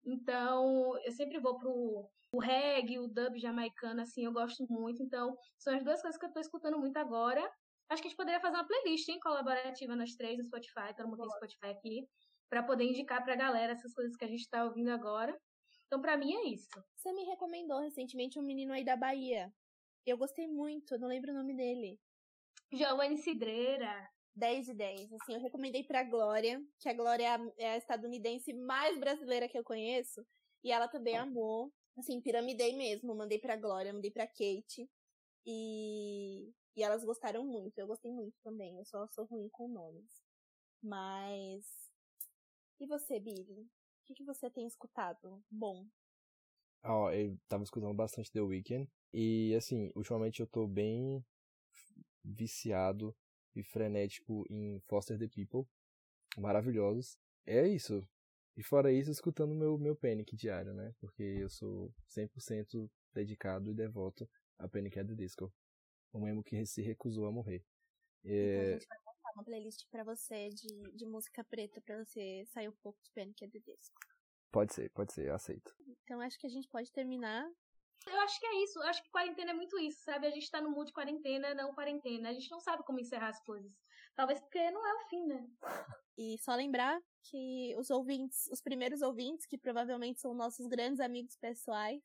Então, 0.09 0.99
eu 1.05 1.13
sempre 1.13 1.39
vou 1.39 1.59
pro 1.59 2.09
o 2.33 2.39
reggae, 2.41 2.99
o 2.99 3.09
dub 3.09 3.39
jamaicano, 3.39 4.01
assim, 4.01 4.25
eu 4.25 4.33
gosto 4.33 4.67
muito. 4.71 5.03
Então, 5.03 5.37
são 5.59 5.75
as 5.75 5.85
duas 5.85 6.01
coisas 6.01 6.19
que 6.19 6.27
eu 6.27 6.33
tô 6.33 6.41
escutando 6.41 6.79
muito 6.79 6.97
agora. 6.97 7.43
Acho 7.91 8.03
que 8.03 8.09
a 8.09 8.11
gente 8.11 8.17
poderia 8.17 8.41
fazer 8.41 8.57
uma 8.57 8.67
playlist, 8.67 9.09
hein, 9.09 9.19
colaborativa 9.21 9.97
nós 9.97 10.15
três 10.15 10.39
no 10.39 10.45
Spotify, 10.45 10.95
todo 10.97 11.09
mundo 11.09 11.23
tem 11.23 11.31
Spotify 11.31 11.67
aqui, 11.67 12.09
para 12.51 12.63
poder 12.63 12.85
indicar 12.85 13.23
pra 13.25 13.37
galera 13.37 13.73
essas 13.73 13.93
coisas 13.95 14.17
que 14.17 14.25
a 14.25 14.29
gente 14.29 14.49
tá 14.49 14.65
ouvindo 14.65 14.91
agora. 14.91 15.39
Então, 15.87 16.01
pra 16.01 16.17
mim 16.17 16.35
é 16.35 16.49
isso. 16.49 16.69
Você 16.97 17.13
me 17.13 17.25
recomendou 17.25 17.81
recentemente 17.81 18.39
um 18.39 18.43
menino 18.43 18.73
aí 18.73 18.85
da 18.85 18.97
Bahia. 18.97 19.51
Eu 20.07 20.17
gostei 20.19 20.47
muito, 20.47 20.99
não 20.99 21.09
lembro 21.09 21.33
o 21.33 21.35
nome 21.35 21.55
dele. 21.55 21.99
Giovanni 22.73 23.17
Cidreira. 23.17 24.09
10 24.35 24.67
de 24.67 24.75
10. 24.75 25.13
Assim, 25.13 25.35
eu 25.35 25.41
recomendei 25.41 25.83
pra 25.85 26.05
Glória, 26.05 26.63
que 26.79 26.89
a 26.89 26.95
Glória 26.95 27.25
é 27.25 27.29
a, 27.29 27.53
é 27.59 27.71
a 27.71 27.77
estadunidense 27.77 28.53
mais 28.53 28.99
brasileira 28.99 29.49
que 29.49 29.59
eu 29.59 29.65
conheço. 29.65 30.25
E 30.63 30.71
ela 30.71 30.89
também 30.89 31.17
amou. 31.17 31.73
Assim, 31.97 32.21
piramidei 32.21 32.77
mesmo. 32.77 33.15
Mandei 33.15 33.39
pra 33.39 33.57
Glória, 33.57 33.93
mandei 33.93 34.11
pra 34.11 34.27
Kate. 34.27 34.89
E, 35.45 36.53
e 36.77 36.83
elas 36.83 37.05
gostaram 37.05 37.45
muito. 37.45 37.79
Eu 37.79 37.87
gostei 37.87 38.13
muito 38.13 38.37
também. 38.43 38.79
Eu 38.79 38.85
só 38.85 39.07
sou 39.09 39.25
ruim 39.25 39.49
com 39.51 39.69
nomes. 39.69 40.23
Mas. 40.83 41.67
E 42.81 42.87
você, 42.87 43.19
Billy? 43.19 43.63
O 43.63 43.69
que, 44.07 44.15
que 44.15 44.25
você 44.25 44.49
tem 44.51 44.67
escutado? 44.67 45.43
Bom. 45.51 45.87
Ó, 46.85 47.11
eu 47.11 47.37
tava 47.49 47.65
escutando 47.65 47.95
bastante 47.95 48.31
The 48.31 48.41
Weeknd. 48.41 48.89
E, 49.13 49.55
assim, 49.57 49.91
ultimamente 49.97 50.41
eu 50.41 50.47
tô 50.47 50.67
bem 50.67 51.25
viciado 52.25 53.17
e 53.59 53.65
frenético 53.65 54.45
em 54.49 54.81
Foster 54.89 55.19
the 55.19 55.29
People. 55.29 55.69
Maravilhosos. 56.37 57.19
É 57.47 57.67
isso. 57.67 58.07
E 58.57 58.63
fora 58.63 58.93
isso, 58.93 59.11
escutando 59.11 59.55
meu, 59.55 59.79
meu 59.79 59.95
Panic 59.95 60.35
diário, 60.37 60.75
né? 60.75 60.95
Porque 60.99 61.23
eu 61.23 61.49
sou 61.49 61.95
100% 62.09 62.91
dedicado 63.13 63.71
e 63.71 63.75
devoto 63.75 64.29
a 64.59 64.69
Panic 64.69 64.99
at 64.99 65.07
the 65.07 65.15
Disco. 65.15 65.53
Um 66.13 66.27
emo 66.27 66.43
que 66.43 66.67
se 66.67 66.83
recusou 66.83 67.27
a 67.27 67.33
morrer. 67.33 67.65
É... 68.25 68.31
Então 68.31 68.69
a 68.69 68.73
gente 68.73 68.89
vai 68.89 68.99
montar 68.99 69.33
uma 69.35 69.45
playlist 69.45 69.89
pra 69.91 70.05
você 70.05 70.49
de, 70.49 70.93
de 70.93 71.07
música 71.07 71.45
preta 71.45 71.81
pra 71.81 72.05
você 72.05 72.45
sair 72.47 72.69
um 72.69 72.77
pouco 72.83 73.01
de 73.03 73.11
Panic 73.13 73.45
at 73.45 73.51
the 73.51 73.61
Disco. 73.61 74.01
Pode 74.51 74.75
ser, 74.75 74.91
pode 74.91 75.13
ser, 75.13 75.31
aceito. 75.31 75.73
Então 76.03 76.21
acho 76.21 76.39
que 76.39 76.47
a 76.47 76.51
gente 76.51 76.69
pode 76.69 76.91
terminar 76.91 77.49
eu 78.07 78.21
acho 78.21 78.41
que 78.41 78.47
é 78.47 78.65
isso. 78.65 78.79
Eu 78.79 78.85
acho 78.85 79.03
que 79.03 79.11
quarentena 79.11 79.51
é 79.51 79.55
muito 79.55 79.79
isso, 79.79 80.03
sabe? 80.03 80.27
A 80.27 80.31
gente 80.31 80.51
tá 80.51 80.61
no 80.61 80.71
mood 80.71 80.93
quarentena, 80.93 81.55
não 81.55 81.75
quarentena. 81.75 82.31
A 82.31 82.33
gente 82.33 82.51
não 82.51 82.61
sabe 82.61 82.85
como 82.85 83.01
encerrar 83.01 83.29
as 83.29 83.41
coisas. 83.43 83.73
Talvez 84.15 84.41
porque 84.41 84.71
não 84.71 84.87
é 84.87 84.95
o 84.95 85.09
fim, 85.09 85.27
né? 85.27 85.49
E 86.17 86.37
só 86.39 86.55
lembrar 86.55 87.01
que 87.23 87.75
os 87.79 87.91
ouvintes, 87.91 88.49
os 88.53 88.61
primeiros 88.61 89.03
ouvintes, 89.03 89.47
que 89.47 89.57
provavelmente 89.57 90.21
são 90.21 90.35
nossos 90.35 90.67
grandes 90.67 90.99
amigos 91.01 91.37
pessoais, 91.37 92.03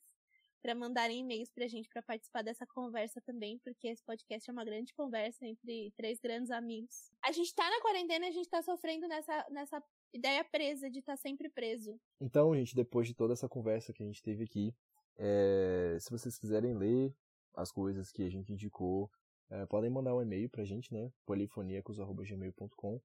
para 0.63 0.73
mandarem 0.73 1.19
e-mails 1.19 1.51
pra 1.51 1.67
gente 1.67 1.89
para 1.89 2.01
participar 2.01 2.41
dessa 2.41 2.65
conversa 2.65 3.19
também, 3.19 3.59
porque 3.59 3.89
esse 3.89 4.01
podcast 4.01 4.49
é 4.49 4.53
uma 4.53 4.63
grande 4.63 4.93
conversa 4.93 5.45
entre 5.45 5.91
três 5.97 6.19
grandes 6.21 6.51
amigos. 6.51 7.11
A 7.21 7.33
gente 7.33 7.53
tá 7.53 7.69
na 7.69 7.81
quarentena 7.81 8.25
e 8.25 8.29
a 8.29 8.31
gente 8.31 8.47
tá 8.47 8.61
sofrendo 8.61 9.05
nessa, 9.05 9.45
nessa 9.51 9.83
ideia 10.13 10.41
presa 10.45 10.89
de 10.89 10.99
estar 10.99 11.13
tá 11.13 11.17
sempre 11.17 11.49
preso. 11.49 11.99
Então, 12.21 12.55
gente, 12.55 12.73
depois 12.73 13.05
de 13.05 13.13
toda 13.13 13.33
essa 13.33 13.49
conversa 13.49 13.91
que 13.91 14.01
a 14.01 14.05
gente 14.05 14.23
teve 14.23 14.45
aqui, 14.45 14.73
é, 15.17 15.97
se 15.99 16.09
vocês 16.09 16.37
quiserem 16.37 16.73
ler 16.73 17.13
as 17.55 17.71
coisas 17.71 18.11
que 18.11 18.23
a 18.23 18.29
gente 18.29 18.51
indicou, 18.51 19.09
é, 19.49 19.65
podem 19.65 19.89
mandar 19.89 20.15
um 20.15 20.21
e-mail 20.21 20.49
pra 20.49 20.63
gente, 20.63 20.93
né? 20.93 21.11
polifoniacos.gmail.com 21.25 23.01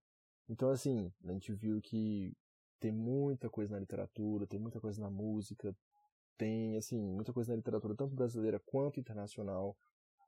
Então, 0.48 0.70
assim, 0.70 1.12
a 1.24 1.32
gente 1.32 1.52
viu 1.52 1.80
que 1.80 2.34
tem 2.80 2.92
muita 2.92 3.50
coisa 3.50 3.74
na 3.74 3.80
literatura, 3.80 4.46
tem 4.46 4.58
muita 4.58 4.80
coisa 4.80 5.00
na 5.00 5.10
música, 5.10 5.76
tem, 6.38 6.76
assim, 6.76 6.98
muita 6.98 7.32
coisa 7.32 7.52
na 7.52 7.56
literatura, 7.56 7.94
tanto 7.94 8.14
brasileira 8.14 8.60
quanto 8.64 9.00
internacional. 9.00 9.76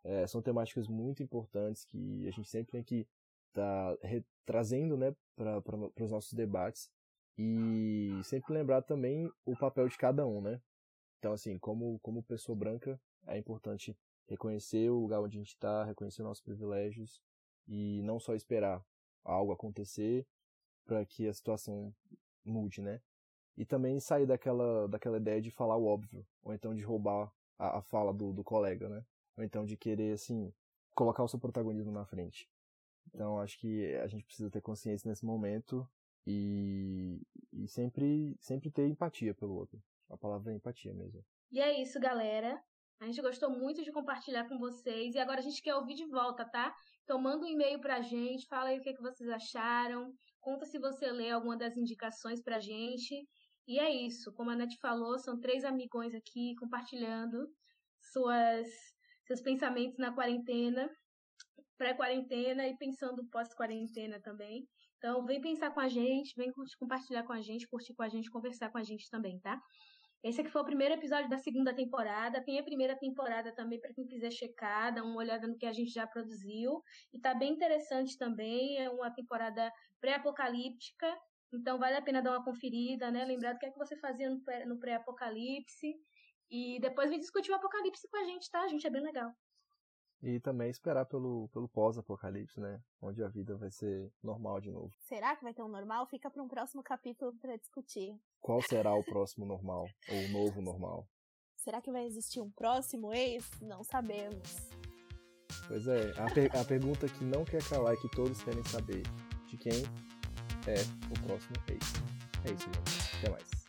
É, 0.03 0.27
são 0.27 0.43
temáticas 0.43 0.89
muito 0.89 1.23
importantes 1.23 1.85
que 1.85 2.27
a 2.27 2.31
gente 2.31 2.49
sempre 2.49 2.73
tem 2.73 2.83
que 2.83 3.07
estar 3.49 3.97
tá 3.97 4.09
trazendo, 4.45 4.97
né, 4.97 5.15
para 5.37 6.05
os 6.05 6.11
nossos 6.11 6.33
debates. 6.33 6.91
E 7.39 8.21
sempre 8.25 8.53
lembrar 8.53 8.83
também 8.83 9.31
o 9.47 9.57
papel 9.57 9.89
de 9.89 9.97
cada 9.97 10.27
um, 10.27 10.43
né? 10.43 10.61
Então, 11.21 11.35
assim, 11.35 11.59
como, 11.59 12.01
como 12.01 12.23
pessoa 12.23 12.57
branca, 12.57 12.99
é 13.27 13.37
importante 13.37 13.95
reconhecer 14.27 14.91
o 14.91 14.99
lugar 14.99 15.21
onde 15.21 15.37
a 15.37 15.41
gente 15.41 15.51
está, 15.51 15.85
reconhecer 15.85 16.23
nossos 16.23 16.43
privilégios 16.43 17.23
e 17.69 18.01
não 18.03 18.19
só 18.19 18.35
esperar 18.35 18.83
algo 19.23 19.53
acontecer 19.53 20.27
para 20.87 21.05
que 21.05 21.29
a 21.29 21.33
situação 21.35 21.95
mude, 22.43 22.81
né? 22.81 23.03
E 23.55 23.67
também 23.67 24.01
sair 24.01 24.27
daquela, 24.27 24.89
daquela 24.89 25.19
ideia 25.19 25.43
de 25.43 25.51
falar 25.51 25.77
o 25.77 25.85
óbvio, 25.85 26.27
ou 26.43 26.55
então 26.55 26.75
de 26.75 26.83
roubar 26.83 27.31
a, 27.59 27.79
a 27.79 27.83
fala 27.83 28.15
do, 28.15 28.33
do 28.33 28.43
colega, 28.43 28.89
né? 28.89 29.05
Ou 29.37 29.45
então 29.45 29.67
de 29.67 29.77
querer, 29.77 30.15
assim, 30.15 30.51
colocar 30.95 31.23
o 31.23 31.29
seu 31.29 31.39
protagonismo 31.39 31.93
na 31.93 32.07
frente. 32.07 32.49
Então, 33.15 33.39
acho 33.39 33.59
que 33.59 33.95
a 33.97 34.07
gente 34.07 34.25
precisa 34.25 34.51
ter 34.51 34.63
consciência 34.63 35.07
nesse 35.07 35.27
momento 35.27 35.87
e, 36.27 37.21
e 37.53 37.69
sempre, 37.69 38.39
sempre 38.41 38.71
ter 38.71 38.89
empatia 38.89 39.35
pelo 39.35 39.55
outro. 39.55 39.83
A 40.11 40.17
palavra 40.17 40.53
é 40.53 40.57
empatia 40.57 40.93
mesmo. 40.93 41.25
E 41.51 41.61
é 41.61 41.81
isso, 41.81 41.99
galera. 42.01 42.61
A 43.01 43.07
gente 43.07 43.23
gostou 43.23 43.51
muito 43.51 43.83
de 43.83 43.91
compartilhar 43.91 44.47
com 44.47 44.59
vocês 44.59 45.15
e 45.15 45.19
agora 45.19 45.39
a 45.39 45.43
gente 45.43 45.63
quer 45.63 45.75
ouvir 45.75 45.95
de 45.95 46.07
volta, 46.07 46.45
tá? 46.45 46.75
Então 47.03 47.19
manda 47.19 47.47
um 47.47 47.49
e-mail 47.49 47.81
pra 47.81 48.03
gente, 48.03 48.47
fala 48.47 48.69
aí 48.69 48.79
o 48.79 48.83
que, 48.83 48.91
é 48.91 48.93
que 48.93 49.01
vocês 49.01 49.29
acharam, 49.31 50.13
conta 50.39 50.67
se 50.67 50.79
você 50.79 51.11
lê 51.11 51.31
alguma 51.31 51.57
das 51.57 51.77
indicações 51.79 52.43
pra 52.43 52.61
gente. 52.61 53.27
E 53.67 53.79
é 53.79 53.91
isso, 53.91 54.33
como 54.35 54.51
a 54.51 54.57
Nath 54.57 54.75
falou, 54.83 55.19
são 55.19 55.41
três 55.41 55.65
amigões 55.65 56.15
aqui 56.15 56.55
compartilhando 56.57 57.49
suas, 58.13 58.69
seus 59.27 59.41
pensamentos 59.41 59.97
na 59.99 60.13
quarentena, 60.13 60.91
pré-quarentena 61.79 62.67
e 62.67 62.77
pensando 62.77 63.27
pós-quarentena 63.31 64.21
também. 64.21 64.69
Então 64.99 65.25
vem 65.25 65.41
pensar 65.41 65.71
com 65.71 65.81
a 65.81 65.89
gente, 65.89 66.35
vem 66.37 66.53
compartilhar 66.79 67.23
com 67.23 67.33
a 67.33 67.41
gente, 67.41 67.67
curtir 67.67 67.95
com 67.95 68.03
a 68.03 68.09
gente, 68.09 68.31
conversar 68.31 68.71
com 68.71 68.77
a 68.77 68.83
gente 68.83 69.09
também, 69.09 69.41
tá? 69.41 69.59
Esse 70.23 70.43
aqui 70.43 70.51
foi 70.51 70.61
o 70.61 70.67
primeiro 70.67 70.95
episódio 70.95 71.31
da 71.31 71.39
segunda 71.39 71.73
temporada. 71.75 72.43
Tem 72.45 72.59
a 72.59 72.63
primeira 72.63 72.95
temporada 72.95 73.53
também 73.53 73.81
para 73.81 73.93
quem 73.95 74.07
quiser 74.07 74.31
checar, 74.31 74.95
dar 74.95 75.03
uma 75.03 75.17
olhada 75.17 75.47
no 75.47 75.57
que 75.57 75.65
a 75.65 75.73
gente 75.73 75.91
já 75.91 76.07
produziu. 76.07 76.83
E 77.13 77.19
tá 77.19 77.33
bem 77.35 77.53
interessante 77.53 78.19
também. 78.19 78.79
É 78.79 78.91
uma 78.91 79.11
temporada 79.11 79.73
pré-apocalíptica. 79.99 81.07
Então 81.53 81.79
vale 81.79 81.97
a 81.97 82.03
pena 82.03 82.21
dar 82.21 82.33
uma 82.33 82.45
conferida, 82.45 83.11
né? 83.11 83.25
Lembrar 83.25 83.55
do 83.55 83.59
que 83.59 83.67
é 83.67 83.71
que 83.71 83.79
você 83.79 83.97
fazia 83.97 84.29
no 84.67 84.79
pré-apocalipse. 84.79 85.97
E 86.51 86.79
depois 86.81 87.09
vem 87.09 87.19
discutir 87.19 87.51
o 87.51 87.55
apocalipse 87.55 88.07
com 88.09 88.19
a 88.19 88.25
gente, 88.25 88.51
tá? 88.51 88.61
A 88.63 88.69
gente 88.69 88.87
é 88.87 88.91
bem 88.91 89.03
legal. 89.03 89.35
E 90.23 90.39
também 90.39 90.71
esperar 90.71 91.07
pelo, 91.07 91.49
pelo 91.49 91.69
pós-apocalipse, 91.69 92.61
né? 92.61 92.81
Onde 93.01 93.23
a 93.25 93.29
vida 93.29 93.57
vai 93.57 93.71
ser 93.71 94.13
normal 94.23 94.61
de 94.61 94.71
novo. 94.71 94.93
Será 94.99 95.35
que 95.35 95.43
vai 95.43 95.55
ter 95.55 95.63
um 95.63 95.69
normal? 95.69 96.07
Fica 96.07 96.31
para 96.31 96.43
um 96.43 96.49
próximo 96.49 96.83
capítulo 96.83 97.33
para 97.41 97.57
discutir. 97.57 98.21
Qual 98.41 98.61
será 98.63 98.95
o 98.95 99.03
próximo 99.05 99.47
normal? 99.47 99.87
ou 100.11 100.19
o 100.19 100.29
novo 100.29 100.61
normal? 100.61 101.09
Será 101.57 101.81
que 101.81 101.91
vai 101.91 102.05
existir 102.07 102.41
um 102.41 102.51
próximo 102.51 103.13
ex? 103.13 103.49
Não 103.61 103.83
sabemos. 103.83 104.71
Pois 105.69 105.87
é, 105.87 106.11
a, 106.19 106.33
per 106.33 106.57
a 106.57 106.65
pergunta 106.65 107.07
que 107.09 107.25
não 107.25 107.45
quer 107.45 107.63
calar 107.69 107.95
e 107.95 107.97
que 107.97 108.11
todos 108.11 108.43
querem 108.43 108.65
saber 108.65 109.03
de 109.47 109.57
quem 109.57 109.83
é 110.67 110.81
o 111.11 111.27
próximo 111.27 111.55
ex. 111.69 111.81
É 112.45 112.53
isso, 112.53 112.65
gente. 112.65 113.19
Até 113.19 113.31
mais. 113.31 113.60